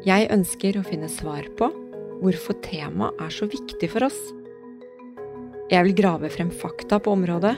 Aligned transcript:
Jeg 0.00 0.30
ønsker 0.32 0.78
å 0.80 0.84
finne 0.86 1.10
svar 1.12 1.44
på 1.58 1.66
hvorfor 2.22 2.56
temaet 2.64 3.18
er 3.20 3.32
så 3.36 3.44
viktig 3.52 3.90
for 3.92 4.06
oss. 4.06 4.16
Jeg 5.68 5.84
vil 5.84 5.96
grave 5.98 6.30
frem 6.32 6.48
fakta 6.48 6.96
på 7.04 7.12
området, 7.12 7.52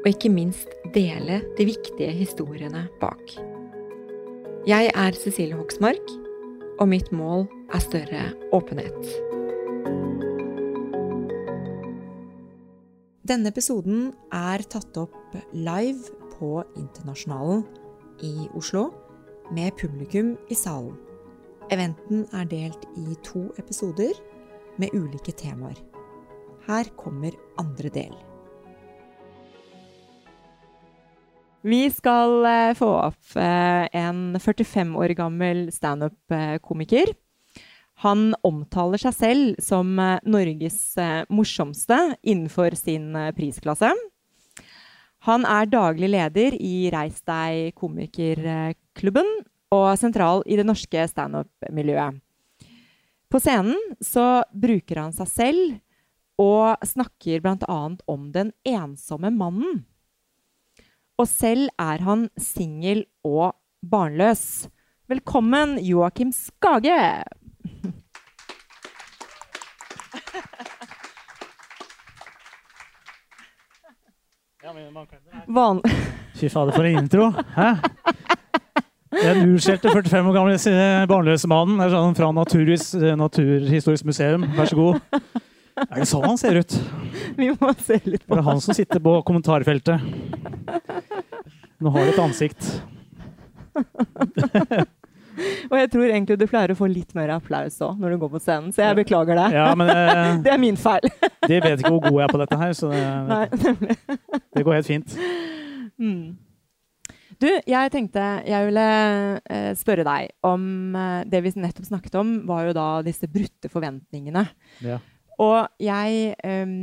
og 0.00 0.06
ikke 0.06 0.30
minst 0.30 0.70
dele 0.94 1.40
de 1.58 1.66
viktige 1.66 2.12
historiene 2.14 2.84
bak. 3.02 3.34
Jeg 4.70 4.92
er 4.94 5.18
Cecilie 5.18 5.58
Hoksmark, 5.58 6.14
og 6.78 6.92
mitt 6.94 7.10
mål 7.10 7.48
er 7.74 7.82
større 7.82 8.22
åpenhet. 8.54 9.10
Denne 13.26 13.50
episoden 13.50 14.12
er 14.30 14.62
tatt 14.70 14.94
opp 15.02 15.38
live 15.50 16.14
på 16.38 16.62
Internasjonalen 16.78 17.66
i 18.22 18.46
Oslo, 18.54 18.92
med 19.50 19.74
publikum 19.74 20.36
i 20.46 20.54
salen. 20.54 21.09
Eventen 21.70 22.24
er 22.34 22.48
delt 22.50 22.82
i 22.98 23.12
to 23.22 23.44
episoder 23.60 24.16
med 24.82 24.90
ulike 24.96 25.30
temaer. 25.38 25.78
Her 26.66 26.88
kommer 26.98 27.36
andre 27.62 27.92
del. 27.94 28.16
Vi 31.62 31.84
skal 31.92 32.46
eh, 32.48 32.72
få 32.74 32.88
opp 33.04 33.36
eh, 33.38 33.86
en 34.00 34.34
45 34.40 34.96
år 34.98 35.14
gammel 35.14 35.68
standup-komiker. 35.70 37.12
Han 38.02 38.32
omtaler 38.42 38.98
seg 38.98 39.14
selv 39.14 39.62
som 39.62 39.92
eh, 40.00 40.16
Norges 40.26 40.80
morsomste 41.30 42.00
innenfor 42.24 42.74
sin 42.80 43.12
prisklasse. 43.36 43.92
Han 45.28 45.46
er 45.46 45.70
daglig 45.70 46.10
leder 46.16 46.56
i 46.56 46.88
Reis 46.90 47.20
deg 47.28 47.76
komikerklubben, 47.78 49.28
og 49.70 49.86
sentral 49.98 50.42
i 50.50 50.58
det 50.58 50.66
norske 50.66 51.04
standup-miljøet. 51.12 52.18
På 53.30 53.38
scenen 53.38 53.78
så 54.02 54.42
bruker 54.50 54.98
han 55.04 55.14
seg 55.14 55.30
selv 55.30 55.76
og 56.40 56.82
snakker 56.82 57.42
bl.a. 57.44 57.80
om 58.10 58.30
den 58.34 58.50
ensomme 58.66 59.30
mannen. 59.30 59.84
Og 61.20 61.28
selv 61.28 61.68
er 61.78 62.02
han 62.02 62.26
singel 62.40 63.04
og 63.22 63.52
barnløs. 63.84 64.66
Velkommen, 65.10 65.76
Joakim 65.84 66.32
Skage! 66.34 67.22
Van 75.46 75.80
Fy 76.34 76.48
fader, 76.48 76.72
for 76.72 76.84
en 76.84 76.98
intro! 77.04 77.30
Hæ? 77.54 77.74
Den 79.30 79.54
utskjelte 79.54 79.92
45 79.92 80.26
år 80.26 80.34
gamle 80.34 80.56
barnløse 81.10 81.48
mannen 81.50 81.78
er 81.84 81.92
sånn 81.92 82.16
fra 82.18 82.30
Naturhis, 82.34 82.90
Naturhistorisk 82.98 84.08
museum. 84.08 84.46
Vær 84.56 84.70
så 84.70 84.78
god. 84.78 85.20
Er 85.86 86.02
det 86.02 86.08
sånn 86.10 86.26
han 86.26 86.40
ser 86.40 86.58
ut? 86.60 86.74
Vi 87.38 87.50
må 87.54 87.70
se 87.78 88.00
litt 88.04 88.24
på 88.26 88.34
Det 88.34 88.42
er 88.42 88.48
han 88.48 88.62
som 88.64 88.76
sitter 88.76 89.02
på 89.04 89.14
kommentarfeltet. 89.26 90.02
Nå 91.80 91.92
har 91.94 92.08
du 92.08 92.12
et 92.12 92.20
ansikt. 92.20 92.66
Og 95.70 95.76
jeg 95.78 95.88
tror 95.92 96.10
egentlig 96.10 96.36
du 96.40 96.44
pleier 96.50 96.74
å 96.74 96.76
få 96.76 96.90
litt 96.90 97.14
mer 97.16 97.30
applaus 97.36 97.78
òg 97.86 98.02
når 98.02 98.12
du 98.12 98.20
går 98.24 98.32
på 98.34 98.42
scenen, 98.42 98.74
så 98.74 98.82
jeg 98.88 98.98
beklager 98.98 99.38
det. 99.38 99.46
Ja, 99.56 99.70
men, 99.78 99.88
eh, 99.94 100.34
det 100.44 100.52
er 100.52 100.60
min 100.60 100.76
feil. 100.76 101.06
de 101.46 101.62
vet 101.62 101.80
ikke 101.80 101.94
hvor 101.94 102.02
god 102.10 102.18
jeg 102.18 102.26
er 102.26 102.34
på 102.34 102.42
dette 102.42 102.60
her, 102.60 102.76
så 102.76 102.90
det, 102.90 103.96
det 104.58 104.66
går 104.66 104.80
helt 104.80 104.90
fint. 104.90 105.16
Mm. 105.96 106.36
Du, 107.40 107.48
jeg 107.48 107.92
tenkte 107.92 108.22
jeg 108.44 108.66
ville 108.68 108.86
eh, 109.48 109.70
spørre 109.78 110.04
deg 110.04 110.32
om 110.44 110.96
eh, 110.96 111.22
Det 111.30 111.40
vi 111.40 111.52
nettopp 111.56 111.86
snakket 111.88 112.18
om, 112.20 112.34
var 112.48 112.66
jo 112.68 112.74
da 112.76 112.88
disse 113.06 113.28
brutte 113.32 113.70
forventningene. 113.72 114.44
Ja. 114.84 114.98
Og 115.40 115.70
jeg 115.80 116.34
eh, 116.36 116.74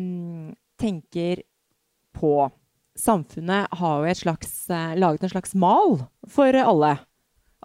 tenker 0.81 1.43
på 2.17 2.33
Samfunnet 2.97 3.69
har 3.77 4.07
jo 4.07 4.15
slags, 4.17 4.53
eh, 4.73 4.95
laget 4.97 5.27
en 5.27 5.29
slags 5.35 5.53
mal 5.53 5.99
for 6.25 6.57
alle. 6.57 6.95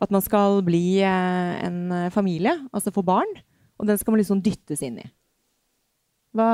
At 0.02 0.12
man 0.12 0.20
skal 0.24 0.60
bli 0.66 1.00
eh, 1.00 1.54
en 1.64 2.10
familie, 2.12 2.52
altså 2.76 2.92
få 2.92 3.04
barn. 3.06 3.32
Og 3.80 3.88
den 3.88 3.96
skal 3.96 4.12
man 4.12 4.20
liksom 4.20 4.42
dyttes 4.44 4.84
inn 4.84 5.00
i. 5.00 5.06
Hva, 6.36 6.50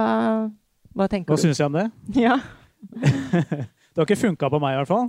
hva 0.94 1.08
tenker 1.10 1.34
hva 1.34 1.34
du? 1.34 1.42
Hva 1.42 1.48
syns 1.48 1.58
jeg 1.58 1.70
om 1.70 1.80
det? 1.80 1.88
Ja. 2.28 2.38
det 2.94 3.98
har 3.98 4.06
ikke 4.06 4.22
funka 4.22 4.50
på 4.52 4.62
meg, 4.62 4.76
i 4.76 4.78
hvert 4.84 4.92
fall. 4.92 5.08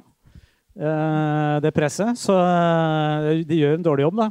Eh, 0.79 1.55
det 1.63 1.73
presset. 1.75 2.15
Så 2.19 2.35
eh, 2.39 3.41
de 3.47 3.57
gjør 3.59 3.75
en 3.77 3.85
dårlig 3.85 4.07
jobb, 4.07 4.21
da. 4.21 4.29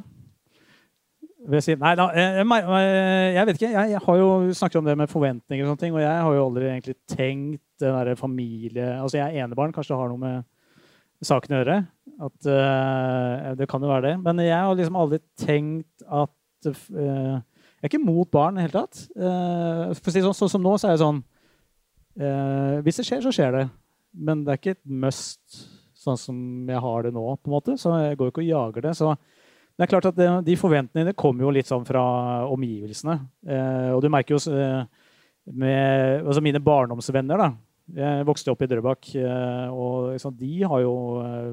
Si, 1.65 1.73
nei 1.81 1.95
da, 1.97 2.11
jeg, 2.13 2.45
jeg, 2.45 3.45
vet 3.49 3.57
ikke. 3.57 3.71
Jeg, 3.73 4.01
har 4.05 4.17
jo 4.21 4.29
snakket 4.57 4.81
om 4.81 4.89
det 4.89 4.97
med 5.01 5.09
forventninger 5.09 5.65
og 5.65 5.71
sånne 5.71 5.81
ting, 5.81 5.95
og 5.97 6.03
jeg 6.03 6.25
har 6.27 6.35
jo 6.37 6.45
aldri 6.45 6.67
egentlig 6.69 6.97
tenkt 7.09 7.63
den 7.81 7.95
derre 7.95 8.17
familie 8.19 8.89
Altså, 8.99 9.21
jeg 9.21 9.39
er 9.39 9.47
enebarn, 9.47 9.73
kanskje 9.73 9.95
det 9.95 10.01
har 10.01 10.11
noe 10.13 10.21
med 10.21 11.25
saken 11.25 11.55
å 11.55 11.61
gjøre. 11.63 11.79
At 12.27 12.51
uh, 12.51 13.55
Det 13.57 13.69
kan 13.71 13.81
jo 13.81 13.89
være 13.89 14.11
det. 14.11 14.13
Men 14.27 14.43
jeg 14.45 14.59
har 14.59 14.77
liksom 14.77 14.99
aldri 15.01 15.23
tenkt 15.41 16.05
at 16.05 16.69
uh, 16.69 17.39
Jeg 17.39 17.87
er 17.87 17.93
ikke 17.95 18.03
mot 18.03 18.29
barn 18.35 18.59
i 18.59 18.61
det 18.61 18.67
hele 18.67 18.83
tatt. 18.83 19.07
Uh, 19.17 19.97
for 19.97 20.13
å 20.13 20.17
si 20.19 20.27
sånn, 20.27 20.37
sånn 20.43 20.53
som 20.59 20.67
nå, 20.67 20.77
så 20.77 20.91
er 20.91 20.97
jeg 20.97 21.05
sånn 21.07 21.25
Hvis 22.85 23.01
det 23.01 23.09
skjer, 23.09 23.25
så 23.25 23.33
skjer 23.33 23.57
det. 23.57 23.67
Men 24.19 24.45
det 24.45 24.53
er 24.53 24.61
ikke 24.61 24.77
et 24.77 24.85
must 25.07 25.63
sånn 25.99 26.19
som 26.21 26.39
jeg 26.71 26.81
har 26.85 27.05
det 27.07 27.13
nå. 27.15 27.25
på 27.37 27.51
en 27.51 27.57
måte, 27.57 27.77
Så 27.81 27.93
jeg 27.99 28.19
går 28.19 28.31
ikke 28.31 28.45
og 28.45 28.51
jager 28.53 28.89
det. 28.89 28.95
så 28.97 29.17
det 29.79 29.87
er 29.87 29.91
klart 29.93 30.09
at 30.11 30.17
det, 30.19 30.29
De 30.47 30.57
forventningene 30.59 31.15
kommer 31.15 31.47
jo 31.47 31.53
litt 31.55 31.69
sånn 31.69 31.87
fra 31.87 32.03
omgivelsene. 32.51 33.19
Eh, 33.47 33.91
og 33.95 34.03
du 34.03 34.09
merker 34.11 34.35
jo 34.35 34.41
eh, 34.51 34.87
med 35.55 36.25
altså 36.25 36.43
mine 36.45 36.61
barndomsvenner 36.61 37.41
da, 37.41 37.53
Jeg 37.95 38.27
vokste 38.27 38.53
opp 38.53 38.63
i 38.63 38.69
Drøbak, 38.69 39.13
eh, 39.17 39.69
og 39.71 40.13
liksom, 40.17 40.35
de 40.37 40.65
har 40.65 40.83
jo 40.83 40.97
eh, 41.23 41.53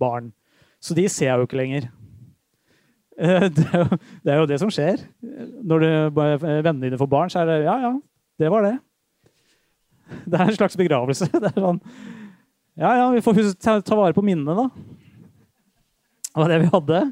barn. 0.00 0.32
Så 0.82 0.94
de 0.94 1.06
ser 1.08 1.30
jeg 1.30 1.38
jo 1.38 1.46
ikke 1.46 1.60
lenger. 1.60 1.86
Eh, 3.16 3.46
det, 3.56 3.68
er 3.70 3.78
jo, 3.78 4.00
det, 4.24 4.32
er 4.32 4.40
jo, 4.42 4.50
det 4.50 4.60
som 4.60 4.72
skjer. 4.72 5.06
Når 5.62 5.86
du, 5.86 5.88
vennene 6.18 6.82
dine 6.84 7.00
får 7.00 7.12
barn, 7.14 7.32
så 7.32 7.44
er 7.44 7.52
det 7.52 7.62
ja, 7.64 7.78
ja, 7.86 7.94
det 8.42 8.52
var 8.52 8.66
det. 8.66 8.76
Det 10.26 10.38
er 10.38 10.50
en 10.50 10.58
slags 10.58 10.76
begravelse. 10.78 11.30
Det 11.42 11.50
er 11.50 11.62
sånn, 11.62 11.80
ja, 12.76 12.92
ja, 13.00 13.10
vi 13.14 13.24
får 13.24 13.42
ta, 13.56 13.78
ta 13.80 13.98
vare 13.98 14.16
på 14.16 14.24
minnene, 14.24 14.54
da. 14.54 14.68
Det 16.26 16.42
var 16.42 16.52
det 16.52 16.62
vi 16.64 16.72
hadde. 16.72 17.02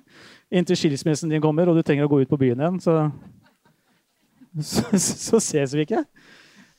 Inntil 0.54 0.78
skilsmissen 0.78 1.32
din 1.32 1.42
kommer 1.42 1.70
og 1.70 1.78
du 1.78 1.82
trenger 1.82 2.06
å 2.06 2.12
gå 2.12 2.20
ut 2.22 2.30
på 2.30 2.38
byen 2.40 2.60
igjen, 2.60 2.80
så, 2.84 2.98
så, 4.60 4.84
så 5.00 5.40
ses 5.40 5.72
vi 5.74 5.86
ikke. 5.86 6.04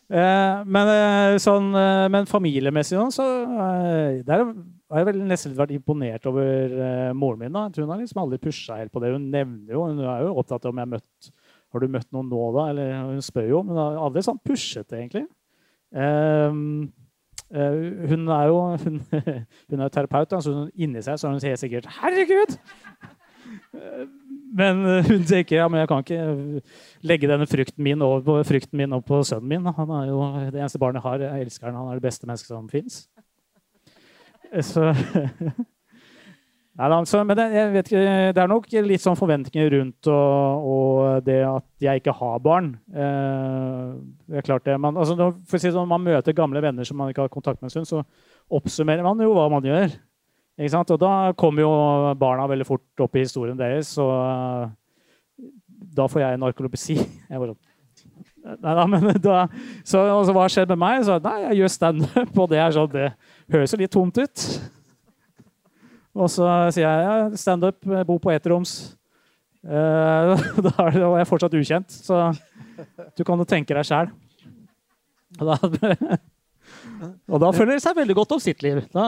Eh, 0.06 0.60
men, 0.70 0.92
eh, 0.94 1.36
sånn, 1.42 1.72
eh, 1.74 2.06
men, 2.14 2.28
familiemessig 2.30 3.00
så 3.16 3.26
eh, 3.42 4.20
der 4.28 4.44
har 4.46 5.02
jeg 5.02 5.08
vel 5.10 5.24
nesten 5.26 5.56
vært 5.58 5.74
imponert 5.74 6.28
over 6.30 6.76
eh, 6.78 7.16
moren 7.18 7.42
min. 7.42 7.56
da. 7.56 7.66
Hun 7.74 7.90
har 7.90 8.04
liksom 8.04 8.22
aldri 8.22 8.38
pusha 8.44 8.78
helt 8.78 8.94
på 8.94 9.02
det. 9.02 9.16
Hun 9.16 9.32
nevner 9.34 9.74
jo, 9.74 9.88
hun 9.90 10.04
er 10.06 10.28
jo 10.28 10.36
opptatt 10.38 10.68
av 10.68 10.76
om 10.76 10.84
jeg 10.84 10.86
har 10.86 10.94
møtt 10.94 11.34
har 11.76 11.84
du 11.84 11.92
møtt 11.92 12.08
noen 12.16 12.30
nå, 12.32 12.44
da? 12.56 12.68
Eller 12.72 12.94
hun 13.10 13.24
spør 13.26 13.50
jo, 13.50 13.64
men 13.66 13.76
hun 13.76 13.82
har 13.82 13.98
aldri 14.06 14.24
sånn 14.24 14.40
pushet 14.46 14.88
det, 14.88 15.02
egentlig. 15.02 15.26
Uh, 15.96 16.88
hun 17.52 18.28
er 18.28 18.50
jo 18.50 18.60
hun, 18.84 19.02
hun 19.70 19.80
er 19.80 19.94
terapeut, 19.94 20.34
så 20.44 20.54
hun, 20.54 20.70
inni 20.76 21.02
seg 21.06 21.20
så 21.20 21.30
hun 21.30 21.42
helt 21.44 21.62
sikkert 21.62 21.86
'Herregud!' 21.86 22.58
Uh, 23.76 24.08
Men 24.56 24.78
hun 24.86 25.04
hun 25.04 25.24
tenker 25.28 25.58
ja, 25.58 25.68
men 25.68 25.80
jeg 25.80 25.88
kan 25.88 26.00
ikke 26.00 26.62
legge 27.04 27.28
denne 27.28 27.48
frykten 27.48 27.84
min 27.84 28.02
over 28.02 28.22
på, 28.22 28.44
frykten 28.44 28.78
min 28.78 28.94
over 28.94 29.04
på 29.04 29.24
sønnen 29.24 29.50
min. 29.50 29.66
Han 29.66 29.90
er 29.90 30.08
jo 30.08 30.22
det 30.52 30.60
eneste 30.62 30.80
barnet 30.80 31.04
jeg 31.04 31.12
har. 31.12 31.20
Jeg 31.20 31.42
elsker 31.42 31.68
han. 31.68 31.76
Han 31.76 31.88
er 31.88 32.00
det 32.00 32.06
beste 32.08 32.28
mennesket 32.28 32.48
som 32.48 32.70
fins. 32.70 33.10
Så 34.62 34.94
Nei, 36.76 36.90
altså, 36.92 37.22
men 37.24 37.38
det, 37.40 37.46
ikke, 37.80 38.00
det 38.36 38.42
er 38.42 38.50
nok 38.52 38.66
litt 38.84 39.00
sånn 39.00 39.16
forventninger 39.16 39.70
rundt 39.78 40.10
og, 40.12 40.66
og 40.68 41.24
det 41.24 41.38
at 41.48 41.86
jeg 41.86 42.02
ikke 42.02 42.16
har 42.18 42.42
barn. 42.44 42.74
Eh, 42.92 43.94
det 44.28 44.42
er 44.42 44.48
klart 44.50 44.66
det. 44.68 44.76
Man, 44.84 45.00
altså, 45.00 45.16
for 45.48 45.56
å 45.56 45.62
si 45.64 45.72
sånn, 45.72 45.88
man 45.88 46.04
møter 46.04 46.36
gamle 46.36 46.60
venner 46.66 46.88
som 46.88 47.00
man 47.00 47.14
ikke 47.14 47.30
har 47.30 47.32
kontakt 47.32 47.62
med 47.62 47.70
en 47.70 47.76
stund, 47.78 47.88
så 47.88 48.04
oppsummerer 48.60 49.08
man 49.08 49.24
jo 49.24 49.32
hva 49.38 49.48
man 49.54 49.64
gjør. 49.64 49.96
Og 50.60 51.00
da 51.00 51.14
kommer 51.40 51.64
jo 51.64 51.72
barna 52.20 52.50
veldig 52.52 52.68
fort 52.68 53.08
opp 53.08 53.16
i 53.16 53.24
historien 53.24 53.58
deres, 53.60 53.94
og 54.00 54.12
uh, 54.12 54.68
da 55.96 56.12
får 56.12 56.26
jeg 56.26 56.44
narkolepsi. 56.44 57.00
Jeg 57.32 57.42
bare, 57.42 57.56
nei, 58.46 58.76
da, 58.78 58.86
men 58.88 59.10
da, 59.24 59.42
så, 59.84 60.04
og 60.12 60.28
så 60.28 60.36
hva 60.36 60.46
har 60.46 60.54
skjedd 60.54 60.76
med 60.76 60.84
meg? 60.84 61.04
Så, 61.08 61.18
nei, 61.24 61.40
jeg 61.48 61.64
gjør 61.64 61.72
standup, 61.74 62.36
og 62.38 62.52
det 62.52 62.60
er 62.62 62.76
sånn, 62.76 62.92
det 62.94 63.08
høres 63.56 63.74
jo 63.74 63.80
litt 63.80 63.96
tomt 63.96 64.20
ut. 64.20 64.44
Og 66.16 66.32
så 66.32 66.48
sier 66.72 66.86
jeg 66.88 67.04
ja, 67.04 67.16
standup, 67.40 67.82
bo 68.08 68.16
på 68.24 68.32
etteroms. 68.32 68.96
Uh, 69.66 70.36
da 70.66 70.72
er 70.86 71.00
jeg 71.02 71.28
fortsatt 71.28 71.58
ukjent, 71.58 71.92
så 71.92 72.30
du 73.18 73.26
kan 73.28 73.40
jo 73.42 73.48
tenke 73.50 73.76
deg 73.76 73.88
sjæl. 73.88 74.14
Og 77.28 77.42
da 77.42 77.52
føler 77.52 77.76
de 77.76 77.84
seg 77.84 77.98
veldig 77.98 78.16
godt 78.16 78.36
om 78.38 78.42
sitt 78.42 78.64
liv. 78.64 78.80
Da 78.94 79.06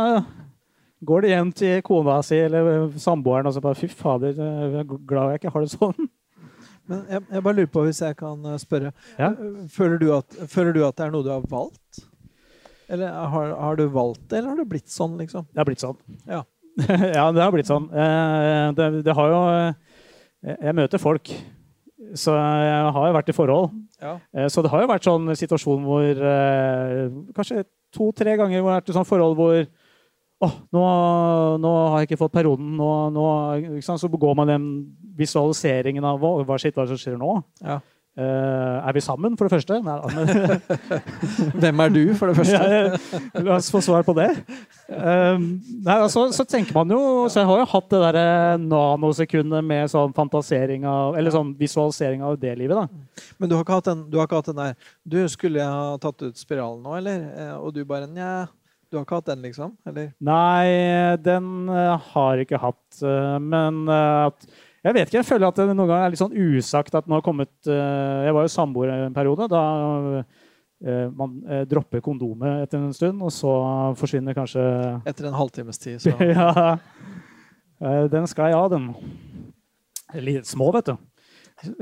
går 1.07 1.23
de 1.23 1.31
hjem 1.31 1.51
til 1.55 1.81
kona 1.85 2.17
si 2.25 2.39
eller 2.41 2.89
samboeren 2.99 3.47
og 3.47 3.53
så 3.55 3.61
bare 3.63 3.77
Fy 3.77 3.89
fader, 3.91 4.33
jeg 4.37 4.81
er 4.81 4.87
glad 5.07 5.31
jeg 5.31 5.41
ikke 5.41 5.53
har 5.53 5.65
det 5.65 5.73
sånn. 5.75 6.09
Men 6.87 7.03
jeg, 7.11 7.23
jeg 7.35 7.43
bare 7.43 7.57
lurer 7.57 7.71
på, 7.71 7.83
hvis 7.83 8.01
jeg 8.03 8.15
kan 8.19 8.45
eh, 8.47 8.59
spørre 8.61 8.93
ja? 9.19 9.33
føler, 9.73 9.97
du 9.99 10.11
at, 10.15 10.37
føler, 10.47 10.71
du 10.71 10.85
at, 10.87 10.95
det 10.95 11.07
er 11.07 11.11
noe 11.11 11.25
du 11.25 11.33
har 11.33 11.43
valgt? 11.51 12.05
Eller 12.87 13.11
har, 13.11 13.51
har, 13.59 13.75
du 13.75 13.89
valgt 13.91 14.29
det, 14.29 14.39
eller 14.39 14.53
har 14.53 14.61
det 14.61 14.69
blitt 14.71 14.87
sånn, 14.91 15.17
liksom? 15.19 15.49
Det 15.51 15.59
har 15.59 15.67
blitt 15.67 15.83
sånn. 15.83 15.97
Ja, 16.23 16.45
ja 17.17 17.25
det 17.33 17.43
har 17.43 17.53
blitt 17.53 17.69
sånn. 17.69 17.87
Eh, 17.91 18.65
det, 18.77 18.89
det 19.07 19.15
har 19.17 19.31
jo 19.33 19.39
eh, 19.53 19.95
Jeg 20.53 20.77
møter 20.77 21.01
folk. 21.01 21.31
Så 22.17 22.31
jeg 22.37 22.91
har 22.95 23.09
jo 23.09 23.15
vært 23.17 23.31
i 23.33 23.35
forhold. 23.35 23.73
Ja. 23.99 24.13
Så 24.53 24.61
det 24.61 24.69
har 24.71 24.83
jo 24.83 24.89
vært 24.91 25.07
sånn 25.07 25.31
situasjon 25.35 25.81
hvor 25.83 26.19
Kanskje 27.35 27.63
to-tre 27.91 28.35
ganger 28.37 28.61
hvor 28.61 28.69
jeg 28.69 28.75
har 28.75 28.81
vært 28.83 28.91
i 28.93 28.95
sånn 28.95 29.07
forhold 29.09 29.35
hvor 29.39 29.57
oh, 30.45 30.55
nå, 30.75 30.83
nå, 31.63 31.71
har 31.91 32.01
jeg 32.01 32.11
ikke 32.11 32.21
fått 32.21 32.35
perioden. 32.37 32.75
Nå, 32.77 32.89
nå, 33.15 33.25
så 33.83 34.11
går 34.13 34.37
man 34.37 34.51
den 34.53 34.67
visualiseringen 35.17 36.05
av 36.05 36.21
hva, 36.21 36.35
hva, 36.45 36.59
shit, 36.61 36.75
hva 36.77 36.87
som 36.89 36.99
skjer 37.01 37.17
nå. 37.19 37.39
Ja. 37.63 37.79
Uh, 38.17 38.81
er 38.81 38.95
vi 38.97 39.01
sammen, 39.05 39.35
for 39.37 39.45
det 39.45 39.59
første? 39.59 39.75
Nei, 39.85 39.95
Hvem 41.61 41.81
er 41.83 41.91
du, 41.93 41.99
for 42.17 42.31
det 42.31 42.37
første? 42.39 42.57
ja, 42.57 43.19
la 43.45 43.57
oss 43.59 43.69
få 43.69 43.77
svar 43.85 44.01
på 44.07 44.15
det. 44.17 44.31
Um, 44.89 45.45
nei, 45.85 45.97
altså, 45.99 46.23
så 46.33 46.45
tenker 46.47 46.73
man 46.73 46.89
jo 46.95 46.99
Så 47.29 47.41
jeg 47.41 47.49
har 47.49 47.59
jo 47.59 47.67
hatt 47.73 47.89
det 47.91 47.99
derre 48.01 48.27
nanosekundet 48.63 49.65
med 49.67 49.91
sånn 49.91 50.15
fantasering 50.15 50.85
av 50.87 51.17
Eller 51.19 51.35
sånn 51.35 51.51
visualisering 51.59 52.23
av 52.25 52.37
det 52.41 52.53
livet, 52.57 52.79
da. 52.79 53.25
Men 53.37 53.51
du 53.51 53.57
har 53.57 53.65
ikke 53.65 53.81
hatt 53.81 53.89
den, 53.91 54.05
har 54.15 54.29
ikke 54.29 54.39
hatt 54.39 54.49
den 54.53 54.61
der 54.63 54.93
Du, 55.03 55.19
skulle 55.29 55.59
jeg 55.61 55.67
ha 55.67 55.97
tatt 56.01 56.23
ut 56.23 56.39
spiralen 56.39 56.81
nå, 56.87 56.95
eller? 56.97 57.27
Eh, 57.35 57.55
og 57.59 57.75
du 57.75 57.83
bare 57.85 58.07
Nja. 58.09 58.47
Du 58.87 58.95
har 58.97 59.03
ikke 59.03 59.19
hatt 59.19 59.29
den, 59.33 59.43
liksom? 59.43 59.75
Eller? 59.85 60.13
Nei, 60.23 61.17
den 61.19 61.67
har 61.67 62.39
jeg 62.39 62.47
ikke 62.47 62.61
hatt. 62.63 63.01
Men 63.43 63.81
uh, 63.91 64.31
jeg 64.87 64.95
vet 64.95 65.09
ikke. 65.09 65.19
Jeg 65.19 65.27
føler 65.27 65.47
at 65.49 65.59
det 65.59 65.67
noen 65.69 65.89
ganger 65.89 66.05
er 66.05 66.13
litt 66.13 66.21
sånn 66.21 66.35
usagt 66.35 66.95
at 66.97 67.07
nå 67.07 67.19
har 67.19 67.25
kommet 67.25 67.51
Jeg 67.67 68.35
var 68.35 68.45
jo 68.45 68.51
samboer 68.51 68.93
en 68.95 69.15
periode. 69.15 69.49
Da 69.51 69.63
man 71.17 71.39
dropper 71.65 72.03
kondomet 72.05 72.67
etter 72.67 72.77
en 72.77 72.93
stund, 72.93 73.21
og 73.25 73.31
så 73.33 73.51
forsvinner 73.97 74.35
kanskje 74.37 74.61
Etter 75.09 75.25
en 75.25 75.37
halvtimes 75.39 75.81
tid, 75.81 75.97
så 76.03 76.13
Ja. 76.29 76.77
Den 78.13 78.27
skal 78.29 78.51
jeg 78.51 78.59
ha, 78.59 78.67
den. 78.69 78.91
Litt 80.21 80.49
små, 80.49 80.69
vet 80.75 80.91
du. 80.91 80.95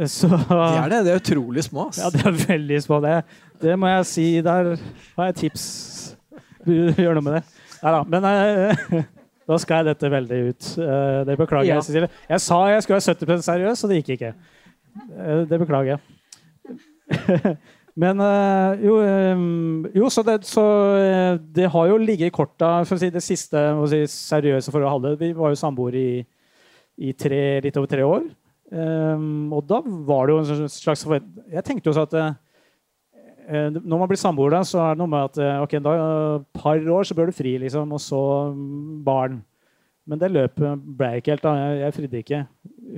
Så, 0.07 0.29
det 0.31 0.59
er 0.59 0.89
det. 0.93 1.01
Det 1.03 1.11
er 1.11 1.19
utrolig 1.19 1.63
små. 1.67 1.89
Ass. 1.91 1.99
Ja, 1.99 2.09
det 2.13 2.23
er 2.23 2.39
veldig 2.45 2.79
små. 2.83 3.01
Det, 3.03 3.17
det 3.63 3.75
må 3.79 3.91
jeg 3.91 4.07
si. 4.07 4.27
Der 4.43 4.71
har 5.17 5.29
jeg 5.31 5.37
tips 5.43 5.65
Gjør 6.65 7.19
noe 7.19 7.25
med 7.25 7.35
det. 7.37 7.43
Nei 7.83 7.91
da. 7.93 7.99
Men 8.09 9.05
da 9.45 9.57
skal 9.61 9.81
jeg 9.81 9.91
dette 9.91 10.11
veldig 10.11 10.41
ut. 10.49 10.67
Uh, 10.79 11.21
det 11.27 11.37
beklager 11.39 11.69
ja. 11.69 11.77
jeg, 11.77 11.87
Cecilie. 11.87 12.11
Jeg 12.29 12.43
sa 12.43 12.59
jeg 12.71 12.83
skulle 12.83 12.99
være 12.99 13.15
70 13.15 13.47
seriøs, 13.47 13.83
og 13.83 13.91
det 13.91 14.01
gikk 14.01 14.13
ikke. 14.15 14.31
Uh, 15.13 15.41
det 15.49 15.59
beklager 15.61 15.95
jeg. 15.95 15.99
Men 18.03 18.19
jo, 18.83 18.97
jo, 19.95 20.07
så, 20.11 20.19
det, 20.27 20.41
så 20.43 20.63
det, 21.55 21.69
har 21.71 21.85
jo 21.87 21.95
ligget 21.95 22.27
i 22.27 22.33
korta 22.35 22.81
for 22.83 22.97
å 22.97 22.99
si 22.99 23.07
det 23.07 23.21
siste 23.23 23.61
si, 23.87 24.01
seriøse 24.11 24.73
forholdet 24.73 24.89
jeg 24.89 24.95
hadde. 24.97 25.19
Vi 25.21 25.29
var 25.37 25.53
jo 25.53 25.59
samboere 25.61 26.01
i, 26.01 26.17
i 27.07 27.13
tre, 27.15 27.61
litt 27.63 27.79
over 27.79 27.87
tre 27.87 28.03
år. 28.03 28.25
Og 28.75 29.61
da 29.69 29.79
var 30.09 30.27
det 30.27 30.35
jo 30.35 30.41
en 30.41 30.73
slags 30.73 31.05
Jeg 31.07 31.63
tenkte 31.63 31.87
jo 31.87 31.95
så 31.95 32.03
at 32.03 32.17
Eh, 32.19 32.33
når 33.45 33.99
man 34.01 34.09
blir 34.09 34.19
samboer, 34.19 34.55
så 34.65 34.81
er 34.81 34.95
det 34.95 35.01
noe 35.03 35.11
med 35.11 35.29
at 35.29 35.39
eh, 35.41 35.61
ok, 35.61 35.77
da 35.85 35.95
par 36.55 36.89
år 36.97 37.07
så 37.07 37.17
bør 37.17 37.29
du 37.29 37.37
fri, 37.37 37.55
liksom, 37.61 37.91
og 37.93 38.01
så 38.01 38.21
mm, 38.55 39.03
barn. 39.05 39.39
Men 40.05 40.21
det 40.21 40.31
løpet 40.33 40.83
ble 40.97 41.11
jeg 41.13 41.23
ikke 41.23 41.33
helt. 41.33 41.45
da, 41.45 41.55
Jeg, 41.61 41.79
jeg 41.81 41.95
fridde 41.97 42.21
ikke. 42.21 42.43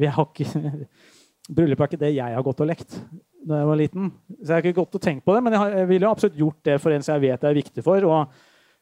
Jeg 0.03 0.27
ikke 0.27 0.73
Bryllup 1.55 1.79
er 1.79 1.87
ikke 1.87 2.01
det 2.01 2.15
jeg 2.17 2.35
har 2.35 2.43
gått 2.43 2.59
og 2.59 2.67
lekt 2.67 2.99
da 3.47 3.61
jeg 3.61 3.67
var 3.69 3.79
liten. 3.79 4.11
Så 4.41 4.49
jeg 4.49 4.55
har 4.57 4.65
ikke 4.65 4.81
gått 4.81 4.95
og 4.97 5.03
tenkt 5.03 5.23
på 5.23 5.35
det, 5.35 5.41
men 5.45 5.55
jeg, 5.55 5.61
har, 5.61 5.75
jeg 5.79 5.87
ville 5.87 6.09
absolutt 6.09 6.39
gjort 6.39 6.57
det 6.67 6.77
for 6.83 6.91
en 6.91 7.05
som 7.05 7.15
jeg 7.15 7.29
vet 7.29 7.43
det 7.43 7.49
er 7.49 7.59
viktig 7.61 7.83
for. 7.85 8.03
og 8.03 8.33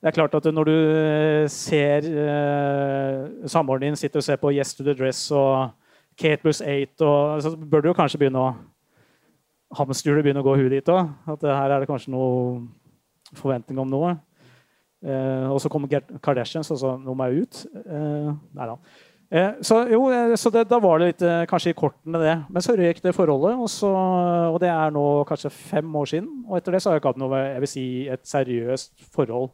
det 0.02 0.10
er 0.10 0.16
klart 0.18 0.36
at 0.38 0.54
Når 0.54 0.64
du 0.64 0.76
eh, 0.76 1.48
ser 1.50 2.08
eh, 2.10 3.48
samboeren 3.50 3.82
din 3.82 3.96
sitter 3.96 4.22
og 4.22 4.24
ser 4.24 4.42
på 4.42 4.52
Yes 4.54 4.74
to 4.76 4.84
the 4.84 4.94
Dress 4.94 5.32
og 5.32 5.70
Kate 6.18 6.42
pluss 6.42 6.62
8, 6.62 7.06
og, 7.06 7.42
så 7.42 7.56
bør 7.56 7.82
du 7.82 7.88
jo 7.88 7.94
kanskje 7.98 8.20
begynne 8.22 8.42
å 8.42 8.54
hamsterhjulet 9.78 10.26
begynner 10.26 10.46
å 10.46 10.48
gå 10.48 10.56
huet 10.60 10.78
ditt 10.78 10.94
òg. 10.94 11.12
At 11.34 11.44
her 11.46 11.74
er 11.76 11.84
det 11.84 11.90
kanskje 11.90 12.14
noe 12.14 12.64
forventning 13.36 13.82
om 13.82 13.92
noe. 13.92 14.16
Eh, 15.06 15.50
og 15.52 15.60
så 15.62 15.70
kommer 15.70 15.92
Kardashians, 16.24 16.72
og 16.74 16.80
så 16.82 16.96
noe 17.02 17.18
meg 17.20 17.44
ut. 17.44 17.66
Eh, 17.84 18.32
nei 18.58 18.70
da. 18.72 18.80
Eh, 19.34 19.58
så 19.66 19.82
jo, 19.90 20.06
eh, 20.14 20.36
så 20.38 20.52
det, 20.54 20.68
da 20.70 20.78
var 20.82 21.02
det 21.02 21.10
litt 21.10 21.24
eh, 21.26 21.44
kanskje 21.50 21.74
i 21.74 21.78
kortene, 21.78 22.22
det. 22.22 22.36
Men 22.54 22.64
så 22.64 22.76
røyk 22.78 23.02
det 23.04 23.16
forholdet, 23.18 23.58
og, 23.58 23.70
så, 23.72 23.92
og, 24.52 24.60
det 24.62 24.70
er 24.70 24.94
nå 24.94 25.06
kanskje 25.30 25.54
fem 25.54 25.96
år 25.98 26.12
siden. 26.14 26.32
Og 26.48 26.60
etter 26.60 26.76
det 26.76 26.82
så 26.84 26.92
har 26.92 26.98
jeg 26.98 27.04
ikke 27.04 27.14
hatt 27.16 27.22
noe 27.24 27.42
jeg 27.42 27.64
vil 27.64 27.72
si, 27.72 27.86
et 28.12 28.26
seriøst 28.30 29.08
forhold. 29.16 29.50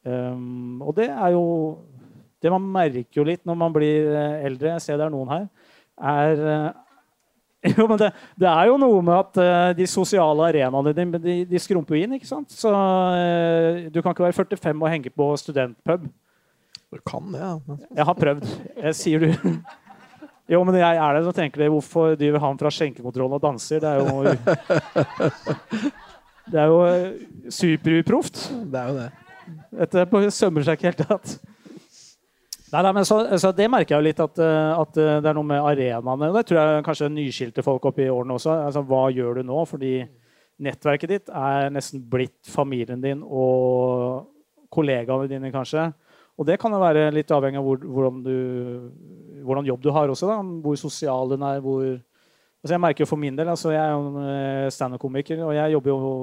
Um, 0.00 0.80
og 0.80 0.94
det 0.96 1.10
er 1.12 1.34
jo 1.34 1.42
Det 2.40 2.48
man 2.48 2.64
merker 2.72 3.18
jo 3.18 3.24
litt 3.28 3.42
når 3.44 3.56
man 3.60 3.72
blir 3.74 4.14
eldre, 4.16 4.70
jeg 4.70 4.80
ser 4.80 4.96
det 4.96 5.04
er 5.04 5.12
noen 5.12 5.28
her, 5.28 5.42
er 6.00 6.38
Jo, 7.76 7.84
men 7.84 7.98
det, 8.00 8.08
det, 8.40 8.48
er 8.48 8.70
jo 8.70 8.78
noe 8.80 9.02
med 9.04 9.14
at 9.18 9.36
uh, 9.36 9.72
de 9.76 9.84
sosiale 9.84 10.46
arenaene 10.48 10.94
dine 10.96 11.20
de, 11.20 11.34
de 11.44 11.60
skrumper 11.60 11.98
inn. 11.98 12.14
ikke 12.16 12.28
sant? 12.28 12.48
Så 12.56 12.72
uh, 12.72 13.90
Du 13.92 14.00
kan 14.00 14.14
ikke 14.14 14.24
være 14.24 14.38
45 14.38 14.72
og 14.80 14.88
henge 14.88 15.12
på 15.12 15.28
studentpub. 15.42 16.08
Du 16.90 17.02
kan 17.06 17.28
det, 17.30 17.42
ja. 17.42 17.76
Jeg 18.00 18.08
har 18.08 18.16
prøvd. 18.18 18.48
Jeg 18.80 18.96
sier 18.98 19.26
du 19.26 19.28
Jo, 20.50 20.64
men 20.66 20.74
jeg 20.80 20.96
er 20.98 21.14
det, 21.14 21.22
som 21.28 21.34
tenker 21.36 21.62
de 21.62 21.68
hvorfor 21.70 22.16
driver 22.18 22.42
han 22.42 22.56
fra 22.58 22.72
skjenkekontrollen 22.74 23.36
og 23.36 23.44
danser? 23.44 23.78
Det 23.84 23.86
er 23.86 23.98
jo 24.02 24.14
Det 26.50 26.58
er 26.58 26.66
jo 26.66 26.80
eh, 26.86 27.12
superuproft. 27.52 28.48
Det 28.72 28.80
er 28.80 28.88
jo 28.88 28.96
det. 28.98 29.10
Dette 29.92 30.30
sømmer 30.34 30.66
seg 30.66 30.78
ikke 30.78 30.90
helt 30.90 31.04
tatt. 31.06 31.36
Nei, 32.70 32.82
nei, 32.86 32.92
men 32.94 33.06
så, 33.06 33.18
så, 33.42 33.50
Det 33.56 33.66
merker 33.70 33.96
jeg 33.96 33.98
jo 33.98 34.06
litt, 34.06 34.20
at, 34.22 34.40
eh, 34.44 34.72
at, 34.78 34.98
eh, 35.00 35.18
det 35.22 35.30
er 35.30 35.36
noe 35.36 35.46
med 35.46 35.62
arenaene. 35.72 36.30
Det 36.36 36.44
tror 36.46 36.60
jeg 36.60 36.84
kanskje 36.86 37.08
nyskilte 37.12 37.64
folk 37.66 37.88
opp 37.90 37.98
i 37.98 38.10
årene 38.10 38.36
også. 38.36 38.52
Altså, 38.68 38.84
hva 38.86 39.08
gjør 39.14 39.40
du 39.40 39.48
nå? 39.48 39.64
Fordi 39.66 39.94
nettverket 40.62 41.10
ditt 41.10 41.32
er 41.34 41.72
nesten 41.74 42.04
blitt 42.12 42.46
familien 42.46 43.02
din 43.02 43.24
og 43.24 44.28
kollegaene 44.70 45.26
dine, 45.30 45.50
kanskje. 45.50 45.88
Og 46.38 46.46
det 46.46 46.60
kan 46.60 46.72
jo 46.72 46.80
være 46.80 47.08
litt 47.12 47.32
avhengig 47.34 47.58
av 47.60 47.66
hvor, 47.66 47.80
hvordan, 47.82 48.20
du, 48.24 49.40
hvordan, 49.44 49.66
jobb 49.66 49.82
du 49.82 49.90
har 49.96 50.12
også. 50.12 50.30
Da. 50.30 50.38
Hvor 50.62 50.78
sosial 50.78 51.34
den 51.34 51.42
er. 51.44 51.58
hvor... 51.64 51.82
Altså 52.60 52.74
jeg 52.76 52.84
merker 52.84 53.02
jo 53.02 53.08
for 53.08 53.16
min 53.16 53.36
del, 53.36 53.48
altså 53.48 53.70
Jeg 53.72 53.80
er 53.80 53.92
jo 53.96 54.20
eh, 54.20 54.70
standup-komiker, 54.72 55.42
og 55.46 55.54
jeg 55.56 55.72
jobber 55.72 55.90
jo 55.90 56.14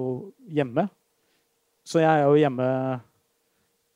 hjemme. 0.53 0.87
Så 1.87 1.99
jeg 1.99 2.11
er 2.11 2.27
jo 2.27 2.37
hjemme 2.37 2.67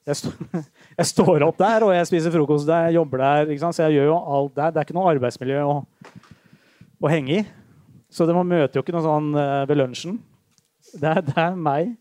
jeg, 0.08 0.18
st 0.18 0.32
jeg, 1.00 1.08
står 1.12 1.46
opp 1.46 1.60
der, 1.62 1.86
og 1.86 1.94
jeg 1.96 2.10
spiser 2.10 2.34
frokost 2.34 2.70
der, 2.70 2.90
jeg 2.90 3.00
jobber 3.00 3.24
der. 3.24 3.54
Så 3.68 3.86
jeg 3.86 4.00
gjør 4.00 4.12
jo 4.12 4.18
alt 4.18 4.56
der. 4.58 4.74
Det 4.74 4.82
er 4.82 4.88
ikke 4.90 4.98
noe 4.98 5.14
arbeidsmiljø 5.14 5.64
å, 5.68 5.78
å 7.02 7.12
henge 7.12 7.40
i. 7.40 7.46
Så 8.12 8.28
man 8.28 8.50
møter 8.50 8.80
jo 8.80 8.84
ikke 8.84 8.96
noe 8.96 9.06
sånn 9.06 9.32
uh, 9.38 9.64
ved 9.70 9.80
lunsjen. 9.80 10.20
Det 10.92 11.08
er, 11.08 11.22
det 11.24 11.38
er, 11.40 11.56
meg 11.56 11.94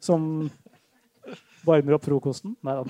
som 0.00 0.48
varmer 1.66 1.98
opp 1.98 2.06
frokosten. 2.06 2.54
Nei 2.64 2.78
da. 2.78 2.82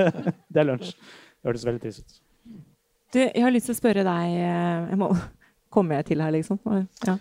det 0.52 0.62
er 0.62 0.68
lunsj. 0.72 0.94
Det 0.96 1.50
hørtes 1.50 1.66
veldig 1.68 1.82
trist 1.84 2.02
ut. 2.02 2.20
Du, 3.14 3.20
jeg 3.22 3.44
har 3.44 3.52
lyst 3.54 3.68
til 3.70 3.76
å 3.76 3.78
spørre 3.78 4.02
deg 4.02 4.32
eh, 4.40 4.88
jeg 4.90 4.98
må, 4.98 5.12
Kommer 5.74 6.00
jeg 6.00 6.06
til 6.10 6.22
her, 6.22 6.30
liksom? 6.34 6.58
Ja. 7.06 7.14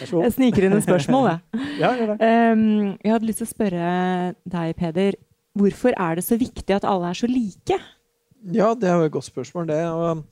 Jeg 0.00 0.34
sniker 0.34 0.66
inn 0.66 0.76
et 0.76 0.86
spørsmål, 0.86 1.30
jeg. 1.32 1.62
Ja, 1.82 1.90
det. 1.92 2.16
Um, 2.20 2.94
jeg 3.04 3.12
hadde 3.12 3.28
lyst 3.28 3.42
til 3.42 3.48
å 3.48 3.52
spørre 3.52 3.88
deg, 4.48 4.76
Peder. 4.78 5.18
Hvorfor 5.56 5.96
er 5.96 6.18
det 6.18 6.24
så 6.24 6.38
viktig 6.40 6.76
at 6.76 6.86
alle 6.88 7.10
er 7.10 7.18
så 7.18 7.28
like? 7.28 7.80
Ja, 8.52 8.70
det 8.78 8.88
er 8.88 9.00
jo 9.00 9.08
et 9.08 9.14
godt 9.16 9.28
spørsmål, 9.28 9.68
det. 9.68 9.80
Og, 9.88 10.22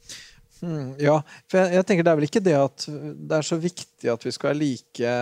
hmm, 0.61 0.95
ja, 1.03 1.19
for 1.51 1.61
jeg, 1.61 1.75
jeg, 1.79 1.87
tenker 1.89 2.07
det 2.07 2.13
er 2.13 2.21
vel 2.21 2.29
ikke 2.29 2.45
det 2.45 2.57
at 2.61 2.87
det 2.89 3.39
er 3.39 3.47
så 3.49 3.61
viktig 3.61 4.13
at 4.13 4.25
vi 4.25 4.33
skal 4.35 4.53
være 4.53 4.63
like 4.63 5.15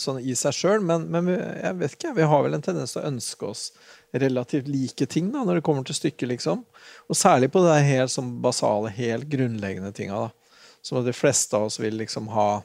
sånn 0.00 0.20
i 0.24 0.34
seg 0.38 0.56
sjøl, 0.56 0.84
men, 0.84 1.06
men 1.12 1.26
vi, 1.28 1.34
jeg 1.36 1.78
vet 1.80 1.96
ikke, 1.96 2.14
vi 2.16 2.28
har 2.28 2.44
vel 2.44 2.56
en 2.56 2.64
tendens 2.64 2.94
til 2.94 3.02
å 3.02 3.10
ønske 3.10 3.48
oss 3.48 3.64
relativt 4.12 4.68
like 4.68 5.06
ting 5.10 5.30
da, 5.32 5.44
når 5.44 5.58
det 5.58 5.64
kommer 5.66 5.86
til 5.88 5.96
stykket, 5.96 6.28
liksom. 6.34 6.62
Og 7.08 7.18
særlig 7.18 7.50
på 7.52 7.62
det 7.64 7.78
helt 7.88 8.12
sånn 8.12 8.34
basale, 8.44 8.92
helt 8.96 9.28
grunnleggende 9.32 9.92
tinga. 9.96 10.26
da. 10.26 10.58
Som 10.82 11.00
at 11.00 11.08
de 11.08 11.14
fleste 11.16 11.56
av 11.56 11.68
oss 11.68 11.78
vil 11.80 11.96
liksom 12.00 12.28
ha 12.34 12.62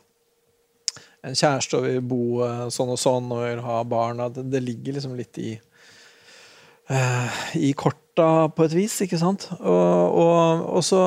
en 1.26 1.38
kjæreste 1.38 1.80
og 1.80 1.88
vil 1.88 2.04
bo 2.06 2.22
eh, 2.46 2.68
sånn 2.74 2.92
og 2.94 3.00
sånn 3.02 3.32
og 3.34 3.46
vil 3.46 3.64
ha 3.66 3.80
barn. 3.88 4.22
Det, 4.34 4.46
det 4.52 4.62
ligger 4.66 4.98
liksom 4.98 5.16
litt 5.18 5.40
i 5.42 5.56
uh, 6.92 7.40
i 7.58 7.74
korta 7.78 8.48
på 8.54 8.68
et 8.68 8.76
vis, 8.78 9.00
ikke 9.06 9.20
sant? 9.22 9.50
Og, 9.58 10.22
og, 10.24 10.68
og 10.78 10.86
så 10.86 11.02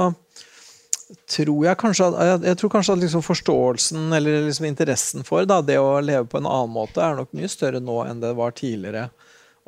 tror 1.30 1.64
jeg 1.66 1.78
kanskje 1.80 2.06
at, 2.06 2.18
jeg, 2.28 2.42
jeg 2.50 2.58
tror 2.60 2.72
kanskje 2.74 2.94
at 2.94 3.02
liksom 3.02 3.24
forståelsen 3.26 4.12
eller 4.14 4.44
liksom 4.46 4.68
interessen 4.68 5.26
for 5.26 5.46
da, 5.48 5.58
det 5.64 5.80
å 5.82 5.98
leve 6.04 6.28
på 6.30 6.38
en 6.38 6.48
annen 6.50 6.74
måte 6.74 7.02
er 7.02 7.18
nok 7.18 7.32
mye 7.36 7.50
større 7.50 7.82
nå 7.82 8.02
enn 8.06 8.22
det 8.22 8.34
var 8.38 8.54
tidligere. 8.54 9.08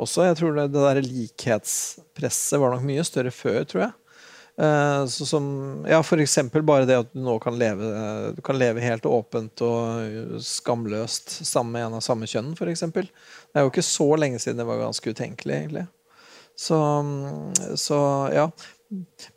Også, 0.00 0.25
jeg 0.26 0.38
tror 0.38 0.54
det, 0.56 0.68
det 0.72 0.84
der 0.87 1.02
likhetspresset 1.04 2.61
var 2.62 2.75
nok 2.75 2.87
mye 2.87 3.04
større 3.06 3.34
før, 3.34 3.61
tror 3.68 3.84
jeg. 3.87 3.92
Uh, 4.61 5.06
så 5.09 5.25
som, 5.25 5.47
ja, 5.88 6.02
eksempel 6.21 6.62
bare 6.66 6.85
det 6.85 6.99
at 7.00 7.09
du 7.14 7.23
nå 7.25 7.38
kan 7.40 7.56
leve, 7.59 7.88
du 8.37 8.42
kan 8.44 8.59
leve 8.61 8.85
helt 8.85 9.06
åpent 9.09 9.64
og 9.64 10.37
skamløst 10.44 11.38
sammen 11.49 11.73
med 11.73 11.87
en 11.87 11.97
av 11.99 12.04
samme 12.04 12.28
kjønn, 12.28 12.52
f.eks. 12.52 12.85
Det 12.92 13.09
er 13.56 13.64
jo 13.64 13.73
ikke 13.73 13.87
så 13.87 14.11
lenge 14.21 14.42
siden 14.42 14.61
det 14.61 14.68
var 14.68 14.82
ganske 14.85 15.14
utenkelig, 15.14 15.56
egentlig. 15.56 15.87
Så, 16.59 16.78
så 17.80 17.99
ja. 18.35 18.47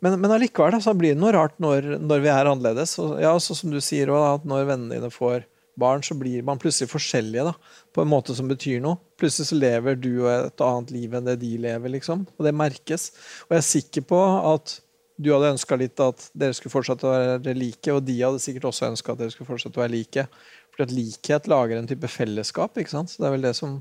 Men, 0.04 0.18
men 0.20 0.32
allikevel 0.34 0.76
så 0.84 0.92
blir 0.96 1.14
det 1.14 1.20
noe 1.22 1.32
rart 1.32 1.56
når, 1.62 1.96
når 2.02 2.24
vi 2.24 2.32
er 2.32 2.50
annerledes. 2.50 2.96
Og, 3.00 3.16
ja, 3.22 3.32
så 3.40 3.56
som 3.56 3.72
du 3.72 3.80
sier 3.80 4.12
også, 4.12 4.34
at 4.36 4.48
Når 4.48 4.66
vennene 4.68 4.98
dine 4.98 5.12
får 5.12 5.46
barn, 5.80 6.02
så 6.04 6.16
blir 6.16 6.44
man 6.44 6.60
plutselig 6.60 6.90
forskjellige 6.90 7.44
da, 7.50 7.52
på 7.92 8.04
en 8.04 8.10
måte 8.10 8.36
som 8.36 8.48
betyr 8.48 8.80
noe. 8.84 9.00
Plutselig 9.20 9.50
så 9.50 9.58
lever 9.58 9.96
du 10.00 10.26
et 10.28 10.64
annet 10.64 10.92
liv 10.94 11.16
enn 11.16 11.28
det 11.28 11.38
de 11.42 11.52
lever, 11.66 11.92
liksom. 11.96 12.24
Og 12.36 12.46
det 12.46 12.56
merkes. 12.56 13.10
Og 13.46 13.56
jeg 13.56 13.62
er 13.62 13.70
sikker 13.70 14.06
på 14.12 14.20
at 14.54 14.78
du 15.16 15.30
hadde 15.32 15.54
ønska 15.54 15.78
litt 15.80 16.00
at 16.02 16.28
dere 16.36 16.56
skulle 16.56 16.74
fortsette 16.74 17.06
å 17.08 17.12
være 17.14 17.56
like, 17.56 17.92
og 17.92 18.04
de 18.04 18.16
hadde 18.20 18.40
sikkert 18.42 18.68
også 18.70 18.90
ønska 18.90 19.14
at 19.14 19.22
dere 19.22 19.32
skulle 19.32 19.48
fortsette 19.48 19.80
å 19.80 19.84
være 19.84 19.94
like. 19.94 20.26
For 20.74 20.84
at 20.84 20.92
likhet 20.92 21.48
lager 21.48 21.80
en 21.80 21.88
type 21.88 22.08
fellesskap. 22.12 22.76
ikke 22.76 22.92
sant? 22.92 23.12
Så 23.12 23.22
det 23.22 23.28
er 23.30 23.36
vel 23.36 23.46
det 23.48 23.54
som 23.56 23.78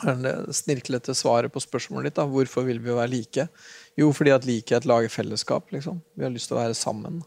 er 0.00 0.20
det 0.20 0.34
snirklete 0.56 1.14
svaret 1.16 1.52
på 1.52 1.60
spørsmålet 1.60 2.10
ditt. 2.10 2.18
da. 2.20 2.28
Hvorfor 2.28 2.64
vil 2.68 2.80
vi 2.84 2.92
være 2.92 3.12
like? 3.12 3.48
Jo, 3.96 4.12
fordi 4.12 4.32
at 4.36 4.48
likhet 4.48 4.88
lager 4.88 5.12
fellesskap. 5.12 5.72
liksom. 5.72 6.02
Vi 6.16 6.24
har 6.24 6.32
lyst 6.32 6.52
til 6.52 6.58
å 6.58 6.62
være 6.62 6.76
sammen. 6.76 7.22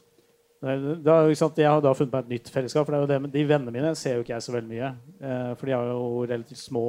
Da, 0.65 1.17
jeg 1.29 1.69
har 1.69 1.81
da 1.83 1.93
funnet 1.93 2.13
meg 2.13 2.23
et 2.23 2.33
nytt 2.37 2.49
fellesskap. 2.49 2.85
for 2.87 3.05
det 3.05 3.33
De 3.33 3.45
vennene 3.45 3.73
mine 3.73 3.95
ser 3.95 4.15
jo 4.15 4.25
ikke 4.25 4.33
jeg 4.33 4.45
så 4.45 4.53
veldig 4.53 4.69
mye. 4.69 4.93
Eh, 5.21 5.51
for 5.55 5.65
de 5.65 5.75
har 5.77 5.89
jo 5.89 6.25
relativt 6.25 6.61
små 6.61 6.85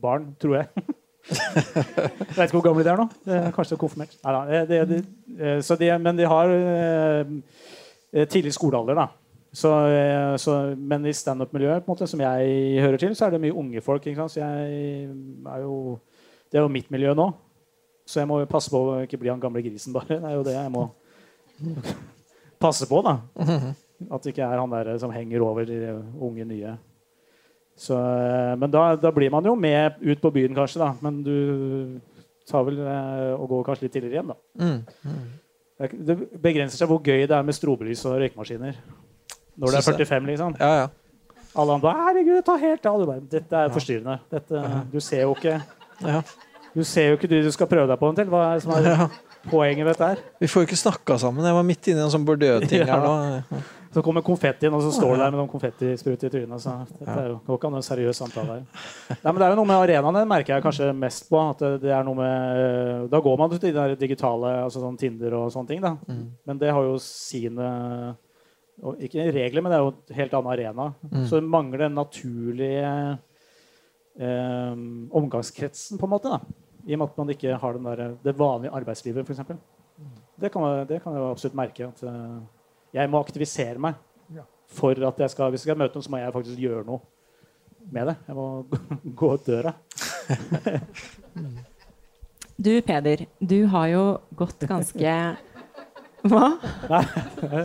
barn, 0.00 0.34
tror 0.40 0.62
jeg. 0.62 0.68
jeg 1.28 2.34
vet 2.36 2.48
ikke 2.48 2.56
hvor 2.56 2.66
gamle 2.70 2.84
de 2.86 2.92
er 2.92 3.00
nå. 3.00 3.06
Kanskje 3.54 3.74
de 3.74 3.76
er 3.76 3.80
konfirmert. 3.82 4.14
Nei, 4.24 4.60
det, 4.68 4.80
det, 4.88 5.00
det, 5.38 5.78
de, 5.82 5.90
men 6.00 6.18
de 6.18 6.28
har 6.28 6.52
eh, 6.54 8.28
tidlig 8.30 8.54
skolealder, 8.56 8.96
da. 8.98 9.08
Så, 9.52 9.72
eh, 9.88 10.36
så, 10.40 10.56
men 10.76 11.06
i 11.08 11.12
standup-miljøet 11.16 11.88
som 12.08 12.20
jeg 12.20 12.80
hører 12.84 13.00
til, 13.00 13.16
så 13.16 13.26
er 13.26 13.36
det 13.36 13.42
mye 13.44 13.56
unge 13.56 13.82
folk. 13.84 14.04
Så 14.04 14.40
jeg 14.40 14.72
er 15.08 15.60
jo, 15.64 15.98
det 16.52 16.60
er 16.60 16.66
jo 16.66 16.72
mitt 16.72 16.90
miljø 16.94 17.14
nå. 17.16 17.30
Så 18.08 18.22
jeg 18.22 18.28
må 18.30 18.40
passe 18.48 18.72
på 18.72 18.80
å 18.80 19.00
ikke 19.04 19.20
bli 19.20 19.32
han 19.32 19.40
gamle 19.40 19.60
grisen, 19.64 19.92
bare. 19.92 20.16
Det 20.16 20.30
er 20.30 20.36
jo 20.38 20.46
det 20.46 20.56
jeg 20.56 20.72
må 20.72 20.88
passe 22.62 22.88
på. 22.88 23.02
da. 23.04 23.18
At 24.08 24.22
det 24.22 24.32
ikke 24.32 24.46
er 24.46 24.60
han 24.60 24.72
der 24.72 24.94
som 25.02 25.12
henger 25.12 25.42
over 25.44 25.66
de 25.68 25.80
unge 26.16 26.46
nye. 26.48 26.76
Så, 27.78 27.94
eh, 27.94 28.54
men 28.58 28.70
da, 28.74 28.84
da, 28.98 29.10
blir 29.14 29.30
man 29.30 29.46
jo 29.46 29.54
med 29.54 30.00
ut 30.02 30.20
på 30.22 30.32
byen, 30.34 30.54
kanskje. 30.56 30.80
da. 30.82 30.92
Men 31.04 31.20
du 31.22 32.00
tar 32.48 32.64
vel 32.66 32.80
eh, 32.82 33.34
og 33.36 33.48
går 33.52 33.68
kanskje 33.68 33.86
litt 33.86 33.94
tidligere 33.94 34.18
hjem, 34.18 34.32
da. 34.32 34.38
Mm, 34.64 35.10
mm. 35.10 35.28
Det 36.08 36.16
begrenser 36.42 36.80
seg 36.80 36.90
hvor 36.90 36.98
gøy 36.98 37.22
det 37.30 37.36
er 37.36 37.44
med 37.46 37.54
strobelys 37.54 38.02
og 38.08 38.18
røykemaskiner. 38.18 38.80
Når 39.58 39.74
det 39.74 39.78
er 39.78 39.86
45, 39.92 40.26
liksom. 40.32 40.56
Ja, 40.58 40.72
ja. 40.82 40.88
Alle 41.58 41.74
andre 41.78 41.92
'Herregud, 41.94 42.42
ta 42.44 42.56
helt 42.60 42.86
av!' 42.86 43.06
Bare, 43.06 43.20
Dette 43.30 43.56
er 43.56 43.70
forstyrrende. 43.72 44.18
Dette, 44.30 44.64
du 44.92 45.00
ser 45.00 45.22
jo 45.22 45.34
ikke 45.34 45.60
Du 46.74 46.84
ser 46.84 47.08
jo 47.08 47.16
ikke 47.16 47.30
de 47.30 47.42
du 47.42 47.50
skal 47.50 47.66
prøve 47.66 47.88
deg 47.88 47.98
på 47.98 48.10
til. 48.14 48.28
Hva 48.30 48.42
er 48.50 48.54
det 48.54 48.62
som 48.62 48.72
er 48.72 49.08
poenget 49.50 49.86
med 49.86 49.94
dette 49.94 50.08
her? 50.12 50.18
Vi 50.40 50.46
får 50.46 50.62
jo 50.62 50.66
ikke 50.68 50.76
snakka 50.76 51.18
sammen. 51.18 51.44
Jeg 51.44 51.54
var 51.54 51.62
midt 51.62 51.88
inne 51.88 52.02
i 52.02 52.04
en 52.04 52.12
sånn 52.12 52.26
Bordeaux-ting 52.26 52.84
her 52.90 53.02
nå. 53.02 53.62
Så 53.94 54.02
kommer 54.04 54.24
konfettien, 54.24 54.74
og 54.76 54.82
så 54.84 54.90
står 54.92 55.14
du 55.14 55.22
der 55.22 55.30
med 55.32 55.38
noen 55.40 55.50
konfettisprut 55.50 56.24
i 56.26 56.30
trynet. 56.32 56.60
Så 56.60 56.74
dette 56.90 57.14
er 57.14 57.30
jo, 57.30 57.38
ikke 57.54 57.70
noe 57.72 57.84
seriøs 57.84 58.20
samtale 58.20 58.58
her. 58.58 58.82
Nei, 59.14 59.30
men 59.30 59.38
det 59.40 59.46
er 59.46 59.54
jo 59.54 59.58
noe 59.60 59.70
med 59.70 59.84
arenaene 59.86 60.24
merker 60.28 60.54
jeg 60.56 60.64
kanskje 60.66 60.88
mest 60.96 61.28
på. 61.30 61.40
at 61.54 61.64
det 61.80 61.94
er 61.94 62.04
noe 62.04 62.18
med, 62.18 63.08
Da 63.12 63.20
går 63.24 63.38
man 63.40 63.54
til 63.54 63.62
de 63.62 63.72
der 63.76 63.94
digitale, 64.00 64.52
altså 64.66 64.82
sånn 64.82 64.98
Tinder 65.00 65.38
og 65.38 65.52
sånne 65.54 65.72
ting. 65.72 65.80
da. 65.84 65.94
Mm. 66.04 66.26
Men 66.50 66.60
det 66.60 66.74
har 66.76 66.84
jo 66.84 66.98
sine 67.02 67.70
Ikke 69.02 69.24
regler, 69.34 69.64
men 69.64 69.72
det 69.72 69.78
er 69.78 69.86
jo 69.86 69.94
en 69.94 70.18
helt 70.20 70.36
annen 70.36 70.52
arena. 70.52 70.92
Mm. 71.08 71.24
Så 71.26 71.40
det 71.40 71.50
mangler 71.50 71.86
den 71.86 71.96
naturlige 71.98 72.92
eh, 74.20 74.76
omgangskretsen, 75.18 75.98
på 75.98 76.06
en 76.06 76.12
måte. 76.12 76.36
da. 76.36 76.68
I 76.86 76.94
og 76.94 77.00
med 77.00 77.08
at 77.08 77.18
man 77.18 77.32
ikke 77.32 77.56
har 77.58 77.80
der, 77.88 78.14
det 78.22 78.38
vanlige 78.38 78.72
arbeidslivet, 78.72 79.26
f.eks. 79.26 79.40
Det, 80.38 80.52
kan, 80.52 80.86
det 80.86 81.02
kan 81.02 81.16
jeg 81.16 81.26
absolutt 81.26 81.58
merke. 81.58 81.88
at 81.88 82.04
uh, 82.06 82.38
jeg 82.94 83.10
må 83.10 83.20
aktivisere 83.20 83.78
meg 83.82 83.94
for 84.68 84.92
at 85.08 85.20
jeg 85.22 85.30
skal, 85.32 85.48
hvis 85.50 85.62
jeg 85.64 85.70
skal 85.70 85.78
møte 85.80 85.94
noen, 85.96 86.04
så 86.04 86.10
må 86.12 86.18
jeg 86.20 86.32
faktisk 86.34 86.58
gjøre 86.60 86.84
noe 86.86 87.00
med 87.88 88.06
det. 88.10 88.16
Jeg 88.28 88.34
må 88.36 88.46
gå 89.20 89.26
ut 89.34 89.46
døra. 89.48 89.72
du, 92.66 92.72
Peder, 92.84 93.18
du 93.40 93.66
har 93.72 93.86
jo 93.94 94.04
gått 94.36 94.60
ganske 94.68 95.12
Hva? 96.28 96.58
Nei, 96.90 97.04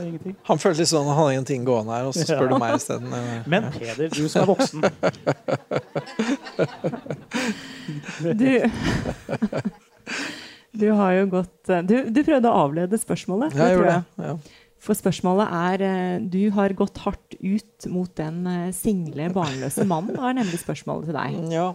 ingenting. 0.06 0.36
Han 0.46 0.60
følte 0.62 0.84
litt 0.84 0.92
sånn 0.92 1.08
han 1.10 1.18
har 1.18 1.32
ingenting 1.34 1.64
gående 1.66 1.90
her, 1.96 2.06
og 2.06 2.14
så 2.14 2.22
spør 2.22 2.46
ja. 2.46 2.50
du 2.52 2.56
meg 2.62 2.78
isteden. 2.78 3.10
Men 3.50 3.66
Peder, 3.74 4.14
du 4.14 4.30
som 4.30 4.42
er 4.44 4.48
voksen 4.48 4.86
Du 8.38 8.54
Du 10.78 10.94
har 11.02 11.12
jo 11.18 11.26
gått 11.34 11.66
Du, 11.90 12.14
du 12.14 12.22
prøvde 12.22 12.46
å 12.46 12.54
avlede 12.68 12.94
spørsmålet. 13.02 13.58
Ja, 13.58 13.66
jeg 13.72 13.80
gjorde 13.80 13.98
det. 13.98 14.06
Ja. 14.30 14.38
For 14.84 14.98
spørsmålet 14.98 15.54
er 15.60 15.86
eh, 15.88 16.26
Du 16.32 16.42
har 16.56 16.76
gått 16.78 17.00
hardt 17.06 17.38
ut 17.40 17.88
mot 17.92 18.12
den 18.20 18.44
eh, 18.50 18.74
single, 18.76 19.30
barnløse 19.36 19.88
mannen, 19.88 20.20
var 20.20 20.36
nemlig 20.36 20.60
spørsmålet 20.64 21.10
til 21.10 21.18
deg. 21.20 21.40
Ja. 21.54 21.70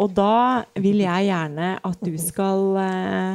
Og 0.00 0.16
da 0.16 0.64
vil 0.80 1.02
jeg 1.02 1.28
gjerne 1.28 1.74
at 1.84 2.00
du 2.00 2.14
skal 2.16 2.62
uh, 2.72 3.34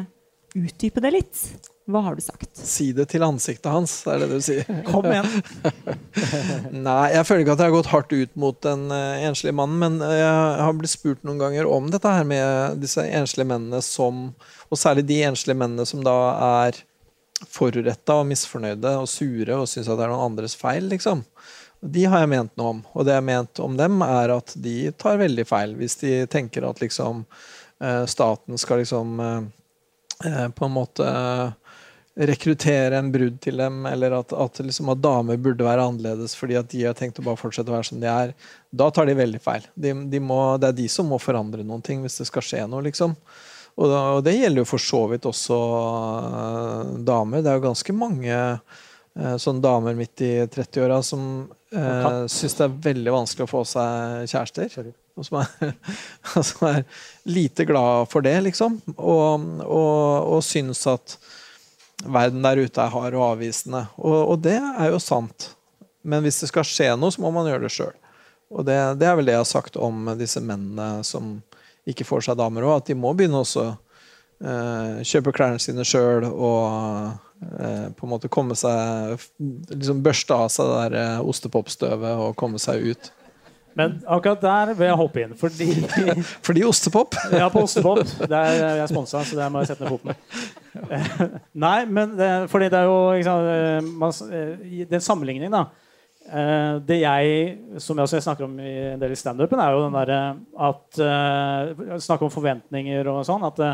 utdype 0.57 1.03
det 1.03 1.11
litt. 1.13 1.41
Hva 1.85 2.01
har 2.07 2.15
du 2.17 2.23
sagt? 2.25 2.49
Si 2.57 2.87
det 2.97 3.05
til 3.11 3.21
ansiktet 3.21 3.69
hans, 3.69 3.93
er 4.09 4.23
det 4.23 4.31
du 4.31 4.39
sier. 4.41 4.65
Kom 4.87 5.05
igjen. 5.05 5.29
Nei, 6.87 7.11
jeg 7.13 7.27
føler 7.29 7.43
ikke 7.43 7.53
at 7.53 7.61
jeg 7.61 7.69
har 7.69 7.75
gått 7.75 7.91
hardt 7.91 8.15
ut 8.17 8.33
mot 8.41 8.57
den 8.65 8.87
enslige 8.89 9.53
mannen, 9.53 9.77
men 9.77 10.01
jeg 10.01 10.65
har 10.65 10.73
blitt 10.79 10.95
spurt 10.95 11.21
noen 11.21 11.43
ganger 11.43 11.69
om 11.69 11.93
dette 11.93 12.15
her 12.17 12.25
med 12.25 12.81
disse 12.81 13.05
enslige 13.05 13.51
mennene 13.51 13.85
som 13.85 14.31
Og 14.73 14.81
særlig 14.81 15.05
de 15.05 15.21
enslige 15.29 15.61
mennene 15.61 15.85
som 15.85 16.01
da 16.01 16.17
er 16.65 16.81
foruretta 17.43 18.19
og 18.21 18.29
misfornøyde 18.29 18.95
og 19.01 19.09
sure 19.11 19.59
og 19.59 19.67
syns 19.69 19.89
at 19.89 19.99
det 19.99 20.07
er 20.07 20.13
noen 20.13 20.31
andres 20.31 20.55
feil, 20.57 20.87
liksom. 20.91 21.25
De 21.85 22.05
har 22.09 22.23
jeg 22.23 22.31
ment 22.31 22.55
noe 22.57 22.77
om. 22.77 22.79
Og 22.95 23.05
det 23.05 23.13
jeg 23.13 23.21
har 23.21 23.27
ment 23.27 23.61
om 23.61 23.75
dem, 23.77 23.99
er 24.05 24.33
at 24.33 24.55
de 24.57 24.77
tar 24.97 25.19
veldig 25.21 25.45
feil 25.45 25.75
hvis 25.77 25.99
de 26.01 26.13
tenker 26.31 26.65
at 26.65 26.81
liksom 26.81 27.25
eh, 27.83 28.05
staten 28.09 28.57
skal 28.57 28.81
liksom 28.81 29.19
eh, 29.21 29.43
eh, 30.25 30.47
på 30.55 30.65
en 30.65 30.75
måte 30.75 31.11
rekruttere 32.15 32.95
en 32.95 33.11
brudd 33.11 33.41
til 33.43 33.59
dem, 33.59 33.81
eller 33.89 34.13
at, 34.21 34.31
at, 34.33 34.59
liksom, 34.63 34.87
at, 34.93 35.01
damer 35.03 35.35
burde 35.35 35.65
være 35.67 35.83
annerledes 35.83 36.35
fordi 36.39 36.55
at 36.55 36.69
de 36.71 36.85
har 36.87 36.95
tenkt 36.95 37.19
å 37.19 37.25
bare 37.25 37.39
fortsette 37.39 37.71
å 37.71 37.75
være 37.75 37.89
som 37.89 37.99
de 37.99 38.07
er. 38.07 38.31
Da 38.71 38.87
tar 38.95 39.09
de 39.09 39.17
veldig 39.19 39.41
feil. 39.43 39.67
De, 39.75 39.91
de 40.11 40.21
må, 40.23 40.39
det 40.61 40.71
er 40.71 40.77
de 40.79 40.87
som 40.91 41.11
må 41.11 41.19
forandre 41.19 41.65
noen 41.67 41.83
ting 41.83 42.05
hvis 42.05 42.21
det 42.21 42.29
skal 42.31 42.45
skje 42.47 42.63
noe, 42.71 42.85
liksom. 42.87 43.17
Og, 43.75 43.87
da, 43.91 44.01
og, 44.15 44.23
det 44.23 44.37
gjelder 44.37 44.63
jo 44.63 44.69
for 44.69 44.81
så 44.81 45.01
vidt 45.11 45.27
også 45.27 45.55
uh, 45.55 46.91
damer. 47.03 47.43
Det 47.43 47.51
er 47.51 47.57
jo 47.59 47.67
ganske 47.67 47.95
mange 47.95 48.35
uh, 48.35 49.35
sånne 49.41 49.63
damer 49.63 49.97
midt 49.97 50.23
i 50.23 50.33
30-åra 50.47 51.01
som 51.03 51.25
uh, 51.75 52.21
syns 52.31 52.55
det 52.55 52.67
er 52.69 52.77
veldig 52.87 53.15
vanskelig 53.17 53.47
å 53.47 53.51
få 53.51 53.65
seg 53.67 54.29
kjærester. 54.31 54.93
og 55.19 55.27
som 55.27 55.41
er, 55.41 55.73
som 56.51 56.69
er 56.71 56.85
lite 57.27 57.67
glad 57.67 58.07
for 58.11 58.23
det, 58.23 58.37
liksom. 58.47 58.79
Og, 58.95 59.49
og, 59.65 60.31
og 60.37 60.45
syns 60.47 60.85
at 60.91 61.17
verden 62.05 62.43
der 62.45 62.63
ute 62.63 62.81
er 62.81 62.95
hard 62.95 63.17
og 63.17 63.27
avvisende. 63.33 63.85
Og, 63.99 64.17
og, 64.21 64.39
det 64.45 64.57
er 64.59 64.93
jo 64.93 65.03
sant. 65.03 65.51
Men 66.05 66.23
hvis 66.23 66.39
det 66.43 66.51
skal 66.51 66.67
skje 66.67 66.93
noe, 66.99 67.11
så 67.11 67.23
må 67.23 67.33
man 67.35 67.47
gjøre 67.49 67.67
det 67.67 67.75
sjøl. 67.75 67.95
Og 68.55 68.63
det, 68.67 68.77
det, 69.01 69.07
er 69.09 69.17
vel 69.17 69.27
det 69.27 69.35
jeg 69.35 69.43
har 69.43 69.51
sagt 69.51 69.75
om 69.81 70.13
disse 70.19 70.39
mennene 70.39 71.03
som 71.03 71.39
ikke 71.89 72.07
får 72.07 72.27
seg 72.27 72.39
damer 72.39 72.65
òg, 72.65 72.79
at 72.81 72.89
de 72.89 72.97
må 72.97 73.13
begynne 73.17 73.41
også 73.41 73.67
eh, 73.69 75.03
kjøpe 75.05 75.33
klærne 75.35 75.61
sine 75.61 75.85
sjøl 75.87 76.25
og 76.29 77.11
eh, 77.59 77.91
på 77.95 78.07
en 78.07 78.13
måte 78.15 78.31
komme 78.31 78.57
seg 78.57 79.19
liksom 79.69 80.01
Børste 80.05 80.37
av 80.37 80.49
seg 80.53 80.71
det 80.71 80.81
der 80.81 80.97
eh, 81.03 81.29
ostepopstøvet 81.29 82.25
og 82.25 82.35
komme 82.39 82.61
seg 82.61 82.89
ut. 82.91 83.11
Men 83.75 83.97
akkurat 84.07 84.39
der 84.39 84.69
vil 84.71 84.87
jeg 84.87 84.99
hoppe 85.01 85.23
inn, 85.25 85.33
fordi 85.35 85.65
Fordi 86.47 86.63
ostepop? 86.63 87.17
ja, 87.35 87.49
på 87.51 87.65
ostepop. 87.67 88.05
Der 88.23 88.53
er 88.55 88.77
jeg 88.79 88.91
sponsa, 88.93 89.23
så 89.27 89.39
der 89.39 89.51
må 89.51 89.63
jeg 89.63 89.73
sette 89.73 89.83
ned 89.83 89.91
foten. 89.91 90.15
Nei, 91.65 91.79
men 91.87 92.15
det, 92.15 92.29
fordi 92.51 92.69
det 92.71 92.79
er 92.79 92.87
jo 92.87 92.99
liksom, 93.15 93.89
man, 93.99 94.15
Den 94.91 95.03
sammenligningen, 95.03 95.51
da. 95.51 95.84
Eh, 96.25 96.77
det 96.81 96.97
jeg 97.03 97.81
som 97.83 97.99
jeg 98.01 98.15
jeg, 98.17 98.23
snakker 98.25 98.47
om 98.47 98.55
i 98.59 98.71
en 98.93 99.01
del 99.01 99.13
i 99.13 99.19
standupen, 99.19 99.59
er 99.61 99.75
jo 99.75 99.83
den 99.83 99.97
derre 99.97 100.21
at 100.67 101.01
uh, 101.01 101.99
Snakke 102.01 102.25
om 102.25 102.33
forventninger 102.33 103.07
og 103.11 103.21
sånn. 103.27 103.45
At 103.45 103.61
det 103.61 103.73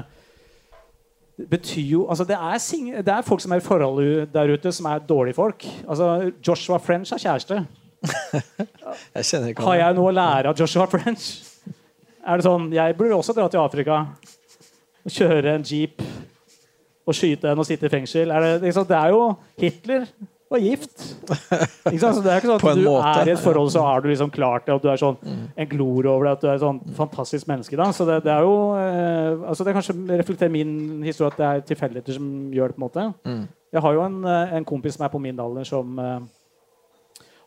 betyr 1.50 1.86
jo 1.93 2.01
altså 2.12 2.25
det 2.27 2.36
er, 2.36 2.58
det 3.01 3.13
er, 3.13 3.24
folk 3.25 3.41
som 3.41 3.53
er 3.55 3.62
i 3.62 3.65
forhold 3.65 4.27
der 4.34 4.51
ute, 4.51 4.74
som 4.75 4.89
er 4.91 5.05
dårlige 5.08 5.38
folk. 5.38 5.65
Altså 5.88 6.31
Joshua 6.48 6.77
French 6.77 7.13
er 7.15 7.24
kjæreste. 7.24 7.63
jeg 9.15 9.55
Har 9.62 9.77
jeg 9.77 9.96
noe 9.96 10.10
å 10.10 10.15
lære 10.15 10.51
av 10.51 10.60
Joshua 10.60 10.88
French? 10.89 11.31
Er 12.22 12.38
det 12.38 12.46
sånn, 12.46 12.67
Jeg 12.74 12.98
burde 12.98 13.17
også 13.17 13.34
dra 13.38 13.48
til 13.50 13.62
Afrika 13.62 14.03
og 15.01 15.13
kjøre 15.15 15.55
en 15.55 15.65
jeep 15.65 16.01
og 17.08 17.17
skyte 17.17 17.50
en 17.50 17.62
og 17.62 17.65
sitte 17.65 17.88
i 17.88 17.93
fengsel. 17.93 18.29
Er 18.29 18.43
det, 18.46 18.51
liksom, 18.67 18.86
det 18.89 18.98
er 18.98 19.13
jo 19.15 19.24
Hitler 19.62 20.05
var 20.51 20.63
gift. 20.63 20.96
Ikke 21.88 22.01
sant? 22.01 22.17
Så 22.17 22.24
det 22.24 22.31
er 22.31 22.41
ikke 22.41 22.50
sånn 22.50 22.58
at 22.60 22.79
du 22.79 22.84
måte. 22.86 23.12
er 23.22 23.29
i 23.29 23.34
et 23.34 23.43
forhold, 23.43 23.72
så 23.74 23.86
har 23.86 24.03
du 24.03 24.10
liksom 24.12 24.31
klart 24.34 24.67
det, 24.67 24.75
og 24.75 24.84
du 24.84 24.89
er 24.91 25.00
sånn 25.00 25.17
mm. 25.22 25.46
en 25.63 25.70
glor 25.72 26.10
over 26.12 26.27
det, 26.27 26.34
at 26.36 26.43
du 26.43 26.50
er 26.50 26.58
et 26.58 26.65
sånn 26.65 26.81
fantastisk 26.98 27.48
menneske. 27.51 27.79
Da. 27.79 27.88
Så 27.96 28.08
det, 28.10 28.20
det 28.25 28.34
er 28.34 28.43
jo 28.46 28.58
eh, 28.75 29.48
altså 29.48 29.67
Det 29.67 29.75
kanskje 29.77 29.96
reflekterer 30.20 30.53
min 30.53 30.75
historie 31.08 31.31
at 31.31 31.39
det 31.39 31.48
er 31.48 31.65
tilfeldigheter 31.72 32.20
som 32.20 32.27
gjør 32.51 32.74
det. 32.74 32.77
på 32.77 32.81
en 32.81 32.88
måte. 32.88 33.08
Mm. 33.27 33.41
Jeg 33.72 33.86
har 33.86 33.96
jo 33.96 34.03
en, 34.03 34.20
eh, 34.27 34.55
en, 34.60 34.67
kompis 34.67 34.98
som 34.98 35.08
er 35.08 35.13
på 35.13 35.24
min 35.24 35.39
alder, 35.39 35.67
som 35.67 36.03
eh, 36.03 36.20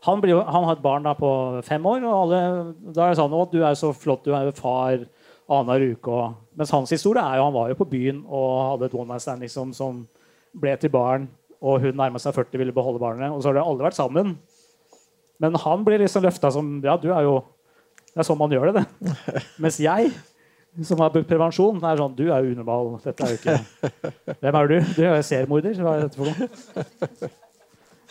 han, 0.09 0.21
blir, 0.21 0.41
han, 0.41 0.67
har 0.67 0.77
et 0.77 0.83
barn 0.85 1.05
da 1.05 1.13
på 1.17 1.29
fem 1.65 1.85
år, 1.85 2.01
og 2.05 2.17
alle, 2.23 2.41
da 2.89 3.05
er 3.05 3.13
det 3.13 3.21
sånn 3.21 3.37
Å, 3.37 3.45
du 3.51 3.61
er 3.61 3.77
så 3.77 3.93
flott, 3.93 4.25
du 4.25 4.33
er 4.33 4.49
jo 4.49 4.57
far 4.57 5.05
annenhver 5.45 5.93
uke. 5.93 6.09
Og, 6.09 6.43
mens 6.57 6.73
hans 6.73 6.93
historie 6.93 7.21
er 7.21 7.37
jo 7.37 7.47
han 7.47 7.55
var 7.55 7.69
jo 7.69 7.79
på 7.79 7.89
byen 7.93 8.25
og 8.25 8.51
hadde 8.71 8.89
et 8.89 8.97
one 8.97 9.13
night 9.13 9.25
stand 9.25 9.45
liksom, 9.45 9.73
som 9.77 10.05
ble 10.55 10.73
til 10.81 10.89
barn 10.93 11.27
og 11.65 11.81
hun 11.81 11.97
nærma 11.97 12.21
seg 12.21 12.35
40 12.35 12.61
ville 12.61 12.75
beholde 12.75 13.01
barnet. 13.01 13.33
Og 13.33 13.41
så 13.41 13.49
har 13.49 13.57
de 13.57 13.65
alle 13.65 13.87
vært 13.87 13.97
sammen. 13.97 14.35
Men 15.41 15.57
han 15.59 15.83
blir 15.85 15.99
liksom 15.99 16.23
løfta 16.23 16.51
som 16.53 16.77
Ja, 16.85 16.95
du 16.95 17.09
er 17.11 17.25
jo 17.25 17.41
Det 18.13 18.21
er 18.21 18.27
sånn 18.29 18.39
man 18.39 18.53
gjør 18.53 18.71
det, 18.71 18.85
det. 18.85 19.15
Mens 19.63 19.79
jeg, 19.83 20.13
som 20.87 21.01
har 21.03 21.11
brukt 21.11 21.27
prevensjon, 21.27 21.81
er 21.83 21.99
sånn 21.99 22.15
Du 22.15 22.23
er 22.29 22.45
jo 22.45 22.53
unormal. 22.53 22.93
Dette 23.03 23.25
er 23.25 23.33
jo 23.33 23.41
ikke 23.41 24.37
Hvem 24.45 24.59
er 24.61 24.71
du? 24.71 24.77
Du 24.95 25.01
er 25.03 25.17
jo 25.17 25.27
seriemorder. 25.31 25.81
Hva 25.81 25.97
er 25.97 26.05
dette 26.05 26.21
for 26.21 26.31
noe? 26.31 27.33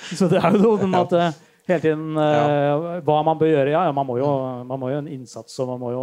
Så 0.04 0.28
det 0.28 0.40
er 0.42 0.52
jo 0.52 0.60
noe 0.60 0.88
med 0.90 1.00
at 1.00 1.12
eh, 1.16 1.36
hele 1.70 1.80
tiden 1.80 2.18
uh, 2.18 2.98
hva 3.06 3.20
man 3.24 3.38
bør 3.40 3.52
gjøre. 3.52 3.70
Ja, 3.72 3.86
ja 3.86 3.92
man, 3.94 4.04
må 4.08 4.18
jo, 4.18 4.30
man 4.68 4.80
må 4.82 4.90
jo 4.90 4.98
en 5.00 5.08
innsats, 5.08 5.54
og 5.62 5.70
man 5.70 5.80
må 5.80 5.92
jo 5.94 6.02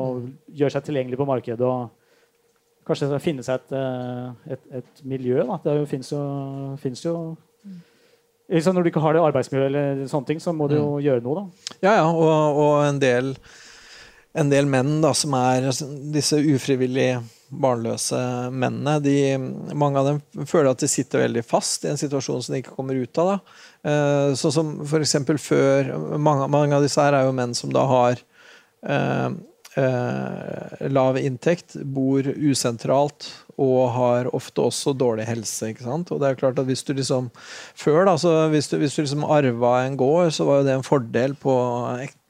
gjøre 0.57 0.73
seg 0.73 0.87
tilgjengelig 0.87 1.19
på 1.19 1.27
markedet. 1.29 1.67
og 1.67 2.00
Kanskje 2.87 3.19
finne 3.21 3.45
seg 3.45 3.61
et, 3.61 3.73
eh, 3.77 4.53
et, 4.55 4.61
et 4.81 5.01
miljø. 5.07 5.41
Da. 5.45 5.59
Det 5.65 5.79
fins 5.89 6.11
jo, 6.13 6.21
finnes 6.81 7.03
jo 7.05 7.15
liksom 8.51 8.75
Når 8.75 8.83
du 8.83 8.91
ikke 8.91 9.03
har 9.03 9.15
det 9.15 9.21
arbeidsmiljøet, 9.23 9.67
eller 9.69 10.07
sånne 10.11 10.27
ting, 10.27 10.39
så 10.43 10.51
må 10.51 10.67
du 10.67 10.75
jo 10.75 10.87
mm. 10.95 11.03
gjøre 11.05 11.23
noe. 11.23 11.43
da. 11.43 11.75
Ja, 11.85 11.91
ja, 12.01 12.07
og, 12.09 12.57
og 12.59 12.73
en, 12.83 12.97
del, 12.99 13.29
en, 14.35 14.49
del, 14.51 14.67
menn 14.67 14.97
da, 15.05 15.13
som 15.15 15.37
er 15.39 15.69
disse 16.11 16.41
ufrivillig 16.41 17.13
barnløse 17.51 18.17
mennene, 18.51 18.97
de, 19.03 19.15
mange 19.75 20.01
av 20.01 20.09
dem 20.09 20.47
føler 20.47 20.71
at 20.71 20.83
de 20.83 20.89
sitter 20.91 21.25
veldig 21.25 21.45
fast 21.47 21.85
i 21.85 21.91
en 21.91 21.99
situasjon 21.99 22.43
som 22.43 22.55
de 22.55 22.59
ikke 22.63 22.75
kommer 22.75 22.99
ut 22.99 23.21
av. 23.23 23.31
da. 23.31 24.35
Sånn 24.39 24.55
som 24.55 24.75
for 24.87 25.39
før 25.45 25.93
mange, 26.19 26.51
mange, 26.51 26.75
av 26.75 26.83
disse 26.83 27.03
her 27.03 27.15
er 27.17 27.27
jo 27.27 27.35
menn 27.35 27.55
som 27.57 27.71
da 27.75 27.85
har 27.87 28.19
eh, 28.87 29.29
eh, 29.79 30.87
lav 30.91 31.17
inntekt, 31.19 31.77
bor 31.83 32.25
usentralt 32.25 33.27
og 33.61 33.81
har 33.95 34.29
ofte 34.35 34.63
også 34.65 34.93
dårlig 34.97 35.27
helse. 35.29 35.71
ikke 35.71 35.85
sant? 35.85 36.11
Og 36.11 36.21
det 36.21 36.29
er 36.29 36.39
klart 36.39 36.59
at 36.59 36.69
Hvis 36.69 36.83
du 36.83 36.93
liksom 36.93 37.29
før 37.75 38.05
da, 38.09 38.17
så 38.17 38.49
hvis 38.51 38.71
du, 38.71 38.77
hvis 38.81 38.95
du 38.95 39.03
liksom 39.03 39.27
arva 39.27 39.81
en 39.85 39.97
gård, 39.97 40.31
så 40.33 40.47
var 40.47 40.61
jo 40.61 40.67
det 40.67 40.77
en 40.77 40.87
fordel 40.87 41.35
på, 41.35 41.55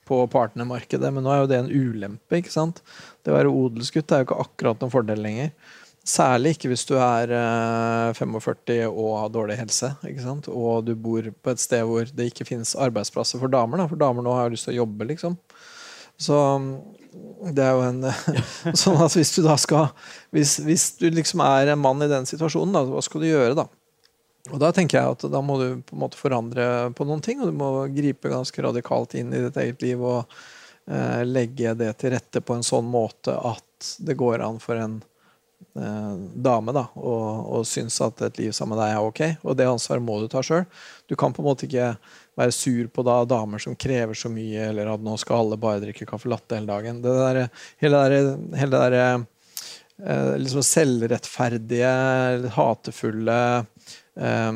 på 0.06 0.24
partnermarkedet, 0.32 1.14
men 1.14 1.24
nå 1.24 1.34
er 1.34 1.44
jo 1.44 1.52
det 1.52 1.62
en 1.62 1.72
ulempe. 1.72 2.42
ikke 2.42 2.54
sant? 2.54 2.82
Det 3.24 3.34
å 3.34 3.38
være 3.38 3.54
odelsgutt 3.54 4.12
er 4.12 4.24
jo 4.24 4.30
ikke 4.32 4.42
akkurat 4.46 4.82
noen 4.82 4.94
fordel 4.94 5.24
lenger. 5.24 5.54
Særlig 6.02 6.56
ikke 6.56 6.72
hvis 6.72 6.88
du 6.90 6.96
er 6.98 7.30
eh, 7.38 8.14
45 8.18 8.88
og 8.90 9.12
har 9.20 9.34
dårlig 9.34 9.60
helse. 9.60 9.94
ikke 10.10 10.24
sant? 10.24 10.50
Og 10.50 10.88
du 10.88 10.96
bor 10.98 11.22
på 11.30 11.54
et 11.54 11.62
sted 11.62 11.86
hvor 11.86 12.10
det 12.10 12.32
ikke 12.32 12.48
finnes 12.48 12.74
arbeidsplasser 12.74 13.38
for 13.42 13.54
damer. 13.54 13.84
Da. 13.84 13.86
For 13.92 14.02
damer 14.02 14.26
nå 14.26 14.34
har 14.34 14.50
lyst 14.50 14.66
til 14.66 14.74
å 14.74 14.82
jobbe, 14.82 15.06
liksom. 15.14 15.38
Så 16.22 16.40
det 17.52 17.64
er 17.66 17.76
jo 17.76 17.84
en 17.84 18.06
Sånn 18.82 19.02
at 19.04 19.16
hvis 19.18 19.34
du 19.36 19.42
da 19.44 19.58
skal 19.60 19.90
hvis, 20.32 20.58
hvis, 20.64 20.86
du 21.02 21.10
liksom 21.12 21.44
er 21.44 21.74
en 21.74 21.82
mann 21.82 22.04
i 22.04 22.10
den 22.12 22.28
situasjonen, 22.30 22.74
da, 22.76 22.86
hva 22.88 23.04
skal 23.04 23.24
du 23.24 23.28
gjøre 23.28 23.58
da? 23.58 23.68
Og 24.50 24.58
da 24.62 24.72
tenker 24.74 24.98
jeg 24.98 25.18
at 25.18 25.28
da 25.30 25.42
må 25.46 25.58
du 25.60 25.68
på 25.86 25.96
en 25.96 26.02
måte 26.02 26.20
forandre 26.20 26.66
på 26.98 27.06
noen 27.06 27.22
ting, 27.24 27.42
og 27.42 27.52
du 27.52 27.58
må 27.58 27.70
gripe 27.94 28.32
ganske 28.32 28.64
radikalt 28.66 29.14
inn 29.20 29.30
i 29.36 29.44
ditt 29.44 29.60
eget 29.62 29.84
liv 29.86 30.02
og 30.02 30.34
eh, 30.90 31.22
legge 31.28 31.76
det 31.78 31.92
til 32.02 32.16
rette 32.16 32.42
på 32.42 32.58
en 32.58 32.66
sånn 32.66 32.88
måte 32.90 33.36
at 33.36 33.92
det 34.02 34.18
går 34.18 34.42
an 34.46 34.58
for 34.64 34.82
en 34.82 34.98
eh, 35.78 36.16
dame 36.48 36.74
da, 36.74 36.88
og 36.98 37.68
synes 37.70 38.00
at 38.02 38.26
et 38.26 38.42
liv 38.42 38.56
sammen 38.56 38.76
med 38.76 38.82
deg 38.82 38.96
er 38.96 39.12
ok. 39.12 39.22
Og 39.46 39.60
det 39.60 39.70
ansvaret 39.70 40.06
må 40.06 40.18
du 40.22 40.28
ta 40.32 40.42
sjøl. 40.46 40.66
Du 41.06 41.16
kan 41.20 41.36
på 41.36 41.44
en 41.44 41.52
måte 41.52 41.70
ikke 41.70 41.94
være 42.40 42.54
sur 42.56 42.88
på 42.94 43.04
da 43.06 43.26
damer 43.28 43.60
som 43.62 43.76
krever 43.76 44.14
så 44.18 44.30
mye, 44.32 44.70
eller 44.70 44.88
at 44.94 45.04
nå 45.04 45.18
skal 45.20 45.40
alle 45.44 45.58
bare 45.62 45.82
drikke 45.84 46.06
caffè 46.10 46.28
latte 46.32 46.56
hele 46.58 46.72
dagen. 46.72 47.02
Det 47.04 47.14
der, 47.18 47.36
hele 47.84 47.98
det 48.02 48.22
der, 48.22 48.28
hele 48.62 48.76
der 48.84 48.94
eh, 49.02 49.20
liksom 50.42 50.64
selvrettferdige, 50.66 51.94
hatefulle 52.56 53.42
eh, 53.60 54.52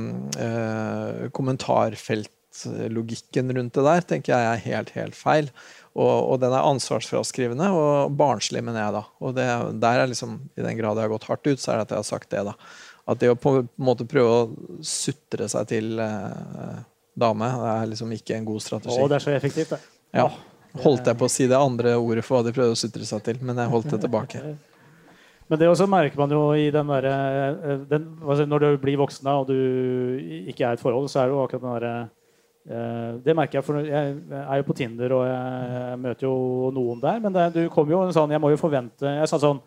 eh, 0.47 1.11
kommentarfeltlogikken 1.35 3.45
rundt 3.59 3.75
det 3.75 3.88
der 3.89 4.01
tenker 4.13 4.29
jeg 4.35 4.43
er 4.51 4.67
helt, 4.69 4.89
helt 4.95 5.17
feil. 5.19 5.47
Og, 5.95 6.11
og, 6.11 6.41
den 6.41 6.51
er 6.51 6.67
ansvarsfraskrivende 6.67 7.69
og 7.71 8.15
barnslig, 8.19 8.61
mener 8.63 8.81
jeg 8.81 8.95
da. 8.97 9.03
Og 9.23 9.29
det, 9.38 9.47
der 9.83 10.01
er 10.01 10.09
liksom, 10.11 10.31
I 10.59 10.65
den 10.65 10.77
grad 10.79 10.97
jeg 10.99 11.07
har 11.07 11.13
gått 11.13 11.29
hardt 11.29 11.47
ut, 11.47 11.61
så 11.61 11.71
er 11.71 11.79
det 11.79 11.85
at 11.85 11.93
jeg 11.95 12.01
har 12.01 12.09
sagt 12.09 12.29
det. 12.33 12.41
da. 12.49 12.53
At 13.07 13.21
det 13.21 13.29
å 13.31 13.39
på 13.39 13.49
en 13.61 13.69
måte 13.79 14.09
prøve 14.09 14.31
å 14.33 14.49
sutre 14.83 15.47
seg 15.51 15.63
til 15.71 15.88
eh, 16.03 16.77
dame. 17.15 17.49
Det 17.62 17.71
er 17.71 17.89
liksom 17.93 18.13
ikke 18.15 18.38
en 18.38 18.45
god 18.47 18.63
strategi. 18.63 18.99
Å, 18.99 19.10
det 19.12 19.17
er 19.17 19.25
så 19.25 19.34
effektivt, 19.36 19.73
det. 19.75 19.82
Ja. 20.15 20.30
Holdt 20.84 21.08
jeg 21.08 21.17
på 21.19 21.28
å 21.28 21.32
si 21.32 21.47
det 21.47 21.58
andre 21.58 21.95
ordet 21.95 22.23
for 22.25 22.38
hva 22.38 22.45
de 22.47 22.56
prøvde 22.56 22.75
å 22.75 22.80
sutre 22.80 23.08
seg 23.08 23.23
til, 23.23 23.39
men 23.47 23.60
jeg 23.62 23.71
holdt 23.71 23.93
det 23.93 24.01
tilbake. 24.08 24.43
Men 25.45 25.60
det 25.62 25.67
også 25.69 25.86
merker 25.86 26.17
man 26.17 26.32
jo 26.34 26.41
i 26.58 26.71
den 26.73 26.88
derre 26.89 27.12
altså 27.86 28.47
Når 28.49 28.63
du 28.63 28.69
blir 28.82 28.97
voksen 28.97 29.28
og 29.30 29.43
du 29.51 29.58
ikke 30.49 30.65
er 30.65 30.73
i 30.73 30.80
et 30.80 30.82
forhold, 30.82 31.06
så 31.12 31.21
er 31.21 31.30
det 31.30 31.36
jo 31.36 31.43
akkurat 31.43 31.62
den 31.62 31.75
derre 31.75 31.91
eh, 32.65 33.12
det 33.28 33.36
merker 33.38 33.60
jeg, 33.60 33.67
for 33.67 33.86
jeg 33.86 34.15
er 34.41 34.58
jo 34.58 34.65
på 34.65 34.78
Tinder 34.80 35.13
og 35.13 35.28
jeg 35.30 35.99
møter 36.01 36.25
jo 36.25 36.71
noen 36.73 37.04
der. 37.04 37.21
Men 37.21 37.36
det, 37.36 37.45
du 37.54 37.62
kommer 37.69 37.93
jo 37.93 38.01
en 38.08 38.15
sånn 38.15 38.34
Jeg 38.34 38.41
må 38.41 38.49
jo 38.56 38.58
forvente 38.58 39.06
Jeg 39.19 39.30
sa 39.30 39.38
sånn 39.41 39.62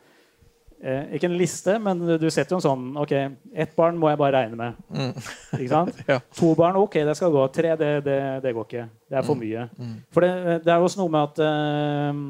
Eh, 0.78 1.14
ikke 1.18 1.26
en 1.26 1.38
liste, 1.38 1.74
men 1.82 2.02
du 2.22 2.26
setter 2.30 2.54
jo 2.54 2.60
en 2.60 2.62
sånn 2.62 2.82
Ok, 3.02 3.12
ett 3.50 3.72
barn 3.74 3.96
må 3.98 4.12
jeg 4.12 4.20
bare 4.20 4.44
regne 4.44 4.58
med. 4.58 4.76
Mm. 4.94 5.30
Ikke 5.58 5.70
sant? 5.72 6.02
ja. 6.10 6.20
To 6.38 6.52
barn, 6.58 6.78
ok, 6.78 7.00
det 7.08 7.16
skal 7.18 7.32
gå. 7.34 7.46
Tre, 7.54 7.72
det, 7.80 7.88
det, 8.06 8.18
det 8.44 8.52
går 8.54 8.68
ikke. 8.68 8.84
Det 9.10 9.18
er 9.18 9.26
for 9.26 9.38
mm. 9.38 9.42
mye. 9.42 9.64
Mm. 9.74 9.96
For 10.14 10.26
det, 10.26 10.60
det, 10.66 10.74
er 10.74 10.84
også 10.84 11.02
noe 11.02 11.14
med 11.16 11.32
at 11.32 11.42
eh, 11.48 12.22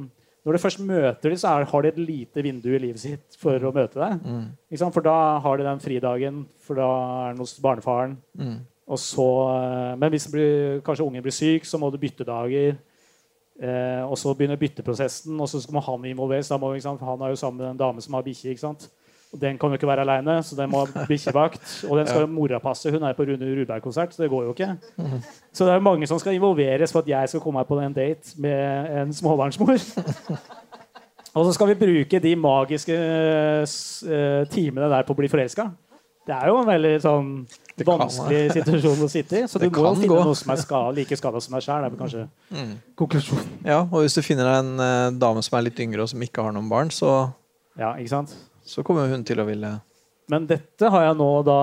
når 0.48 0.56
du 0.56 0.62
først 0.62 0.80
møter 0.80 1.28
dem, 1.28 1.37
så 1.37 1.52
er, 1.52 1.68
har 1.68 1.84
de 1.84 1.92
et 1.92 2.00
lite 2.00 2.44
vindu 2.46 2.70
i 2.72 2.80
livet 2.80 3.02
sitt 3.02 3.37
for 3.37 3.61
å 3.61 3.74
møte 3.74 4.00
deg. 4.00 4.24
Mm. 4.24 4.48
Ikke 4.70 4.80
sant? 4.80 4.96
For 4.96 5.04
da 5.04 5.18
har 5.44 5.61
de 5.61 5.68
den 5.68 5.84
fridagen, 5.84 6.42
for 6.64 6.80
da 6.80 6.88
er 7.26 7.34
den 7.34 7.44
hos 7.44 7.58
barnefaren. 7.61 8.16
Mm. 8.38 8.58
Og 8.88 9.00
så, 9.02 9.28
eh, 9.58 9.94
men 10.00 10.14
hvis 10.14 10.28
blir, 10.32 10.78
kanskje 10.87 11.04
ungen 11.04 11.24
blir 11.24 11.37
syk, 11.37 11.68
så 11.68 11.76
må 11.76 11.92
du 11.92 12.00
bytte 12.00 12.24
dager. 12.24 12.78
Eh, 13.59 14.03
og 14.07 14.14
så 14.18 14.35
begynner 14.38 14.59
bytteprosessen, 14.61 15.35
og 15.40 15.49
så 15.51 15.61
skal 15.62 15.83
han 15.83 16.05
involveres. 16.07 16.51
Må, 16.51 16.73
han 16.79 17.23
er 17.23 17.35
jo 17.35 17.40
sammen 17.40 17.62
med 17.62 17.71
en 17.73 17.81
dame 17.81 18.05
som 18.05 18.14
har 18.14 18.27
bikkje. 18.27 18.55
Og 19.33 19.40
Den 19.40 19.59
kan 19.59 19.68
jo 19.68 19.77
ikke 19.77 19.88
være 19.90 20.07
aleine, 20.07 20.38
så 20.42 20.57
den 20.57 20.71
må 20.71 20.85
ha 20.85 21.07
bikkjevakt. 21.09 21.64
Og 21.90 21.99
den 21.99 22.07
skal 22.07 22.25
jo 22.25 22.31
mora 22.33 22.61
passe. 22.62 22.90
Hun 22.90 23.03
er 23.03 23.16
på 23.18 23.27
Rune 23.29 23.51
Rudberg-konsert, 23.59 24.14
så 24.14 24.23
det 24.23 24.31
går 24.31 24.47
jo 24.47 24.55
ikke. 24.55 24.71
Så 25.53 25.66
det 25.66 25.75
er 25.75 25.85
mange 25.85 26.07
som 26.07 26.18
skal 26.18 26.38
involveres 26.38 26.94
for 26.94 27.05
at 27.05 27.11
jeg 27.11 27.29
skal 27.29 27.42
komme 27.44 27.61
meg 27.61 27.68
på 27.68 27.81
en 27.83 27.97
date 27.97 28.40
med 28.40 28.94
en 29.03 29.12
småbarnsmor. 29.12 29.77
Og 31.35 31.44
så 31.44 31.53
skal 31.53 31.68
vi 31.68 31.75
bruke 31.79 32.18
de 32.18 32.37
magiske 32.40 32.94
uh, 32.97 34.44
timene 34.51 34.88
der 34.90 35.05
på 35.07 35.12
å 35.12 35.18
bli 35.18 35.29
forelska. 35.31 35.68
Det 36.27 36.35
er 36.35 36.49
jo 36.51 36.57
en 36.62 36.68
veldig 36.68 36.94
sånn 37.05 37.29
vanskelig 37.86 38.52
situasjon 38.56 39.02
å 39.04 39.08
sitte 39.10 39.40
i. 39.40 39.42
Så 39.50 39.60
du 39.60 39.66
må 39.68 39.82
jo 39.84 39.94
finne 39.98 40.10
gå. 40.10 40.20
noe 40.30 40.38
som 40.38 40.52
er 40.54 40.62
skada, 40.62 40.92
like 40.96 41.18
skada 41.18 41.42
som 41.44 41.56
deg 41.56 41.64
sjøl. 41.64 41.84
Det 41.84 41.90
er 41.90 42.00
kanskje 42.02 42.24
mm. 42.54 42.72
konklusjonen. 42.98 43.50
Ja, 43.68 43.82
og 43.84 44.04
hvis 44.04 44.18
du 44.18 44.22
finner 44.24 44.48
deg 44.48 44.62
en 44.62 44.82
uh, 44.82 45.18
dame 45.26 45.44
som 45.46 45.58
er 45.58 45.66
litt 45.68 45.82
yngre 45.84 46.04
og 46.04 46.10
som 46.12 46.24
ikke 46.24 46.44
har 46.46 46.56
noen 46.56 46.70
barn, 46.70 46.92
så, 46.94 47.12
ja, 47.78 47.92
så 48.68 48.84
kommer 48.86 49.08
hun 49.12 49.24
til 49.26 49.40
å 49.40 49.46
ville 49.48 49.76
Men 50.28 50.46
dette 50.48 50.90
har 50.92 51.06
jeg 51.06 51.16
nå 51.16 51.28
da 51.46 51.58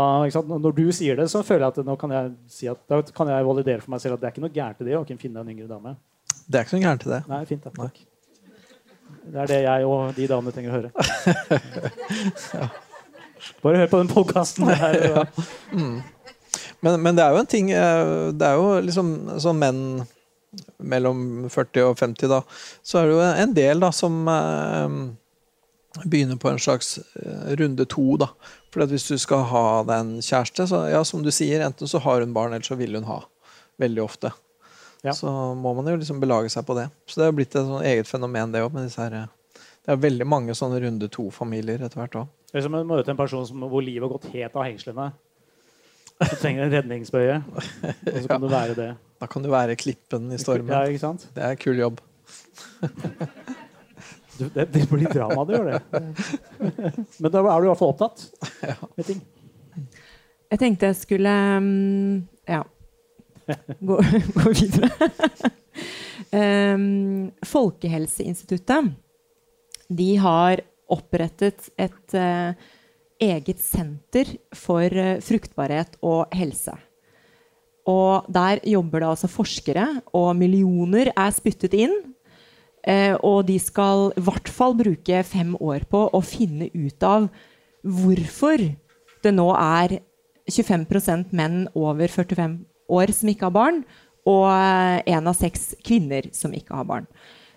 Når 0.47 0.73
du 0.77 0.85
sier 0.95 1.19
det, 1.19 1.27
så 1.29 1.43
føler 1.45 1.67
jeg 1.67 1.75
at 1.75 1.89
nå 1.89 1.97
kan 2.01 2.15
jeg 2.15 2.31
si 2.49 2.69
at 2.71 2.81
da 2.89 3.01
kan 3.15 3.29
jeg 3.29 3.47
validere 3.49 3.83
for 3.83 3.93
meg 3.93 4.03
selv 4.03 4.17
at 4.17 4.23
det 4.23 4.29
er 4.29 4.35
ikke 4.35 4.45
noe 4.47 4.55
gærent 4.55 4.81
i 4.81 4.89
det 4.89 4.97
å 4.97 5.05
kunne 5.05 5.21
finne 5.21 5.43
en 5.43 5.53
yngre 5.53 5.69
dame. 5.69 5.97
Det 6.45 6.59
er 6.59 6.67
ikke 6.67 6.77
noe 6.77 6.87
gærent 6.87 7.05
i 7.05 7.13
det. 7.13 7.21
Nei, 7.29 7.43
fint 7.49 7.65
takk. 7.65 7.81
Nei. 7.81 8.11
Det 9.25 9.41
er 9.41 9.49
det 9.49 9.61
jeg 9.65 9.85
og 9.89 10.17
de 10.17 10.27
damene 10.29 10.53
trenger 10.53 10.71
å 10.71 10.79
høre. 10.79 10.89
ja. 12.59 12.73
Bare 13.63 13.83
hør 13.83 13.91
på 13.93 14.01
den 14.03 14.11
podkasten. 14.11 14.69
Ja. 15.15 15.25
Mm. 15.71 16.01
Men, 16.79 17.01
men, 17.01 17.15
det 17.17 17.23
er 17.23 17.33
jo 17.33 17.41
en 17.41 17.49
ting 17.49 17.71
eh, 17.73 18.31
Det 18.35 18.45
er 18.47 18.59
jo 18.59 18.67
liksom 18.85 19.07
sånn 19.41 19.57
menn 19.59 19.79
mellom 20.79 21.49
40 21.51 21.89
og 21.89 21.97
50, 21.99 22.29
da, 22.31 22.37
så 22.85 23.01
er 23.01 23.09
det 23.09 23.15
jo 23.15 23.23
en 23.25 23.55
del 23.57 23.81
da 23.83 23.89
som 23.95 24.21
eh, 24.31 24.93
begynner 26.03 26.39
på 26.39 26.47
en 26.51 26.61
slags 26.61 26.97
eh, 26.99 27.55
runde 27.59 27.83
to. 27.91 28.05
da. 28.21 28.29
For 28.71 28.87
hvis 28.91 29.07
du 29.09 29.17
skal 29.19 29.43
ha 29.51 29.65
deg 29.87 29.97
en 29.97 30.13
kjæreste, 30.23 30.67
så 30.71 30.85
ja, 30.91 31.03
som 31.07 31.23
du 31.25 31.31
sier, 31.33 31.63
enten 31.65 31.91
så 31.91 31.99
har 32.03 32.23
hun 32.23 32.35
barn, 32.35 32.55
eller 32.55 32.67
så 32.67 32.77
vil 32.79 32.95
hun 32.95 33.07
ha. 33.09 33.21
Veldig 33.81 34.03
ofte. 34.03 34.31
Ja. 35.03 35.13
Så 35.13 35.31
må 35.59 35.73
man 35.77 35.87
jo 35.91 35.99
liksom 35.99 36.19
belage 36.23 36.49
seg 36.53 36.65
på 36.67 36.75
det. 36.77 36.87
Så 37.05 37.19
det 37.19 37.29
har 37.29 37.35
blitt 37.35 37.55
et 37.55 37.67
sånn 37.67 37.85
eget 37.85 38.09
fenomen, 38.09 38.55
det 38.55 38.63
òg. 38.65 38.75
Det 38.75 39.93
er 39.93 40.01
veldig 40.01 40.27
mange 40.27 40.55
sånne 40.57 40.79
runde 40.81 41.11
to-familier 41.13 41.83
etter 41.85 42.01
hvert 42.01 42.19
òg. 42.23 42.31
Det 42.55 42.61
er 42.61 42.69
som 42.69 42.75
å 42.77 42.85
møte 42.87 43.11
en 43.11 43.17
person 43.19 43.41
som, 43.43 43.63
hvor 43.67 43.81
livet 43.83 44.05
har 44.05 44.11
gått 44.13 44.29
helt 44.31 44.53
av 44.55 44.63
hengslene. 44.63 45.09
Du 46.21 46.35
trenger 46.39 46.63
en 46.63 46.69
redningsbøye, 46.71 47.33
og 47.51 47.57
så 47.65 48.21
kan 48.29 48.37
ja. 48.37 48.37
du 48.39 48.45
være 48.47 48.75
det. 48.77 48.85
Da 49.19 49.27
kan 49.27 49.43
du 49.43 49.49
være 49.51 49.73
klippen 49.75 50.29
i 50.31 50.37
stormen. 50.39 50.69
Ja, 50.71 50.85
ikke 50.87 51.01
sant? 51.01 51.25
Det 51.35 51.41
er 51.43 51.57
en 51.57 51.59
kul 51.59 51.81
jobb. 51.81 51.97
Du, 54.37 54.45
det, 54.53 54.65
det, 54.71 54.85
blir 54.87 55.11
drama, 55.11 55.43
det 55.49 55.57
gjør 55.57 55.67
det. 55.73 55.81
Men 57.19 57.33
da 57.33 57.41
er 57.43 57.59
du 57.59 57.67
i 57.67 57.69
hvert 57.73 57.81
fall 57.81 57.91
opptatt 57.91 58.23
med 58.95 59.09
ting. 59.09 59.19
Jeg 60.51 60.61
tenkte 60.61 60.91
jeg 60.93 60.97
skulle 61.01 61.33
um, 61.59 62.21
ja, 62.47 62.61
gå, 63.79 63.97
gå 64.39 64.53
videre. 64.61 65.09
um, 66.75 67.27
Folkehelseinstituttet 67.51 68.95
de 69.91 70.09
har 70.23 70.63
opprettet 70.91 71.69
et 71.79 72.15
uh, 72.17 72.53
eget 73.21 73.61
senter 73.63 74.35
for 74.55 74.85
uh, 74.91 75.17
fruktbarhet 75.23 75.97
og 76.05 76.33
helse. 76.35 76.75
Og 77.85 78.25
der 78.33 78.63
jobber 78.65 79.03
det 79.03 79.09
altså 79.11 79.29
forskere, 79.29 79.85
og 80.13 80.33
millioner 80.37 81.11
er 81.13 81.33
spyttet 81.35 81.75
inn. 81.77 81.93
Uh, 82.85 83.15
og 83.25 83.45
de 83.49 83.57
skal 83.61 84.11
i 84.13 84.25
hvert 84.25 84.49
fall 84.49 84.75
bruke 84.77 85.21
fem 85.25 85.55
år 85.57 85.87
på 85.89 86.05
å 86.13 86.21
finne 86.25 86.69
ut 86.73 87.05
av 87.05 87.29
hvorfor 87.85 88.61
det 89.25 89.33
nå 89.33 89.47
er 89.57 89.99
25% 90.45 91.33
menn 91.33 91.63
over 91.73 92.09
45 92.11 92.59
år 92.93 93.13
som 93.17 93.31
ikke 93.31 93.47
har 93.47 93.55
barn, 93.55 93.79
og 94.25 94.45
én 95.05 95.29
av 95.29 95.37
seks 95.37 95.73
kvinner 95.85 96.29
som 96.33 96.53
ikke 96.53 96.77
har 96.77 96.85
barn. 96.89 97.09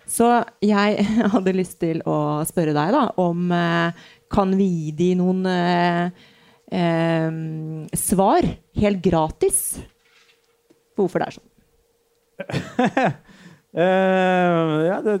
Så 0.09 0.27
jeg 0.65 1.05
hadde 1.33 1.55
lyst 1.55 1.79
til 1.83 2.01
å 2.09 2.41
spørre 2.49 2.73
deg 2.75 2.93
da, 2.95 3.05
om 3.21 3.51
eh, 3.53 4.05
Kan 4.29 4.55
vi 4.57 4.67
gi 4.67 4.91
de 4.97 5.09
noen 5.19 5.45
eh, 5.49 6.09
eh, 6.73 7.29
svar 7.97 8.47
helt 8.79 9.03
gratis 9.05 9.79
på 10.95 11.05
hvorfor 11.05 11.21
det 11.21 11.29
er 11.29 11.37
sånn? 11.37 11.47
uh, 13.75 14.75
ja, 14.89 14.97
det, 15.03 15.13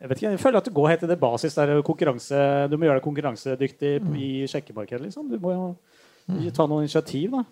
jeg 0.00 0.08
vet 0.08 0.16
ikke, 0.16 0.32
jeg 0.32 0.40
føler 0.40 0.58
at 0.60 0.68
det 0.68 0.74
går 0.76 0.88
helt 0.88 1.02
til 1.04 1.10
det 1.12 1.18
basis. 1.20 1.56
Der 1.58 1.66
du 1.68 1.84
må 1.84 2.86
gjøre 2.86 2.96
deg 2.96 3.04
konkurransedyktig 3.04 3.92
mm. 4.00 4.14
i 4.16 4.28
sjekkemarkedet. 4.48 5.02
Liksom. 5.04 5.28
Du 5.28 5.36
må 5.42 5.52
jo 5.52 5.64
mm. 6.32 6.46
ta 6.56 6.64
noen 6.64 6.86
initiativ. 6.86 7.36
da. 7.36 7.44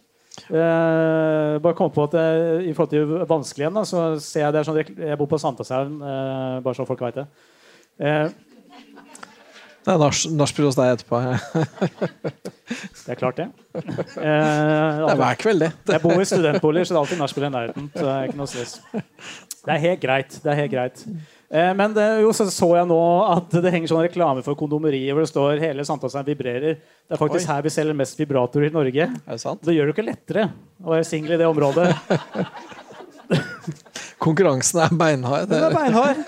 Uh, 0.48 1.58
bare 1.62 1.76
kom 1.76 1.90
på 1.92 2.04
at 2.08 2.14
eh, 2.18 2.68
I 2.70 2.74
forhold 2.76 2.92
til 2.92 3.14
vanskelig 3.28 3.64
igjen, 3.64 3.78
da, 3.78 3.84
så 3.88 4.02
ser 4.22 4.46
jeg 4.46 4.54
det 4.54 4.60
er 4.60 4.68
sånn 4.68 4.78
Jeg 4.80 5.18
bor 5.20 5.28
på 5.30 5.40
Sankthanshaugen, 5.42 5.96
eh, 6.02 6.58
bare 6.64 6.78
så 6.78 6.86
folk 6.88 7.02
veit 7.04 7.18
det. 7.18 7.26
det 7.98 9.94
er 9.94 10.02
nachspiel 10.38 10.68
hos 10.68 10.78
deg 10.78 10.94
etterpå. 10.96 11.20
det 13.04 13.14
er 13.14 13.20
klart, 13.20 13.40
det. 13.40 13.48
det 13.72 14.28
er 14.28 15.22
hver 15.22 15.40
kveld, 15.40 15.64
det. 15.66 15.72
jeg 15.96 16.04
bor 16.04 16.20
i 16.20 16.28
studentboliger, 16.28 16.88
så 16.88 16.94
det 16.94 16.98
er 16.98 17.02
alltid 17.04 17.22
nachspiel 17.24 17.48
i 17.48 17.54
nærheten. 17.56 17.90
Så 17.94 18.04
det 18.04 18.14
er 18.14 18.28
ikke 18.28 18.42
noe 18.42 18.52
stress. 18.52 18.78
Det 19.64 19.74
er 19.74 19.84
helt 19.84 20.04
greit. 20.04 20.40
Det 20.44 20.52
er 20.52 20.62
helt 20.62 20.74
greit. 20.76 21.06
Eh, 21.48 21.70
men 21.74 21.94
det, 21.96 22.04
jo, 22.20 22.32
så, 22.36 22.44
så 22.52 22.66
jeg 22.76 22.88
nå 22.90 22.98
at 23.24 23.54
det 23.64 23.70
henger 23.72 23.88
sånn 23.88 24.02
reklame 24.04 24.42
for 24.44 24.58
kondomeriet 24.58 25.16
hvor 25.16 25.24
det 25.24 25.30
står 25.30 25.62
'hele 25.62 25.86
Sandtassen 25.88 26.26
vibrerer'. 26.26 26.76
Det 26.76 27.16
er 27.16 27.20
faktisk 27.20 27.48
Oi. 27.48 27.54
her 27.54 27.64
vi 27.64 27.72
selger 27.72 27.96
mest 27.96 28.20
vibratorer 28.20 28.68
i 28.68 28.74
Norge. 28.74 29.06
Det 29.16 29.38
sant? 29.40 29.62
Det 29.64 29.76
gjør 29.76 29.88
det 29.88 29.96
ikke 29.96 30.10
lettere 30.10 30.50
å 30.84 30.92
være 30.92 31.08
singel 31.08 31.38
i 31.38 31.40
det 31.40 31.48
området. 31.48 31.88
Konkurransen 34.24 34.82
er 34.82 34.92
beinhard. 34.98 35.48
Den 35.48 35.64
er 35.68 35.72
beinhard. 35.72 36.20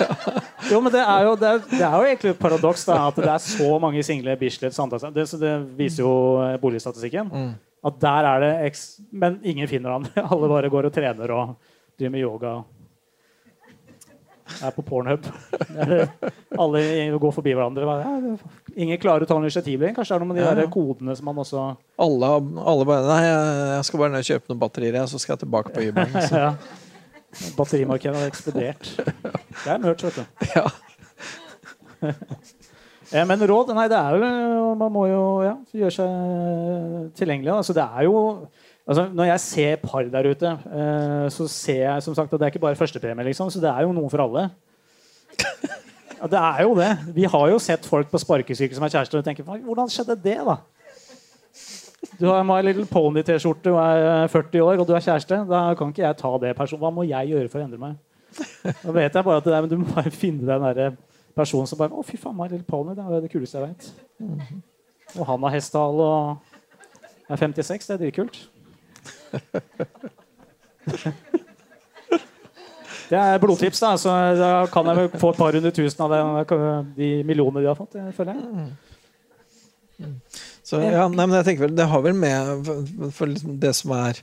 Jo, 0.71 0.81
men 0.81 0.93
det 0.95 1.03
er 1.03 1.27
jo, 1.27 1.37
det 1.37 1.49
er, 1.49 1.63
det 1.69 1.85
er 1.85 1.97
jo 1.97 2.09
egentlig 2.09 2.35
et 2.35 2.41
paradoks 2.41 2.85
da, 2.89 2.99
at 3.09 3.21
det 3.21 3.31
er 3.33 3.45
så 3.45 3.71
mange 3.83 4.05
single 4.07 4.37
Bislett 4.41 4.77
Sandtassen. 4.77 5.13
Det, 5.13 5.27
det, 5.41 5.55
viser 5.77 6.05
jo 6.05 6.13
eh, 6.45 6.57
boligstatistikken. 6.63 7.29
Mm. 7.29 7.51
At 7.91 7.97
der 8.01 8.29
er 8.29 8.45
det 8.45 8.53
eks... 8.69 8.85
Men 9.13 9.41
ingen 9.43 9.69
finner 9.69 9.97
han. 9.97 10.07
Alle 10.31 10.53
bare 10.53 10.71
går 10.73 10.89
og 10.89 10.95
trener 10.95 11.35
og 11.37 11.57
driver 11.99 12.15
med 12.15 12.25
yoga. 12.25 12.55
Er 14.65 14.75
på 14.75 14.83
Pornhub. 14.85 15.27
Alle 16.63 16.83
går 17.23 17.35
forbi 17.35 17.55
hverandre. 17.55 18.37
Ingen 18.75 19.01
klarer 19.01 19.25
å 19.25 19.31
ta 19.31 19.39
initiativet. 19.41 19.95
Kanskje 19.97 20.15
det 20.15 20.19
er 20.19 20.25
noe 20.25 20.31
med 20.33 20.41
de 20.41 20.45
ja. 20.45 20.55
der 20.59 20.71
kodene 20.73 21.17
som 21.17 21.31
man 21.31 21.41
også 21.43 21.65
Alle, 22.01 22.31
alle 22.73 22.87
bare 22.89 23.07
Nei, 23.09 23.25
jeg 23.77 23.89
skal 23.89 24.03
bare 24.03 24.15
ned 24.15 24.25
og 24.25 24.31
kjøpe 24.31 24.53
noen 24.53 24.63
batterier, 24.63 25.03
så 25.11 25.21
skal 25.23 25.35
jeg 25.37 25.45
tilbake 25.45 25.75
på 25.75 25.85
hybelen. 25.87 26.15
ja. 26.45 26.53
Batterimarkedet 27.57 28.17
har 28.19 28.31
eksplodert. 28.31 28.95
Det 28.99 29.71
er 29.71 29.83
mørkt, 29.83 30.07
vet 30.09 30.21
du. 30.21 30.25
Ja. 33.11 33.25
Men 33.27 33.43
råd 33.43 33.73
Nei, 33.75 33.89
det 33.91 33.99
er 33.99 34.23
jo 34.23 34.69
Man 34.79 34.93
må 34.95 35.03
jo 35.11 35.23
ja, 35.43 35.57
gjøre 35.75 35.95
seg 35.97 37.17
tilgjengelig. 37.19 37.51
Altså, 37.57 37.75
det 37.77 37.83
er 37.83 38.07
jo 38.07 38.21
Altså, 38.91 39.05
når 39.15 39.29
jeg 39.29 39.41
ser 39.45 39.77
par 39.85 40.09
der 40.11 40.27
ute, 40.27 40.51
eh, 40.51 41.29
så 41.31 41.47
ser 41.47 41.85
jeg 41.85 42.03
som 42.03 42.17
sagt 42.17 42.33
at 42.33 42.41
det 42.41 42.49
er 42.49 42.51
ikke 42.51 42.65
bare 42.65 42.79
førstepremie. 42.79 43.29
Liksom, 43.29 43.51
så 43.55 43.63
det 43.63 43.71
er 43.71 43.87
jo 43.87 43.93
noe 43.95 44.11
for 44.11 44.25
alle. 44.25 44.49
Ja, 46.21 46.27
det 46.29 46.41
er 46.41 46.63
jo 46.67 46.75
det. 46.77 46.91
Vi 47.15 47.25
har 47.25 47.47
jo 47.49 47.61
sett 47.63 47.87
folk 47.87 48.11
på 48.11 48.19
sparkesykkel 48.21 48.77
som 48.77 48.85
er 48.85 48.93
kjærester 48.93 49.23
og 49.23 49.25
tenker 49.25 49.47
hvordan 49.47 49.89
skjedde 49.89 50.19
det, 50.21 50.37
da? 50.45 50.59
Du 52.21 52.27
har 52.27 52.43
My 52.45 52.59
Little 52.65 52.85
Pony-T-skjorte 52.89 53.73
og 53.73 53.79
er 53.81 54.27
40 54.29 54.67
år, 54.67 54.83
og 54.83 54.89
du 54.89 54.93
er 54.97 55.07
kjæreste. 55.07 55.39
Da 55.49 55.63
kan 55.79 55.95
ikke 55.95 56.05
jeg 56.05 56.19
ta 56.19 56.35
det 56.43 56.53
personen. 56.59 56.83
Hva 56.83 56.91
må 56.93 57.07
jeg 57.09 57.31
gjøre 57.33 57.49
for 57.49 57.63
å 57.63 57.65
endre 57.65 57.81
meg? 57.81 57.97
Da 58.83 58.93
vet 58.93 59.17
jeg 59.17 59.25
bare 59.25 59.39
at 59.41 59.47
det 59.47 59.55
er, 59.55 59.65
men 59.65 59.71
Du 59.71 59.79
må 59.81 59.95
bare 59.95 60.13
finne 60.13 60.45
den 60.51 60.67
der 60.67 60.93
personen 61.37 61.71
som 61.71 61.79
bare 61.81 61.95
Å, 61.95 62.05
fy 62.05 62.19
faen, 62.21 62.37
My 62.37 62.51
Little 62.51 62.67
Pony. 62.69 62.99
Det 62.99 63.07
er 63.07 63.25
det 63.25 63.33
kuleste 63.33 63.63
jeg 63.63 63.71
vet. 63.71 63.91
Og 65.17 65.25
han 65.31 65.47
har 65.47 65.57
hestehale 65.57 66.11
og 66.11 67.31
er 67.31 67.47
56. 67.47 67.89
Det 67.89 67.97
er 67.97 68.05
dritkult. 68.05 68.43
Det 73.11 73.19
er 73.19 73.41
blodtips, 73.43 73.81
da, 73.83 73.97
så 73.99 74.13
da 74.39 74.51
kan 74.71 74.87
jeg 74.87 74.99
vel 75.01 75.09
få 75.19 75.33
et 75.33 75.41
par 75.41 75.57
hundre 75.57 75.73
tusen 75.75 76.05
av 76.07 76.13
den, 76.15 76.29
de 76.95 77.09
millionene 77.27 77.65
de 77.65 77.71
har 77.71 77.79
fått. 77.79 77.99
føler 78.15 78.39
jeg. 78.39 78.71
Så, 80.65 80.79
ja, 80.85 81.09
nei, 81.11 81.27
men 81.27 81.37
jeg 81.41 81.47
tenker 81.49 81.67
vel, 81.67 81.75
Det 81.77 81.87
har 81.91 82.03
vel 82.05 82.17
med 82.17 82.71
for 83.17 83.29
liksom 83.29 83.59
det 83.61 83.73
som 83.77 83.93
er 83.97 84.21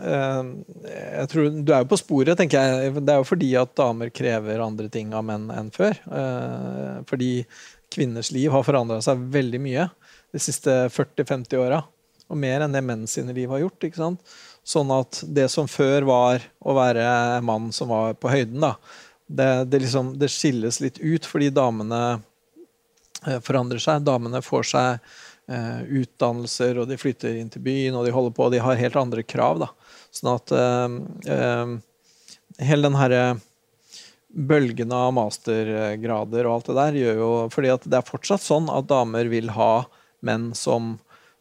uh, 0.00 0.42
jeg 0.88 1.28
tror, 1.30 1.50
Du 1.60 1.74
er 1.74 1.84
jo 1.84 1.90
på 1.92 2.00
sporet, 2.00 2.34
tenker 2.40 2.64
jeg. 2.64 2.94
Det 2.96 3.12
er 3.12 3.20
jo 3.20 3.28
fordi 3.28 3.52
at 3.60 3.74
damer 3.76 4.12
krever 4.14 4.64
andre 4.64 4.88
ting 4.92 5.12
av 5.14 5.26
menn 5.28 5.50
enn 5.52 5.68
før. 5.74 6.00
Uh, 6.08 7.04
fordi 7.10 7.44
kvinners 7.92 8.32
liv 8.34 8.48
har 8.50 8.64
forandra 8.66 8.98
seg 9.04 9.28
veldig 9.34 9.60
mye 9.62 9.88
de 10.34 10.40
siste 10.42 10.72
40-50 10.90 11.60
åra 11.60 11.84
og 12.30 12.40
mer 12.40 12.64
enn 12.64 12.74
det 12.74 12.82
menn 12.84 13.06
sine 13.10 13.34
liv 13.36 13.52
har 13.52 13.64
gjort. 13.64 13.86
ikke 13.86 14.00
sant? 14.00 14.36
Sånn 14.64 14.92
at 14.94 15.20
det 15.36 15.48
som 15.52 15.68
før 15.68 16.06
var 16.08 16.44
å 16.64 16.76
være 16.76 17.40
mann 17.44 17.70
som 17.74 17.92
var 17.92 18.16
på 18.16 18.32
høyden, 18.32 18.62
da, 18.64 18.74
det, 19.26 19.48
det, 19.72 19.82
liksom, 19.84 20.14
det 20.20 20.30
skilles 20.32 20.80
litt 20.84 21.00
ut 21.02 21.26
fordi 21.28 21.50
damene 21.54 22.02
eh, 23.26 23.40
forandrer 23.44 23.82
seg. 23.82 24.04
Damene 24.06 24.40
får 24.44 24.68
seg 24.72 25.08
eh, 25.52 25.80
utdannelser, 26.00 26.80
og 26.80 26.88
de 26.88 27.00
flytter 27.00 27.40
inn 27.40 27.52
til 27.52 27.64
byen, 27.64 27.96
og 27.98 28.06
de 28.08 28.14
holder 28.14 28.36
på, 28.36 28.48
og 28.48 28.54
de 28.56 28.62
har 28.64 28.80
helt 28.80 29.00
andre 29.00 29.24
krav. 29.26 29.64
da. 29.66 29.72
Sånn 30.14 30.32
at 30.36 30.54
eh, 30.60 31.34
eh 31.34 31.74
hele 32.62 32.86
den 32.86 32.94
herre 32.94 33.22
bølgen 34.34 34.92
av 34.94 35.12
mastergrader 35.14 36.46
og 36.46 36.56
alt 36.56 36.68
det 36.68 36.76
der 36.78 36.98
gjør 36.98 37.20
jo 37.20 37.30
Fordi 37.54 37.70
at 37.74 37.86
det 37.86 37.98
er 37.98 38.06
fortsatt 38.06 38.42
sånn 38.42 38.68
at 38.72 38.88
damer 38.90 39.30
vil 39.30 39.50
ha 39.54 39.86
menn 40.24 40.52
som 40.58 40.94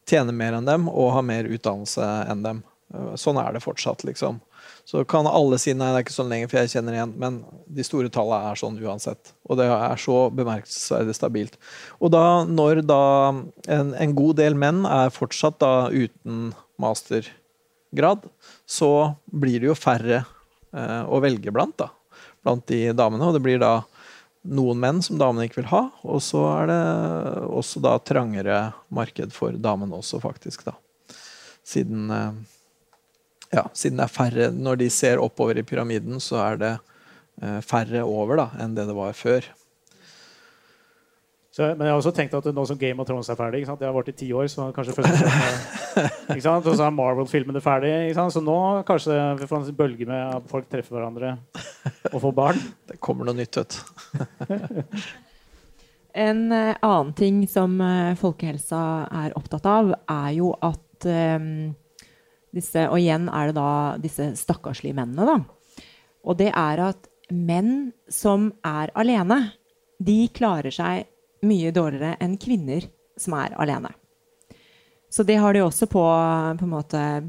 tjener 0.09 0.35
mer 0.35 0.57
enn 0.57 0.67
dem 0.67 0.89
og 0.91 1.13
har 1.17 1.25
mer 1.25 1.47
utdannelse 1.49 2.07
enn 2.31 2.43
dem. 2.45 2.63
Eh, 2.93 3.13
sånn 3.19 3.39
er 3.41 3.55
det 3.55 3.63
fortsatt, 3.63 4.05
liksom. 4.07 4.41
Så 4.85 5.03
kan 5.07 5.27
alle 5.27 5.57
si 5.61 5.71
nei, 5.75 5.89
det 5.93 6.01
er 6.01 6.05
ikke 6.05 6.15
sånn 6.15 6.31
lenger, 6.31 6.49
for 6.51 6.59
jeg 6.59 6.73
kjenner 6.73 6.97
igjen. 6.97 7.13
Men 7.19 7.39
de 7.71 7.85
store 7.87 8.11
tallene 8.13 8.51
er 8.51 8.59
sånn 8.59 8.79
uansett. 8.83 9.31
Og 9.47 9.59
det 9.59 9.69
er 9.71 10.01
så 10.01 10.17
bemerkelsesverdig 10.35 11.15
stabilt. 11.15 11.57
Og 12.03 12.11
da, 12.13 12.43
når 12.47 12.83
da 12.85 13.05
en, 13.31 13.93
en, 13.95 14.15
god 14.17 14.41
del 14.41 14.59
menn 14.59 14.83
er 14.89 15.13
fortsatt 15.15 15.61
da 15.63 15.87
uten 15.93 16.51
mastergrad, 16.83 18.27
så 18.67 18.91
blir 19.31 19.63
det 19.63 19.71
jo 19.71 19.79
færre 19.79 20.19
eh, 20.19 21.01
å 21.07 21.23
velge 21.23 21.53
blant, 21.55 21.77
da. 21.79 21.89
Blant 22.43 22.67
de 22.67 22.85
damene. 22.91 23.29
Og 23.29 23.37
det 23.37 23.43
blir 23.45 23.63
da 23.63 23.77
noen 24.43 24.79
menn 24.79 25.01
som 25.03 25.19
damene 25.19 25.47
ikke 25.47 25.61
vil 25.61 25.71
ha. 25.71 25.83
Og 26.03 26.21
så 26.23 26.43
er 26.51 26.71
det 26.71 26.79
også 27.47 27.83
da 27.83 27.97
trangere 28.03 28.59
marked 28.93 29.35
for 29.35 29.55
damene 29.55 29.99
også, 29.99 30.21
faktisk, 30.23 30.65
da. 30.67 30.75
Siden 31.63 32.09
eh, 32.11 32.31
ja, 33.53 33.67
siden 33.77 34.01
det 34.01 34.07
er 34.07 34.11
færre 34.11 34.47
Når 34.51 34.81
de 34.81 34.89
ser 34.91 35.21
oppover 35.23 35.59
i 35.61 35.63
pyramiden, 35.63 36.19
så 36.19 36.41
er 36.43 36.57
det 36.59 36.71
eh, 37.41 37.59
færre 37.63 38.03
over 38.03 38.41
da, 38.41 38.47
enn 38.59 38.75
det 38.75 38.87
det 38.89 38.97
var 38.97 39.15
før. 39.17 39.47
Så, 41.53 41.67
men 41.77 41.85
jeg 41.85 41.93
har 41.93 41.99
også 41.99 42.11
tenkt 42.17 42.33
at 42.33 42.47
nå 42.49 42.63
som 42.65 42.77
Game 42.81 42.97
of 42.97 43.05
Thrones 43.05 43.27
er 43.29 43.37
ferdig 43.37 43.59
ikke 43.61 43.69
sant? 43.69 43.81
Det 43.83 43.85
har 43.85 43.93
vært 43.93 44.07
i 44.09 44.15
ti 44.23 44.31
år, 44.33 44.47
så 44.49 44.71
kanskje 44.73 44.95
første 44.97 45.27
ikke 46.33 46.41
sant? 46.41 46.65
Og 46.65 46.79
så 46.79 46.87
er 46.87 46.95
Marvel-filmene 46.97 47.61
ferdig. 47.61 47.91
Ikke 48.07 48.15
sant? 48.17 48.33
Så 48.33 48.41
nå 48.41 48.55
kanskje 48.87 49.17
vi 49.37 49.49
får 49.51 49.59
en 49.59 49.77
bølge 49.77 50.07
med 50.09 50.39
at 50.39 50.47
folk 50.49 50.65
treffer 50.71 50.97
hverandre 50.97 51.35
og 52.09 52.17
får 52.23 52.33
barn. 52.39 52.63
Det 52.89 52.97
kommer 52.97 53.29
noe 53.29 53.37
nytt, 53.37 53.61
vet 53.61 53.77
du. 53.77 54.97
en 56.25 56.43
uh, 56.49 56.73
annen 56.73 57.13
ting 57.21 57.45
som 57.45 57.77
uh, 57.85 58.17
folkehelsa 58.17 58.81
er 59.21 59.37
opptatt 59.37 59.69
av, 59.69 59.93
er 60.09 60.33
jo 60.39 60.55
at 60.57 61.09
um, 61.37 61.69
disse, 62.49 62.89
og 62.89 62.97
igjen 62.97 63.29
er 63.29 63.53
det 63.53 63.59
da 63.61 63.69
disse 64.01 64.31
stakkarslige 64.41 64.97
mennene, 64.97 65.37
da. 65.37 65.85
Og 66.25 66.41
det 66.41 66.49
er 66.49 66.87
at 66.89 67.11
menn 67.29 67.91
som 68.09 68.55
er 68.65 68.89
alene, 68.97 69.43
de 70.01 70.23
klarer 70.33 70.73
seg 70.73 71.11
mye 71.43 71.71
dårligere 71.75 72.15
enn 72.23 72.37
kvinner 72.41 72.81
som 73.19 73.33
er 73.37 73.53
alene. 73.61 73.91
Så 75.13 75.21
det 75.27 75.35
har 75.37 75.53
de 75.53 75.61
også 75.61 75.85
på, 75.91 76.03
på 76.59 76.65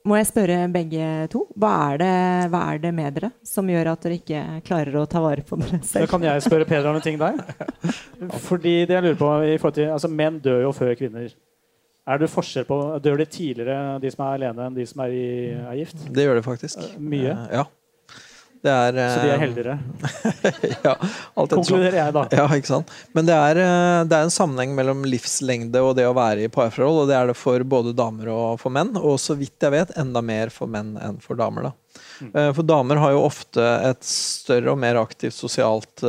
må 0.07 0.17
jeg 0.17 0.27
spørre 0.29 0.57
begge 0.73 1.07
to. 1.31 1.43
Hva 1.59 1.71
er, 1.91 1.99
det, 2.01 2.13
hva 2.53 2.61
er, 2.71 2.79
det, 2.81 2.91
med 2.95 3.17
dere 3.17 3.29
som 3.45 3.67
gjør 3.69 3.91
at 3.91 4.05
dere 4.05 4.17
ikke 4.17 4.43
klarer 4.65 4.95
å 4.97 5.05
ta 5.09 5.21
vare 5.21 5.43
på 5.45 5.59
dere 5.59 5.81
selv? 5.83 6.05
Da 6.05 6.11
kan 6.11 6.25
jeg 6.25 6.45
spørre 6.45 6.67
Peder 6.69 6.89
om 6.89 6.97
noen 6.97 7.05
ting 7.05 7.19
der. 7.21 7.37
Fordi 8.47 8.75
det 8.89 8.97
jeg 8.97 9.05
lurer 9.05 9.61
på 9.61 9.73
til, 9.75 9.91
altså 9.93 10.09
Menn 10.11 10.39
dør 10.43 10.65
jo 10.65 10.73
før 10.75 10.95
kvinner. 10.97 11.29
Er 12.07 12.21
det 12.21 12.29
forskjell 12.31 12.67
på, 12.67 12.77
Dør 13.03 13.19
de 13.19 13.25
tidligere, 13.27 13.97
de 13.99 14.11
som 14.13 14.23
er 14.25 14.37
alene, 14.37 14.67
enn 14.69 14.77
de 14.77 14.85
som 14.87 15.03
er, 15.03 15.11
i, 15.11 15.25
er 15.59 15.75
gift? 15.81 16.05
Det 16.15 16.23
gjør 16.23 16.39
det 16.39 16.45
faktisk. 16.45 16.85
Mye? 17.03 17.33
Ja. 17.51 17.65
Er, 18.65 18.95
så 18.97 19.21
de 19.21 19.29
er 19.29 19.35
eh, 19.35 19.41
heldigere? 19.41 19.75
ja, 20.85 20.93
Konkluderer 21.35 21.97
jeg, 21.99 22.13
da. 22.15 22.23
Ja, 22.33 22.45
ikke 22.57 22.71
sant? 22.71 22.91
Men 23.15 23.27
det 23.27 23.35
er, 23.37 23.59
eh, 23.61 24.03
det 24.09 24.17
er, 24.17 24.25
en 24.25 24.33
sammenheng 24.33 24.73
mellom 24.77 25.05
livslengde 25.07 25.81
og 25.83 25.95
det 25.99 26.07
å 26.09 26.15
være 26.17 26.47
i 26.47 26.51
parforhold. 26.51 27.03
Og 27.03 27.11
det 27.11 27.17
er 27.17 27.29
det 27.29 27.37
for 27.37 27.63
både 27.67 27.95
damer 27.97 28.31
og 28.33 28.61
for 28.61 28.73
menn. 28.73 28.95
Og 28.97 29.19
så 29.21 29.37
vidt 29.37 29.63
jeg 29.63 29.75
vet, 29.75 29.93
enda 29.99 30.23
mer 30.25 30.53
for 30.53 30.71
menn 30.71 30.95
enn 31.03 31.19
for 31.23 31.39
damer. 31.39 31.69
da. 31.69 31.73
Mm. 32.17 32.31
Eh, 32.33 32.51
for 32.57 32.67
damer 32.67 33.01
har 33.03 33.13
jo 33.13 33.25
ofte 33.27 33.65
et 33.91 34.07
større 34.09 34.73
og 34.73 34.81
mer 34.81 34.99
aktivt 35.01 35.37
sosialt 35.37 36.05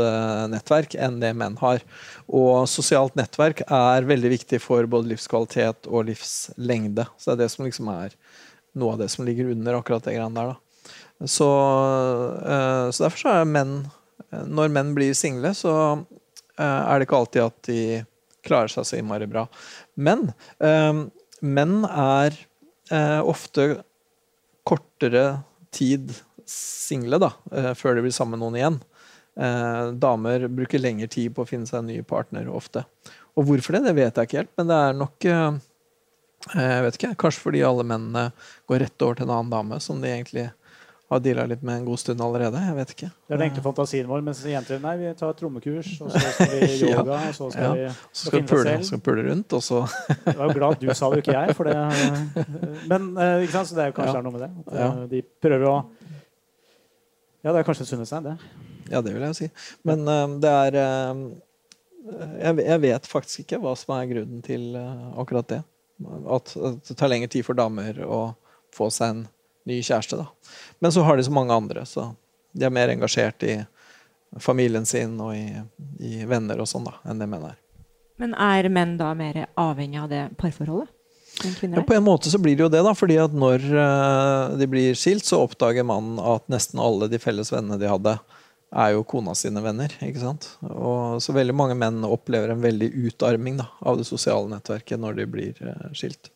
nettverk 0.53 0.97
enn 0.97 1.21
det 1.23 1.35
menn 1.37 1.59
har. 1.61 1.85
Og 2.29 2.65
sosialt 2.71 3.19
nettverk 3.19 3.65
er 3.67 4.09
veldig 4.09 4.33
viktig 4.39 4.63
for 4.65 4.89
både 4.89 5.13
livskvalitet 5.13 5.91
og 5.91 6.09
livslengde. 6.09 7.09
Så 7.17 7.31
det 7.31 7.37
er 7.37 7.45
det 7.45 7.53
som 7.55 7.69
liksom 7.69 7.93
er 7.93 8.17
noe 8.79 8.95
av 8.95 9.03
det 9.03 9.11
som 9.13 9.27
ligger 9.27 9.53
under 9.53 9.79
akkurat 9.79 10.05
det 10.05 10.17
greiene 10.17 10.37
der. 10.39 10.55
da. 10.55 10.68
Så, 11.25 11.49
uh, 12.47 12.91
så 12.91 13.05
derfor 13.05 13.19
så 13.19 13.33
er 13.41 13.49
menn 13.49 13.73
Når 14.47 14.71
menn 14.71 14.93
blir 14.95 15.17
single, 15.19 15.51
så 15.57 15.73
uh, 15.99 16.63
er 16.63 16.99
det 16.99 17.09
ikke 17.09 17.19
alltid 17.19 17.43
at 17.47 17.59
de 17.67 17.81
klarer 18.47 18.71
seg 18.73 18.87
så 18.87 18.99
innmari 18.99 19.27
bra. 19.29 19.43
Men 19.99 20.31
menn 21.45 21.75
er 21.85 22.37
ofte 23.29 23.67
kortere 24.65 25.25
tid 25.75 26.15
single 26.49 27.19
da, 27.21 27.29
før 27.77 27.99
de 27.99 28.05
blir 28.07 28.15
sammen 28.15 28.39
med 28.39 28.45
noen 28.47 28.57
igjen. 28.57 28.79
damer 30.01 30.47
bruker 30.49 30.81
lengre 30.81 31.11
tid 31.13 31.35
på 31.37 31.45
å 31.45 31.51
finne 31.51 31.69
seg 31.69 31.83
en 31.83 31.91
ny 31.91 31.99
partner 32.09 32.49
ofte. 32.49 32.87
Og 33.37 33.51
hvorfor 33.51 33.77
det, 33.77 33.83
det 33.91 33.97
vet 33.99 34.17
jeg 34.17 34.31
ikke 34.31 34.41
helt, 34.41 34.55
men 34.57 34.71
det 34.71 34.79
er 34.87 34.97
nok 35.03 35.29
jeg 35.29 36.87
vet 36.87 36.97
ikke, 36.97 37.13
Kanskje 37.27 37.45
fordi 37.51 37.67
alle 37.67 37.85
mennene 37.85 38.31
går 38.71 38.87
rett 38.87 39.05
over 39.05 39.19
til 39.19 39.29
en 39.29 39.35
annen 39.35 39.53
dame 39.53 39.83
som 39.85 40.01
de 40.01 40.15
egentlig 40.15 40.49
har 41.09 41.21
deala 41.25 41.47
litt 41.49 41.63
med 41.65 41.79
en 41.81 41.85
god 41.87 42.01
stund 42.03 42.21
allerede. 42.21 42.61
Jeg 42.61 42.77
vet 42.77 42.91
ikke. 42.93 43.07
Det 43.09 43.33
er 43.33 43.41
den 43.41 43.47
enkle 43.47 43.63
fantasien 43.65 44.09
vår. 44.11 44.21
Mens 44.27 44.43
jenter 44.45 44.81
nei, 44.83 44.93
vi 45.01 45.13
tar 45.17 45.33
trommekurs, 45.39 45.95
og 46.05 46.11
så 46.13 46.21
skal 46.21 46.51
vi 46.53 46.67
yoga, 46.91 47.21
og 47.23 47.37
så 47.39 47.49
skal 47.55 47.65
ja. 47.65 47.71
vi 47.79 47.87
så 48.21 48.29
skal 48.29 48.45
pule, 48.51 48.75
skal 48.85 49.01
pule 49.07 49.25
rundt, 49.31 49.57
og 49.57 49.65
så 49.65 49.81
Jeg 50.27 50.37
var 50.37 50.53
glad 50.59 50.83
du 50.83 50.91
sa 50.93 51.09
det, 51.15 51.23
ikke 51.23 51.37
jeg. 51.39 51.57
For 51.57 51.71
det, 51.71 51.77
men 52.93 53.09
eh, 53.17 53.47
ikke 53.47 53.55
sant? 53.55 53.71
Så 53.71 53.79
det 53.79 53.87
er 53.87 53.93
jo 53.95 53.97
kanskje 53.97 54.19
ja. 54.19 54.25
noe 54.27 54.35
med 54.37 54.45
det. 54.45 54.51
At, 54.67 54.77
ja. 54.83 54.91
De 55.15 55.23
prøver 55.47 55.65
å 55.71 55.77
Ja, 57.47 57.55
det 57.55 57.57
er 57.63 57.69
kanskje 57.71 57.89
Sunnestein, 57.89 58.29
det. 58.29 58.37
Ja, 58.93 59.01
det 59.01 59.15
vil 59.15 59.25
jeg 59.25 59.33
jo 59.33 59.39
si. 59.39 59.51
Men 59.89 60.05
det 60.45 60.53
er 60.53 60.79
jeg, 62.43 62.79
vet 62.85 63.09
faktisk 63.09 63.47
ikke 63.47 63.63
hva 63.65 63.73
som 63.81 63.97
er 63.97 64.13
grunnen 64.13 64.45
til 64.45 64.77
akkurat 64.77 65.49
det. 65.57 65.63
At, 66.29 66.53
at 66.53 66.85
det 66.85 67.01
tar 67.01 67.09
lengre 67.09 67.33
tid 67.33 67.49
for 67.49 67.57
damer 67.57 67.97
å 68.05 68.23
få 68.77 68.93
seg 68.93 69.17
en 69.17 69.27
ny 69.69 69.81
kjæreste. 69.85 70.19
da. 70.21 70.57
Men 70.83 70.95
så 70.95 71.05
har 71.07 71.19
de 71.19 71.27
så 71.27 71.35
mange 71.35 71.55
andre, 71.55 71.85
så 71.87 72.11
de 72.57 72.67
er 72.67 72.75
mer 72.75 72.93
engasjert 72.93 73.45
i 73.47 73.59
familien 74.41 74.87
sin 74.87 75.17
og 75.21 75.35
i, 75.37 75.47
i 76.05 76.25
venner 76.29 76.61
og 76.61 76.69
sånn 76.69 76.87
da, 76.89 76.99
enn 77.09 77.21
det 77.21 77.29
menn 77.31 77.49
er. 77.49 77.59
Men 78.19 78.35
er 78.35 78.69
menn 78.73 78.97
da 78.99 79.13
mer 79.15 79.45
avhengig 79.55 80.01
av 80.03 80.09
det 80.11 80.25
parforholdet? 80.41 80.95
Ja, 81.63 81.83
på 81.87 81.95
en 81.95 82.03
måte 82.03 82.31
så 82.33 82.39
blir 82.43 82.57
det 82.57 82.65
jo 82.65 82.73
det, 82.73 82.81
da, 82.83 82.93
fordi 82.99 83.15
at 83.23 83.35
når 83.37 83.63
uh, 83.71 84.57
de 84.59 84.67
blir 84.71 84.97
skilt, 84.99 85.23
så 85.23 85.45
oppdager 85.45 85.87
mannen 85.87 86.19
at 86.19 86.43
nesten 86.51 86.83
alle 86.83 87.07
de 87.13 87.21
felles 87.23 87.53
vennene 87.53 87.79
de 87.79 87.87
hadde, 87.87 88.17
er 88.69 88.95
jo 88.97 89.05
kona 89.07 89.37
sine 89.39 89.63
venner. 89.63 89.95
ikke 90.03 90.25
sant? 90.25 90.49
Og 90.67 91.23
Så 91.23 91.33
veldig 91.37 91.55
mange 91.57 91.77
menn 91.79 92.03
opplever 92.05 92.51
en 92.53 92.65
veldig 92.65 92.91
utarming 93.07 93.61
da, 93.63 93.69
av 93.81 94.01
det 94.01 94.09
sosiale 94.09 94.51
nettverket 94.51 95.01
når 95.01 95.21
de 95.21 95.29
blir 95.31 95.63
uh, 95.63 95.87
skilt. 95.95 96.33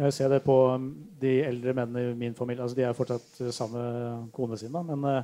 Jeg 0.00 0.12
ser 0.16 0.30
det 0.32 0.40
på 0.44 0.54
um, 0.74 0.86
de 1.20 1.34
eldre 1.44 1.74
mennene 1.76 2.10
i 2.10 2.14
min 2.16 2.34
familie. 2.34 2.62
altså 2.62 2.76
De 2.76 2.86
er 2.86 2.96
fortsatt 2.96 3.42
uh, 3.42 3.50
sammen 3.52 3.82
med 3.82 4.30
kone 4.36 4.56
sin. 4.58 4.72
Men 4.72 5.04
uh, 5.04 5.22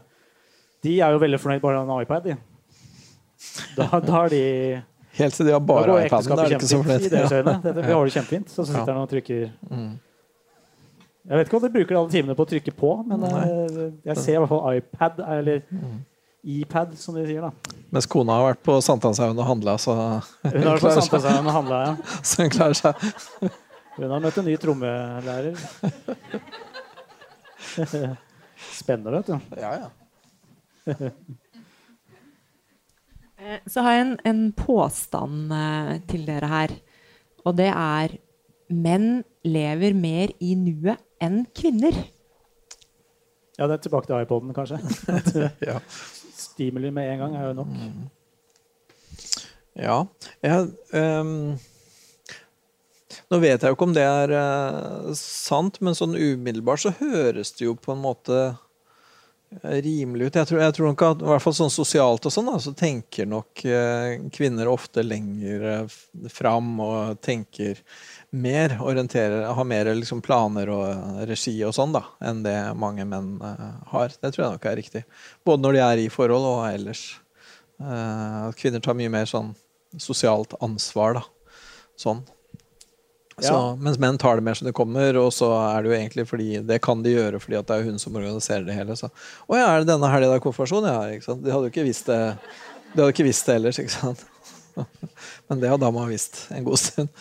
de 0.85 0.99
er 1.01 1.15
jo 1.15 1.23
veldig 1.23 1.41
fornøyd 1.41 1.63
bare 1.63 1.85
med 1.85 1.95
en 1.95 2.03
iPad. 2.03 2.27
De. 2.29 2.37
Da, 3.77 3.89
da 4.01 4.25
er 4.25 4.35
de 4.35 4.43
Helt 5.17 5.35
til 5.35 5.47
de 5.49 5.53
har 5.53 5.63
bare 5.65 6.07
iPaden. 6.07 6.29
Da 6.29 6.43
er 6.43 6.51
det 6.51 6.59
ikke 6.59 6.69
så 6.69 6.83
fornøyd. 6.83 7.87
Vi 7.87 7.93
har 7.93 8.05
det 8.05 8.13
kjempefint. 8.19 8.51
Så 8.53 8.67
sitter 8.69 8.93
han 8.93 9.05
og 9.05 9.09
trykker 9.09 9.49
mm. 9.71 9.95
Jeg 11.27 11.39
vet 11.39 11.49
ikke 11.49 11.57
om 11.57 11.63
de 11.65 11.73
bruker 11.75 11.97
alle 11.99 12.11
timene 12.13 12.37
på 12.39 12.45
å 12.45 12.49
trykke 12.53 12.73
på, 12.79 12.91
men 13.09 13.25
jeg, 13.27 13.87
jeg 14.07 14.21
ser 14.23 14.37
i 14.37 14.43
hvert 14.45 14.51
fall 14.53 14.77
iPad, 14.79 15.17
eller 15.35 15.65
mm. 15.75 15.97
iPad, 16.61 16.93
som 17.01 17.17
de 17.19 17.25
sier. 17.27 17.43
da. 17.43 17.81
Mens 17.91 18.07
kona 18.07 18.37
har 18.39 18.53
vært 18.53 18.61
på 18.69 18.77
Sankthanshaugen 18.87 19.41
og 19.43 19.49
handla, 19.49 19.75
så 19.83 19.97
Hun 19.97 20.53
har 20.55 20.77
vært 20.77 20.85
på 20.85 20.93
Sankthanshaugen 21.01 21.51
og 21.51 21.57
handla, 21.57 21.81
ja. 21.83 21.97
Så 22.31 22.47
hun 22.47 22.53
klarer 22.55 22.79
seg. 22.79 23.09
Hun 23.97 24.13
har 24.13 24.21
møtt 24.21 24.37
en 24.41 24.45
ny 24.45 24.57
trommelærer. 24.61 25.57
Spennende, 28.77 29.13
vet 29.17 29.31
du. 29.31 29.37
Ja, 29.61 29.73
ja. 29.81 29.89
Eh, 33.37 33.59
så 33.69 33.83
har 33.85 33.93
jeg 33.93 34.05
en, 34.07 34.13
en 34.25 34.39
påstand 34.57 35.51
uh, 35.53 35.91
til 36.09 36.23
dere 36.25 36.49
her. 36.49 36.73
Og 37.45 37.53
det 37.59 37.67
er 37.69 38.15
menn 38.73 39.21
lever 39.45 39.93
mer 39.93 40.33
i 40.41 40.55
nuet 40.57 40.97
enn 41.21 41.43
kvinner. 41.53 41.93
Ja, 43.59 43.69
det 43.69 43.77
er 43.77 43.83
tilbake 43.85 44.09
til 44.09 44.25
iPoden, 44.25 44.57
kanskje. 44.57 44.81
ja. 45.69 45.77
Stimuli 46.33 46.89
med 46.89 47.13
en 47.13 47.27
gang 47.27 47.37
er 47.37 47.51
jo 47.51 47.59
nok. 47.61 47.77
Mm. 47.77 48.09
Ja. 49.85 49.99
Jeg, 50.41 50.73
um 50.97 51.61
nå 53.33 53.41
vet 53.43 53.63
jeg 53.63 53.73
jo 53.73 53.77
ikke 53.77 53.89
om 53.89 53.97
det 53.97 54.05
er 54.07 54.35
uh, 54.37 55.11
sant, 55.19 55.81
men 55.85 55.99
sånn 55.99 56.15
umiddelbart 56.15 56.85
så 56.85 56.95
høres 57.01 57.55
det 57.59 57.67
jo 57.67 57.75
på 57.79 57.95
en 57.97 58.05
måte 58.05 58.45
rimelig 59.63 60.27
ut. 60.27 60.37
Jeg 60.37 60.49
tror, 60.49 60.61
jeg 60.61 60.75
tror 60.75 60.91
nok 60.91 61.03
at 61.07 61.23
i 61.23 61.29
hvert 61.31 61.45
fall 61.45 61.55
sånn 61.57 61.73
sosialt 61.73 62.27
og 62.27 62.35
sånn, 62.35 62.49
da, 62.51 62.59
så 62.63 62.73
tenker 62.77 63.29
nok 63.31 63.63
eh, 63.69 64.17
kvinner 64.35 64.69
ofte 64.69 65.05
lenger 65.07 65.67
eh, 65.71 65.97
fram 66.33 66.73
og 66.83 67.21
tenker 67.25 67.81
mer, 68.37 68.77
orienterer, 68.83 69.47
har 69.57 69.69
mer 69.69 69.93
liksom 69.95 70.23
planer 70.25 70.73
og 70.75 70.87
eh, 70.91 71.23
regi 71.31 71.55
og 71.67 71.77
sånn 71.77 71.95
da, 71.95 72.03
enn 72.27 72.43
det 72.47 72.57
mange 72.79 73.07
menn 73.09 73.37
eh, 73.39 73.69
har. 73.93 74.17
Det 74.19 74.33
tror 74.35 74.45
jeg 74.45 74.57
nok 74.57 74.69
er 74.71 74.81
riktig. 74.83 75.05
Både 75.47 75.65
når 75.65 75.79
de 75.79 75.85
er 75.87 76.05
i 76.05 76.11
forhold 76.13 76.51
og 76.51 76.67
ellers. 76.69 77.07
Eh, 77.81 78.41
at 78.49 78.59
kvinner 78.59 78.83
tar 78.83 78.99
mye 78.99 79.13
mer 79.13 79.31
sånn 79.31 79.55
sosialt 80.03 80.59
ansvar, 80.65 81.21
da. 81.21 81.55
Sånn. 81.97 82.27
Så, 83.37 83.53
Ja. 83.53 83.77
Mens 83.77 83.99
menn 84.01 84.17
tar 84.17 84.39
det 84.39 84.45
mer 84.47 84.55
som 84.57 84.65
det 84.65 84.73
kommer, 84.73 85.17
og 85.21 85.29
så 85.37 85.51
er 85.53 85.83
det 85.83 85.91
jo 85.91 85.97
egentlig 85.99 86.25
fordi 86.29 86.61
det 86.65 86.79
kan 86.81 87.03
de 87.05 87.13
gjøre 87.13 87.41
fordi 87.43 87.59
at 87.59 87.67
det 87.69 87.77
er 87.77 87.85
hun 87.85 87.99
som 88.01 88.15
organiserer 88.17 88.65
det 88.65 88.77
hele. 88.79 88.97
Så. 88.97 89.11
Å 89.45 89.59
ja, 89.59 89.67
er 89.75 89.83
det 89.85 89.91
denne 89.91 90.09
helga 90.09 90.31
det 90.31 90.39
er 90.39 90.45
konfirmasjon? 90.47 90.89
Ja, 90.89 91.03
ikke 91.13 91.29
sant? 91.29 91.43
De 91.45 91.53
hadde 91.53 91.69
jo 91.69 91.75
ikke 91.75 91.85
visst 91.85 92.09
det 92.09 92.21
De 92.95 93.03
hadde 93.03 93.13
ikke 93.13 93.27
visst 93.29 93.45
det 93.51 93.59
ellers, 93.59 93.81
ikke 93.83 93.93
sant? 93.93 94.25
Men 95.51 95.61
det 95.61 95.69
har 95.69 95.81
dama 95.81 96.07
visst 96.09 96.47
en 96.57 96.65
god 96.65 96.81
stund. 96.81 97.13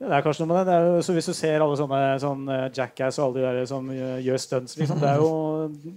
Det 0.00 0.08
er 0.16 0.22
kanskje 0.24 0.46
noe 0.46 0.54
med 0.54 0.64
det. 0.64 0.72
det 0.72 0.76
jo, 0.80 1.00
så 1.04 1.12
hvis 1.12 1.26
du 1.28 1.34
ser 1.36 1.60
alle 1.60 1.76
sånne 1.76 1.98
sånn 2.22 2.46
eh, 2.48 2.62
Jackass 2.72 3.18
og 3.20 3.26
alle 3.26 3.36
de 3.36 3.42
der 3.60 3.66
som 3.68 3.90
gjør 3.92 4.40
stunts 4.40 4.78
liksom, 4.80 4.96
det 5.02 5.10
er 5.10 5.20
jo, 5.20 5.28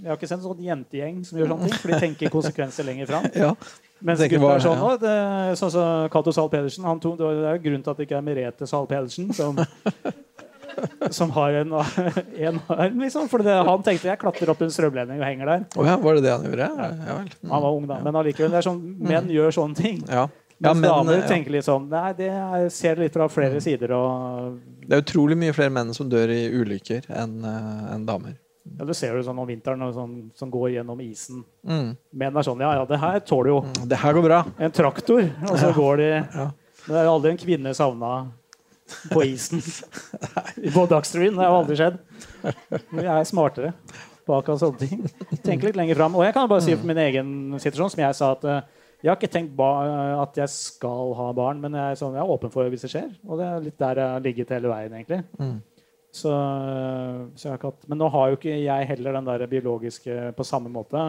Jeg 0.02 0.10
har 0.10 0.18
ikke 0.20 0.28
sett 0.28 0.42
en 0.42 0.44
sånn 0.50 0.66
jentegjeng 0.66 1.22
som 1.24 1.40
gjør 1.40 1.54
sånne 1.54 1.70
ting, 1.70 1.78
for 1.80 1.94
de 1.94 2.00
tenker 2.04 2.34
konsekvenser 2.34 2.90
lenger 2.90 3.08
fram. 3.14 3.30
Ja, 3.46 3.54
Mens 4.04 4.20
gutta 4.28 4.52
er 4.52 4.64
sånn 4.64 4.82
ja. 4.82 4.94
det, 5.00 5.16
Sånn 5.60 5.72
som 5.72 6.12
Cato 6.12 6.34
Zahl 6.36 6.50
Pedersen. 6.52 6.86
Han 6.88 7.00
tog, 7.04 7.16
det 7.20 7.30
er 7.32 7.58
jo 7.58 7.64
grunnen 7.64 7.86
til 7.86 7.94
at 7.94 8.00
det 8.02 8.08
ikke 8.10 8.20
er 8.20 8.26
Merete 8.26 8.68
Zahl 8.68 8.88
Pedersen 8.90 9.32
som, 9.36 9.60
som 11.18 11.32
har 11.38 11.60
en, 11.62 11.72
en 11.72 12.62
arm, 12.68 13.00
liksom. 13.00 13.30
For 13.32 13.46
det, 13.46 13.56
han 13.70 13.86
tenkte 13.86 14.12
jeg 14.12 14.22
klatrer 14.22 14.52
opp 14.52 14.64
en 14.66 14.74
strømledning 14.74 15.24
og 15.24 15.28
henger 15.28 15.54
der. 15.54 15.68
Oh 15.80 15.88
ja, 15.88 15.98
var 16.04 16.20
det 16.20 16.26
det 16.28 16.36
han 16.36 16.48
gjorde? 16.50 16.70
Ja. 16.70 17.18
Mm. 17.24 17.52
Han 17.56 17.68
var 17.68 17.70
ung, 17.72 17.90
da. 17.90 18.00
Men 18.04 18.22
allikevel, 18.24 18.52
det 18.52 18.60
er 18.60 18.68
sånn, 18.68 18.82
menn 19.04 19.32
gjør 19.32 19.56
sånne 19.62 19.80
ting. 19.80 20.02
Ja. 20.10 20.28
Ja, 20.64 20.70
Mens 20.70 20.82
men, 20.82 20.90
damer 20.90 21.18
ja. 21.18 21.24
tenker 21.28 21.52
litt 21.52 21.66
sånn 21.66 21.90
Nei, 21.92 22.12
det 22.16 22.30
er, 22.30 22.68
ser 22.72 23.00
litt 23.02 23.16
fra 23.16 23.26
flere 23.32 23.60
sider. 23.64 23.92
Og 23.98 24.60
Det 24.86 24.96
er 24.96 25.02
utrolig 25.04 25.36
mye 25.40 25.56
flere 25.56 25.74
menn 25.74 25.92
som 25.98 26.08
dør 26.12 26.32
i 26.32 26.46
ulykker 26.54 27.10
enn 27.12 27.42
eh, 27.48 27.82
enn 27.96 28.06
damer. 28.08 28.38
Ja, 28.80 28.86
Du 28.86 28.94
ser 28.94 29.16
det 29.18 29.26
sånn 29.26 29.40
om 29.40 29.48
vinteren 29.48 29.80
sånn, 29.94 30.32
som 30.36 30.52
går 30.52 30.72
gjennom 30.78 31.00
isen. 31.04 31.44
Mm. 31.68 31.98
Menn 32.14 32.38
er 32.38 32.44
sånn 32.48 32.60
Ja, 32.64 32.74
ja, 32.80 32.86
det 32.86 33.00
her 33.00 33.20
tåler 33.20 33.50
jo 33.54 33.62
Mm, 33.62 33.88
Det 33.90 33.98
her 33.98 34.14
går 34.14 34.24
bra. 34.24 34.46
en 34.60 34.72
traktor. 34.72 35.22
Og 35.50 35.58
så 35.58 35.68
Ja. 35.68 35.74
går 35.74 35.98
de 35.98 36.10
Ja. 36.38 36.52
Men 36.88 36.96
det 36.96 37.00
er 37.02 37.06
jo 37.06 37.20
aldri 37.20 37.30
en 37.32 37.38
kvinne 37.38 37.74
savna 37.76 38.32
på 39.12 39.24
isen 39.24 39.60
på 40.74 40.88
Dagsrevyen. 40.88 41.36
Det 41.36 41.46
har 41.46 41.64
aldri 41.64 41.76
skjedd. 41.80 42.00
Men 42.92 43.06
jeg 43.06 43.14
er 43.20 43.24
smartere 43.24 43.74
bak 44.28 44.48
av 44.50 44.58
sånne 44.60 44.80
ting. 44.80 45.10
Tenker 45.44 45.68
litt 45.68 45.76
lenger 45.76 45.96
fram. 45.96 46.16
Og 46.16 46.24
jeg 46.24 46.34
kan 46.34 46.48
bare 46.48 46.62
si 46.62 46.76
for 46.76 46.86
min 46.88 46.98
egen 46.98 47.60
situasjon, 47.60 47.92
som 47.92 48.00
jeg 48.04 48.16
sa 48.16 48.32
at 48.32 48.44
eh, 48.46 48.62
jeg 49.04 49.10
har 49.12 49.18
ikke 49.18 49.32
tenkt 49.34 49.56
ba 49.56 50.22
at 50.24 50.36
jeg 50.40 50.48
skal 50.50 51.14
ha 51.14 51.32
barn, 51.34 51.60
men 51.60 51.74
jeg 51.74 51.92
er, 51.92 51.96
sånn, 52.00 52.14
jeg 52.16 52.24
er 52.24 52.32
åpen 52.32 52.50
for 52.54 52.64
det 52.64 52.72
hvis 52.72 52.82
det 52.86 52.92
skjer. 52.94 53.10
Og 53.28 53.38
det 53.40 53.46
er 53.48 53.60
litt 53.66 53.78
der 53.78 53.96
jeg 54.00 54.10
har 54.14 54.20
ligget 54.24 54.50
hele 54.56 54.70
veien, 54.72 54.94
egentlig. 54.94 55.24
Mm. 55.40 55.58
Så, 56.14 56.30
så 57.36 57.48
jeg 57.48 57.52
har 57.52 57.58
ikke 57.58 57.72
hatt, 57.72 57.88
men 57.90 57.98
nå 57.98 58.08
har 58.14 58.30
jo 58.30 58.38
ikke 58.38 58.54
jeg 58.62 58.90
heller 58.92 59.16
den 59.18 59.30
der 59.32 59.48
biologiske 59.50 60.18
på 60.38 60.46
samme 60.46 60.70
måte. 60.70 61.08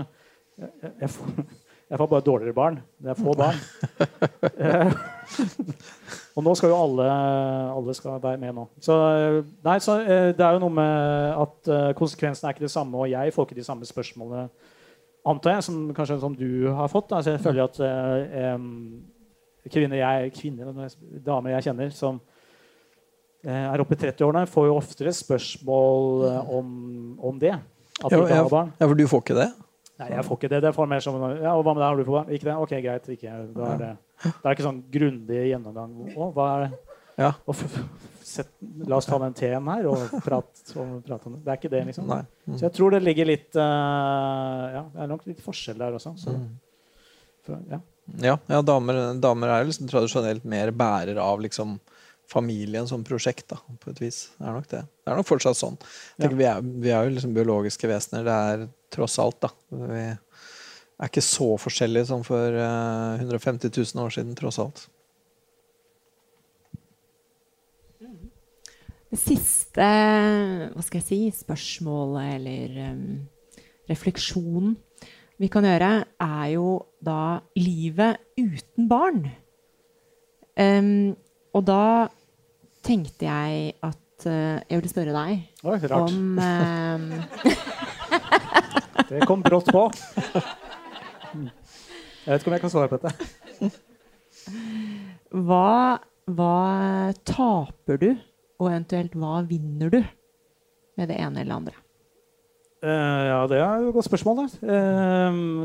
Jeg, 0.56 0.70
jeg, 1.02 1.10
får, 1.12 1.34
jeg 1.90 2.00
får 2.00 2.08
bare 2.14 2.24
dårligere 2.24 2.56
barn. 2.56 2.78
Det 2.96 3.12
er 3.12 3.18
få 3.18 3.34
barn. 3.42 3.60
Eh, 4.56 4.94
og 6.36 6.46
nå 6.46 6.54
skal 6.56 6.72
jo 6.72 6.80
alle, 6.86 7.10
alle 7.76 7.96
skal 7.98 8.16
være 8.22 8.40
med 8.40 8.56
nå. 8.56 8.66
Så, 8.80 8.96
eh, 9.12 9.38
nei, 9.66 9.76
så 9.84 9.98
eh, 10.00 10.30
det 10.32 10.46
er 10.46 10.56
jo 10.56 10.64
noe 10.64 10.76
med 10.80 11.44
at 11.44 11.72
eh, 11.76 11.92
konsekvensene 12.00 12.48
er 12.48 12.56
ikke 12.56 12.64
det 12.64 12.72
samme, 12.72 13.04
og 13.04 13.12
jeg 13.12 13.34
får 13.36 13.48
ikke 13.48 13.60
de 13.60 13.68
samme 13.68 13.92
spørsmålene, 13.92 14.48
antar 15.28 15.58
jeg, 15.58 15.66
som 15.68 15.88
kanskje 15.96 16.20
som 16.20 16.36
du 16.36 16.70
har 16.72 16.88
fått. 16.92 17.10
Da. 17.12 17.20
Så 17.20 17.36
jeg 17.36 17.44
føler 17.44 17.68
at 17.68 17.76
eh, 17.84 18.56
kvinner 19.68 20.00
jeg, 20.00 20.32
kvinner, 20.40 20.88
damer 21.26 21.58
jeg 21.58 21.68
kjenner 21.68 21.92
som 21.92 22.16
eh, 22.16 22.33
er 23.52 23.80
oppe 23.82 23.94
i 23.96 24.00
30-årene, 24.00 24.46
får 24.48 24.66
jo 24.70 24.76
oftere 24.78 25.12
spørsmål 25.12 26.24
eh, 26.30 26.50
om, 26.58 26.68
om 27.20 27.38
det. 27.38 27.52
At 28.02 28.10
de 28.10 28.16
Ja, 28.16 28.28
ja. 28.28 28.42
har 28.42 28.48
barn. 28.50 28.72
Ja, 28.80 28.86
for 28.88 28.94
du 28.98 29.04
får 29.10 29.22
ikke 29.24 29.36
det? 29.38 29.50
Nei, 30.00 30.08
jeg 30.10 30.24
får 30.26 30.38
ikke 30.40 30.48
det. 30.50 30.62
Det 30.64 30.72
får 30.74 30.88
mer 30.90 31.00
som 31.04 31.20
ja, 31.38 31.52
og 31.54 31.62
Hva 31.62 31.74
med 31.76 31.82
deg? 31.82 31.86
Har 31.86 31.96
du 32.00 32.04
fått 32.08 32.16
barn? 32.16 32.32
Ikke 32.34 32.48
det? 32.48 32.54
Ok, 32.64 32.72
greit. 32.82 33.08
Ikke. 33.14 33.34
Da 33.54 33.68
er 33.74 33.78
det, 33.78 33.90
det 34.24 34.32
er 34.48 34.56
ikke 34.56 34.66
sånn 34.66 34.80
grundig 34.96 35.44
gjennomgang. 35.52 35.92
Å, 36.16 36.30
hva 36.34 36.48
er 36.56 36.64
det? 36.64 36.80
Ja. 37.22 37.28
Og 37.46 37.54
set, 38.26 38.48
la 38.88 38.96
oss 38.98 39.06
ta 39.06 39.20
den 39.22 39.36
teen 39.38 39.68
her 39.70 39.86
og 39.86 40.16
prate 40.24 40.74
og 40.82 40.96
prate 41.06 41.28
om 41.30 41.36
det. 41.36 41.44
Det 41.46 41.52
er 41.52 41.60
ikke 41.60 41.70
det, 41.76 41.82
liksom. 41.92 42.10
Mm. 42.10 42.56
Så 42.58 42.64
jeg 42.66 42.74
tror 42.74 42.96
det 42.96 43.02
ligger 43.06 43.28
litt 43.30 43.54
uh, 43.54 44.64
Ja, 44.74 44.82
det 44.96 45.04
er 45.04 45.10
nok 45.12 45.22
litt 45.30 45.42
forskjell 45.44 45.78
der 45.78 45.94
også. 46.00 46.16
Så, 46.18 46.34
Mm. 46.34 46.48
for, 47.46 47.60
ja. 47.70 47.78
Ja, 48.20 48.34
ja 48.50 48.60
damer, 48.66 48.98
damer 49.22 49.48
er 49.54 49.62
jo 49.62 49.70
liksom 49.70 49.88
tradisjonelt 49.88 50.44
mer 50.44 50.70
bærer 50.76 51.16
av 51.22 51.38
liksom 51.40 51.78
familien 52.30 52.88
som 52.88 53.04
prosjekt, 53.06 53.46
da, 53.52 53.58
på 53.80 53.92
et 53.92 54.00
vis. 54.02 54.24
Det 54.38 54.48
er 54.48 54.56
nok 54.56 54.68
det. 54.70 54.82
Det 55.04 55.12
er 55.12 55.20
nok 55.20 55.28
fortsatt 55.28 55.58
sånn. 55.58 55.78
Ja. 56.22 56.30
vi, 56.32 56.46
er, 56.48 56.64
vi 56.84 56.92
er 56.92 57.06
jo 57.06 57.14
liksom 57.16 57.36
biologiske 57.36 57.90
vesener. 57.90 58.24
Det 58.26 58.38
er 58.48 58.66
tross 58.94 59.18
alt, 59.22 59.40
da. 59.44 59.52
Vi 59.74 60.02
er 60.04 61.10
ikke 61.10 61.24
så 61.24 61.54
forskjellige 61.60 62.08
som 62.12 62.24
for 62.26 62.58
uh, 62.58 63.20
150 63.20 63.70
000 63.70 64.04
år 64.04 64.14
siden, 64.14 64.36
tross 64.38 64.60
alt. 64.62 64.86
Det 69.14 69.20
siste 69.20 69.84
hva 69.84 70.82
skal 70.82 70.98
jeg 70.98 71.06
si, 71.06 71.18
spørsmålet 71.44 72.32
eller 72.34 72.78
um, 72.90 73.04
refleksjonen 73.86 74.74
vi 75.42 75.50
kan 75.50 75.66
gjøre, 75.66 75.90
er 76.22 76.46
jo 76.54 76.68
da 77.02 77.40
livet 77.58 78.20
uten 78.38 78.86
barn. 78.90 79.24
Um, 80.54 81.16
og 81.54 81.62
da 81.66 82.08
tenkte 82.84 83.26
jeg 83.28 83.74
at 83.84 84.26
uh, 84.28 84.60
jeg 84.68 84.78
ville 84.78 84.90
spørre 84.90 85.14
deg 85.14 85.30
Oi, 85.64 85.78
rart. 85.90 86.10
om 86.10 86.38
uh, 86.38 87.00
Det 89.10 89.26
kom 89.28 89.42
brått 89.44 89.68
på. 89.68 89.82
Jeg 92.24 92.30
vet 92.30 92.40
ikke 92.40 92.50
om 92.50 92.54
jeg 92.56 92.62
kan 92.62 92.72
svare 92.72 92.88
på 92.88 92.98
dette. 93.02 93.12
hva, 95.44 95.98
hva 96.24 96.54
taper 97.28 98.00
du, 98.00 98.10
og 98.62 98.70
eventuelt 98.70 99.16
hva 99.18 99.42
vinner 99.48 99.92
du 99.92 100.00
med 100.00 101.10
det 101.10 101.18
ene 101.20 101.44
eller 101.44 101.58
andre? 101.58 101.76
Eh, 102.84 103.22
ja, 103.28 103.38
det 103.48 103.58
er 103.60 103.80
jo 103.80 103.90
et 103.90 103.96
godt 103.96 104.08
spørsmål. 104.08 104.44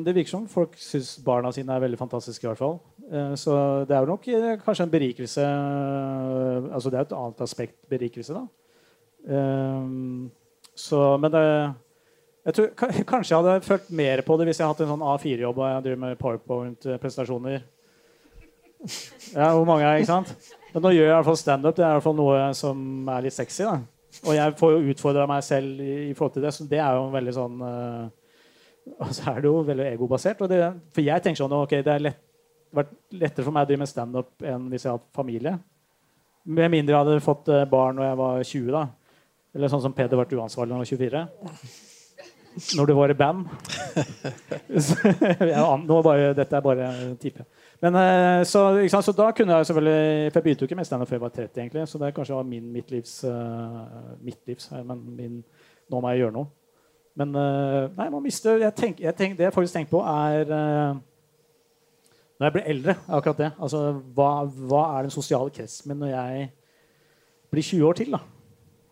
Det 0.06 0.16
virker 0.16 0.32
som 0.32 0.46
folk 0.52 0.76
syns 0.80 1.18
barna 1.24 1.52
sine 1.56 1.76
er 1.76 1.84
veldig 1.84 2.00
fantastiske. 2.00 2.44
i 2.46 2.50
hvert 2.50 2.62
fall. 2.62 2.80
Eh, 3.10 3.36
så 3.42 3.54
det 3.90 3.96
er 3.96 4.06
jo 4.06 4.12
nok 4.12 4.28
eh, 4.30 4.56
kanskje 4.62 4.86
en 4.86 4.92
berikelse 4.92 5.42
eh, 5.42 6.66
Altså 6.70 6.92
det 6.94 7.00
er 7.00 7.08
et 7.08 7.16
annet 7.18 7.42
aspekt 7.42 7.78
berikelse, 7.90 8.38
da. 8.38 8.46
Så, 10.80 11.00
men 11.20 11.32
det 11.34 11.42
jeg 12.46 12.56
tror, 12.56 12.70
Kanskje 13.12 13.34
jeg 13.34 13.42
hadde 13.44 13.66
følt 13.66 13.90
mer 13.90 14.22
på 14.26 14.38
det 14.38 14.48
hvis 14.48 14.62
jeg 14.62 14.68
hadde 14.68 14.78
hatt 14.78 14.86
en 14.86 14.94
sånn 14.94 15.08
A4-jobb 15.10 15.58
og 15.58 15.72
jeg 15.72 15.86
driver 15.88 16.02
med 16.06 16.22
PowerPoint-presentasjoner. 16.22 17.66
Ja, 19.36 19.50
hvor 19.52 19.66
mange 19.68 19.84
er, 19.84 19.98
ikke 20.00 20.08
sant? 20.08 20.30
Men 20.72 20.86
nå 20.86 20.94
gjør 20.94 21.04
jeg 21.04 21.12
i 21.12 21.16
hvert 21.18 21.28
fall 21.28 21.38
standup. 21.42 21.76
Det 21.76 21.84
er 21.84 21.90
i 21.90 21.98
hvert 21.98 22.06
fall 22.06 22.16
noe 22.16 22.46
som 22.56 23.10
er 23.12 23.26
litt 23.26 23.36
sexy. 23.36 23.66
da. 23.68 23.74
Og 24.24 24.38
jeg 24.38 24.54
får 24.62 24.72
jo 24.72 24.94
utfordra 24.94 25.26
meg 25.28 25.44
selv 25.44 25.82
i, 25.84 26.14
forhold 26.16 26.38
til 26.38 26.46
det, 26.46 26.54
så 26.56 26.68
det 26.70 26.80
er 26.80 26.96
jo 26.96 27.10
veldig 27.12 27.34
sånn 27.36 27.60
Og 29.04 29.12
så 29.18 29.34
er 29.34 29.44
det 29.44 29.52
jo 29.52 29.58
veldig 29.68 29.90
egobasert. 29.90 30.40
For 30.40 31.04
jeg 31.04 31.26
tenker 31.26 31.42
sånn 31.42 31.58
ok, 31.60 31.76
det 31.84 31.92
er 31.98 32.06
lett, 32.08 32.24
vært 32.76 32.96
lettere 33.16 33.46
for 33.46 33.56
meg 33.56 33.66
å 33.66 33.70
drive 33.70 33.84
med 33.84 33.92
standup 33.92 34.46
enn 34.46 34.70
hvis 34.72 34.86
jeg 34.86 34.92
hadde 34.92 35.04
hatt 35.04 35.20
familie. 35.20 35.58
Med 36.50 36.72
mindre 36.72 36.96
jeg 36.96 37.04
hadde 37.04 37.22
fått 37.24 37.52
eh, 37.54 37.68
barn 37.70 38.00
når 38.00 38.10
jeg 38.10 38.20
var 38.24 38.42
20. 38.52 38.72
da. 38.74 38.88
Eller 39.58 39.72
sånn 39.72 39.84
som 39.84 39.96
Peder 39.96 40.20
ble 40.20 40.40
uansvarlig 40.40 40.74
når 40.74 40.78
han 40.78 40.86
var 40.86 40.92
24. 40.92 41.24
Når 42.78 42.90
du 42.90 42.94
var 42.98 43.12
i 43.12 43.18
band. 43.18 43.46
Bare, 46.10 46.32
dette 46.38 46.58
er 46.58 46.64
bare 46.66 46.90
type. 47.22 47.46
Men, 47.80 47.96
eh, 47.96 48.44
så, 48.44 48.64
så 48.90 49.14
da 49.16 49.30
kunne 49.32 49.56
jeg 49.56 49.66
selvfølgelig 49.70 50.32
For 50.32 50.40
jeg 50.40 50.44
begynte 50.44 50.66
jo 50.66 50.68
ikke 50.68 50.76
med 50.76 50.88
standup 50.88 51.08
før 51.08 51.16
jeg 51.16 51.22
var 51.22 51.36
30, 51.36 51.62
egentlig, 51.62 51.84
så 51.88 52.02
det 52.02 52.14
kanskje 52.16 52.36
var 52.36 52.48
min 52.48 52.66
uh, 52.66 52.72
midtlivs 54.20 54.72
eh, 54.72 54.84
men 54.84 55.06
min, 55.16 55.38
Nå 55.90 56.02
må 56.02 56.12
jeg 56.12 56.26
gjøre 56.26 56.36
noe. 56.36 56.52
Men 57.20 57.32
nei, 57.34 58.06
man 58.14 58.22
mister 58.24 58.60
jeg 58.62 58.72
tenk, 58.78 59.00
jeg 59.02 59.16
tenk, 59.18 59.38
Det 59.38 59.48
jeg 59.48 59.54
faktisk 59.54 59.74
tenker 59.74 59.92
på, 59.92 60.02
er 60.06 61.00
Når 62.40 62.48
jeg 62.48 62.56
blir 62.56 62.68
eldre, 62.72 62.96
akkurat 63.12 63.38
det. 63.42 63.52
Altså, 63.60 63.80
hva, 64.16 64.30
hva 64.48 64.84
er 64.96 65.08
den 65.08 65.12
sosiale 65.14 65.52
kretsen 65.52 65.92
min 65.92 66.00
når 66.00 66.14
jeg 66.14 66.46
blir 67.52 67.66
20 67.68 67.88
år 67.90 67.98
til? 68.00 68.14
da? 68.16 68.22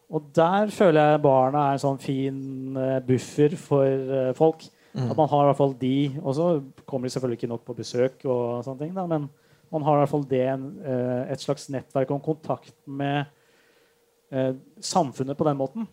Og 0.08 0.28
der 0.36 0.72
føler 0.72 1.14
jeg 1.14 1.22
barna 1.24 1.62
er 1.68 1.78
en 1.78 1.84
sånn 1.84 2.00
fin 2.00 2.78
eh, 2.80 3.00
buffer 3.08 3.56
for 3.60 3.88
eh, 3.88 4.34
folk. 4.36 4.68
Mm. 4.94 5.10
At 5.12 5.20
man 5.20 5.30
har 5.32 5.44
i 5.44 5.50
hvert 5.50 5.60
fall 5.60 5.76
de, 5.80 5.98
og 6.24 6.36
så 6.36 6.48
kommer 6.88 7.08
de 7.08 7.14
selvfølgelig 7.16 7.40
ikke 7.40 7.52
nok 7.52 7.66
på 7.68 7.76
besøk, 7.78 8.24
og 8.26 8.64
sånne 8.66 8.82
ting, 8.82 8.94
da, 8.96 9.04
men 9.08 9.28
man 9.72 9.84
har 9.86 9.98
i 9.98 10.02
hvert 10.02 10.12
fall 10.14 10.28
det, 10.28 10.46
eh, 10.48 11.24
et 11.36 11.44
slags 11.44 11.68
nettverk 11.72 12.12
og 12.12 12.20
en 12.20 12.30
kontakt 12.32 12.76
med 12.86 13.34
samfunnet 14.84 15.38
på 15.40 15.46
den 15.48 15.56
måten. 15.56 15.86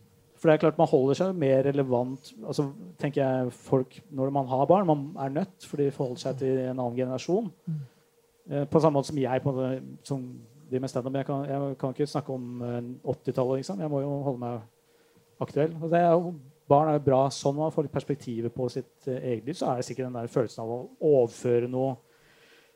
For 0.45 0.51
det 0.51 0.59
er 0.59 0.61
klart 0.66 0.76
Man 0.78 0.90
holder 0.90 1.16
seg 1.16 1.36
mer 1.40 1.62
relevant 1.64 2.26
altså, 2.45 2.66
tenker 3.01 3.22
jeg, 3.24 3.53
folk 3.64 3.95
når 4.12 4.30
man 4.36 4.49
har 4.51 4.66
barn. 4.68 4.86
Man 4.90 5.05
er 5.24 5.32
nødt, 5.40 5.64
for 5.64 5.80
de 5.80 5.86
forholder 5.95 6.20
seg 6.20 6.36
til 6.42 6.59
en 6.66 6.74
annen 6.74 6.99
generasjon. 6.99 7.47
Mm. 7.66 7.78
Eh, 8.51 8.66
på 8.68 8.82
samme 8.84 8.99
måte 8.99 9.09
som 9.09 9.20
jeg 9.22 9.40
på 9.45 9.55
som 10.05 10.26
de 10.70 10.80
med 10.80 10.90
standup. 10.92 11.14
Jeg, 11.16 11.26
kan- 11.30 11.47
jeg 11.49 11.76
kan 11.80 11.95
ikke 11.97 12.07
snakke 12.12 12.32
om 12.36 12.61
eh, 12.62 12.80
80-tallet. 13.14 13.62
Liksom. 13.62 13.80
Jeg 13.80 13.90
må 13.95 14.01
jo 14.05 14.11
holde 14.26 14.42
meg 14.42 14.61
aktuell. 15.40 15.72
Og 15.80 15.88
det 15.92 16.01
er 16.05 16.11
jo, 16.12 16.34
barn 16.68 16.88
er 16.92 16.99
jo 16.99 17.05
bra 17.09 17.22
sånn 17.32 17.57
man 17.57 17.72
får 17.72 17.86
litt 17.88 17.95
perspektivet 17.97 18.53
på 18.55 18.68
sitt 18.72 19.09
eh, 19.09 19.22
eget 19.32 19.49
liv. 19.49 19.57
Så 19.57 19.70
er 19.72 19.80
det 19.80 19.86
sikkert 19.88 20.11
den 20.11 20.18
der 20.20 20.28
følelsen 20.32 20.64
av 20.66 20.74
å 20.76 20.82
overføre 21.01 21.70
noe 21.72 21.95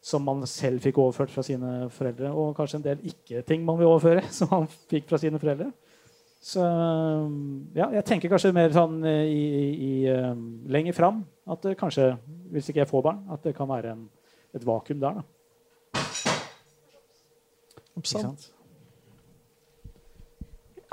som 0.08 0.22
man 0.24 0.44
selv 0.48 0.80
fikk 0.84 1.00
overført 1.02 1.32
fra 1.34 1.42
sine 1.42 1.88
foreldre, 1.90 2.30
og 2.30 2.52
kanskje 2.56 2.78
en 2.78 2.84
del 2.84 3.00
ikke-ting 3.10 3.64
man 3.66 3.76
vil 3.80 3.88
overføre, 3.90 4.22
som 4.38 4.48
man 4.52 4.68
fikk 4.88 5.08
fra 5.10 5.18
sine 5.20 5.40
foreldre. 5.42 5.68
Så 6.38 6.62
ja, 7.74 7.88
jeg 7.96 8.04
tenker 8.06 8.30
kanskje 8.30 8.52
mer 8.54 8.70
sånn 8.74 9.00
eh, 9.06 9.24
i, 9.26 9.40
i, 9.42 9.64
i, 9.88 9.94
eh, 10.12 10.36
lenger 10.70 10.94
fram 10.94 11.24
at 11.50 11.64
det 11.66 11.74
kanskje, 11.80 12.12
hvis 12.52 12.68
ikke 12.70 12.84
jeg 12.84 12.90
får 12.90 13.02
barn, 13.08 13.24
at 13.34 13.42
det 13.42 13.56
kan 13.56 13.68
være 13.70 13.96
en, 13.96 14.04
et 14.54 14.66
vakuum 14.66 15.00
der. 15.02 15.18
da. 15.18 15.26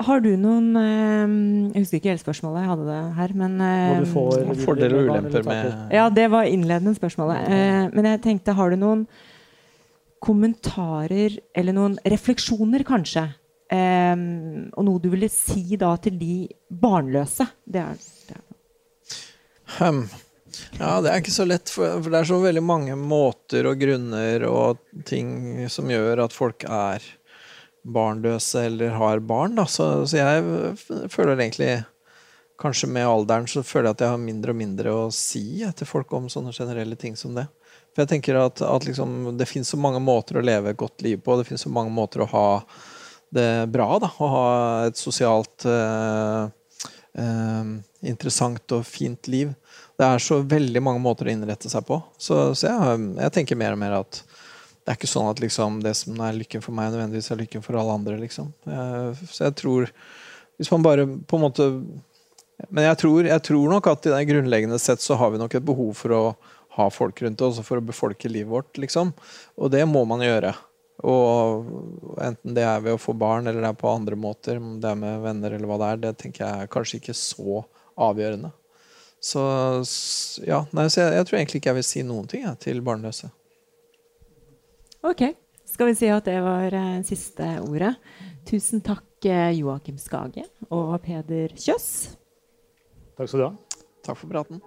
Har 0.06 0.20
du 0.20 0.32
noen 0.36 0.74
eh, 0.76 1.30
Jeg 1.72 1.84
husker 1.84 2.00
ikke 2.00 2.10
hele 2.10 2.20
spørsmålet, 2.20 2.60
jeg 2.64 2.70
hadde 2.72 2.88
det 2.90 2.98
her, 3.16 3.32
men 3.38 3.56
Hva 3.62 3.70
eh, 3.70 4.02
du 4.02 4.10
får 4.10 4.50
Fordeler 4.66 4.98
og 4.98 5.08
ulemper 5.12 5.46
med 5.46 5.94
Ja, 5.94 6.10
det 6.12 6.26
var 6.34 6.50
innledende 6.50 6.92
spørsmålet. 6.98 7.48
Eh, 7.48 7.86
men 7.94 8.10
jeg 8.10 8.22
tenkte, 8.26 8.58
har 8.58 8.74
du 8.74 8.80
noen 8.82 9.06
kommentarer, 10.26 11.38
eller 11.54 11.76
noen 11.76 11.96
refleksjoner, 12.02 12.82
kanskje? 12.88 13.28
Eh, 13.72 14.14
og 14.72 14.86
noe 14.86 15.02
du 15.02 15.10
ville 15.12 15.30
si 15.32 15.78
da 15.80 15.94
til 16.02 16.20
de 16.20 16.36
barnløse? 16.68 17.48
Det 17.64 17.82
er, 17.82 18.06
det 18.28 18.38
er. 18.38 18.46
um, 19.80 20.06
Ja, 20.78 21.00
det 21.04 21.10
er 21.10 21.20
ikke 21.20 21.34
så 21.34 21.44
lett, 21.48 21.70
for, 21.72 21.98
for 22.00 22.12
det 22.12 22.20
er 22.20 22.28
så 22.28 22.38
veldig 22.40 22.62
mange 22.64 22.96
måter 22.96 23.66
og 23.68 23.80
grunner 23.80 24.44
og 24.48 24.80
ting 25.08 25.66
som 25.72 25.90
gjør 25.90 26.24
at 26.24 26.36
folk 26.36 26.64
er 26.64 27.04
barnløse 27.86 28.64
eller 28.66 28.96
har 28.96 29.20
barn. 29.20 29.56
Da. 29.58 29.66
Så, 29.70 30.06
så 30.08 30.22
jeg 30.22 31.10
føler 31.12 31.36
egentlig 31.36 31.84
Kanskje 32.56 32.88
med 32.88 33.04
alderen 33.04 33.44
så 33.52 33.60
føler 33.60 33.90
jeg 33.90 33.96
at 33.98 34.02
jeg 34.06 34.12
har 34.14 34.20
mindre 34.22 34.52
og 34.54 34.56
mindre 34.56 34.92
å 34.96 35.00
si 35.12 35.60
til 35.76 35.88
folk 35.90 36.12
om 36.16 36.30
sånne 36.32 36.54
generelle 36.56 36.96
ting 36.96 37.12
som 37.20 37.34
det. 37.36 37.44
For 37.92 38.00
jeg 38.00 38.08
tenker 38.14 38.38
at, 38.40 38.62
at 38.64 38.86
liksom, 38.88 39.36
det 39.36 39.44
finnes 39.50 39.68
så 39.68 39.76
mange 39.76 40.00
måter 40.00 40.38
å 40.40 40.44
leve 40.44 40.72
et 40.72 40.78
godt 40.80 41.04
liv 41.04 41.20
på. 41.20 41.36
Det 41.36 41.44
finnes 41.50 41.66
så 41.66 41.72
mange 41.72 41.92
måter 41.92 42.24
å 42.24 42.28
ha 42.32 42.46
det 43.36 43.50
bra. 43.72 43.88
Da. 44.02 44.10
Å 44.10 44.30
ha 44.32 44.46
et 44.88 44.98
sosialt 45.00 45.66
eh, 45.68 46.48
eh, 47.22 47.70
interessant 48.08 48.76
og 48.76 48.86
fint 48.88 49.30
liv. 49.32 49.52
Det 49.96 50.06
er 50.06 50.22
så 50.22 50.40
veldig 50.44 50.82
mange 50.84 51.02
måter 51.02 51.28
å 51.28 51.32
innrette 51.32 51.70
seg 51.72 51.86
på. 51.88 52.00
Så, 52.20 52.50
så 52.58 52.68
jeg, 52.68 53.06
jeg 53.20 53.34
tenker 53.36 53.60
mer 53.60 53.76
og 53.76 53.80
mer 53.80 54.00
at 54.02 54.20
det 54.86 54.92
er 54.92 54.98
ikke 55.00 55.10
sånn 55.10 55.26
at 55.26 55.40
liksom, 55.42 55.80
det 55.82 55.96
som 55.98 56.18
er 56.22 56.36
lykken 56.36 56.62
for 56.62 56.76
meg, 56.76 56.92
nødvendigvis 56.92 57.32
er 57.34 57.40
lykken 57.40 57.64
for 57.64 57.78
alle 57.80 57.96
andre. 57.96 58.20
Liksom. 58.20 58.52
Jeg, 58.70 59.30
så 59.32 59.48
jeg 59.48 59.56
tror 59.58 59.88
Hvis 60.56 60.70
man 60.72 60.84
bare 60.84 61.04
på 61.04 61.36
en 61.36 61.42
måte 61.42 61.64
Men 62.70 62.86
jeg 62.86 62.98
tror, 63.02 63.26
jeg 63.26 63.42
tror 63.48 63.72
nok 63.72 63.88
at 63.90 64.06
grunnleggende 64.28 64.78
sett 64.80 65.02
så 65.02 65.18
har 65.18 65.34
vi 65.34 65.40
nok 65.42 65.58
et 65.58 65.66
behov 65.66 65.90
for 65.98 66.14
å 66.14 66.22
ha 66.76 66.86
folk 66.92 67.22
rundt 67.24 67.40
oss, 67.42 67.58
for 67.64 67.80
å 67.80 67.84
befolke 67.84 68.28
livet 68.28 68.52
vårt, 68.52 68.78
liksom. 68.78 69.10
Og 69.56 69.70
det 69.72 69.82
må 69.88 70.02
man 70.08 70.20
gjøre. 70.24 70.52
Og 71.04 71.66
enten 72.24 72.54
det 72.56 72.64
er 72.64 72.84
ved 72.84 72.96
å 72.96 73.00
få 73.00 73.12
barn, 73.18 73.46
eller 73.46 73.60
det 73.60 73.68
er 73.68 73.80
på 73.80 73.90
andre 73.90 74.16
måter, 74.16 74.60
om 74.60 74.78
det 74.80 74.88
er 74.90 75.00
med 75.00 75.24
venner 75.24 75.56
eller 75.56 75.68
hva 75.68 75.80
det 75.82 75.88
er, 75.88 76.04
det 76.06 76.12
tenker 76.22 76.46
jeg 76.46 76.64
er 76.64 76.70
kanskje 76.72 77.00
ikke 77.02 77.16
så 77.18 77.64
avgjørende. 78.06 78.52
Så 79.20 79.42
ja, 80.46 80.62
nei, 80.76 80.86
så 80.92 81.02
jeg, 81.02 81.16
jeg 81.18 81.28
tror 81.28 81.38
egentlig 81.38 81.60
ikke 81.60 81.72
jeg 81.72 81.78
vil 81.80 81.88
si 81.88 82.04
noen 82.06 82.30
ting 82.30 82.46
jeg, 82.46 82.60
til 82.64 82.80
barnløse. 82.84 83.32
Ok. 85.06 85.28
Skal 85.66 85.90
vi 85.90 85.96
si 85.98 86.08
at 86.08 86.24
det 86.24 86.38
var 86.44 86.72
eh, 86.72 87.02
siste 87.04 87.48
ordet. 87.60 87.92
Tusen 88.48 88.80
takk, 88.86 89.08
eh, 89.26 89.50
Joakim 89.58 89.98
Skage 90.00 90.46
og 90.70 90.94
Peder 91.04 91.52
Kjøss. 91.58 91.90
Takk 93.18 93.28
skal 93.28 93.42
du 93.42 93.46
ha. 93.48 93.52
Takk 94.06 94.22
for 94.22 94.30
praten. 94.30 94.62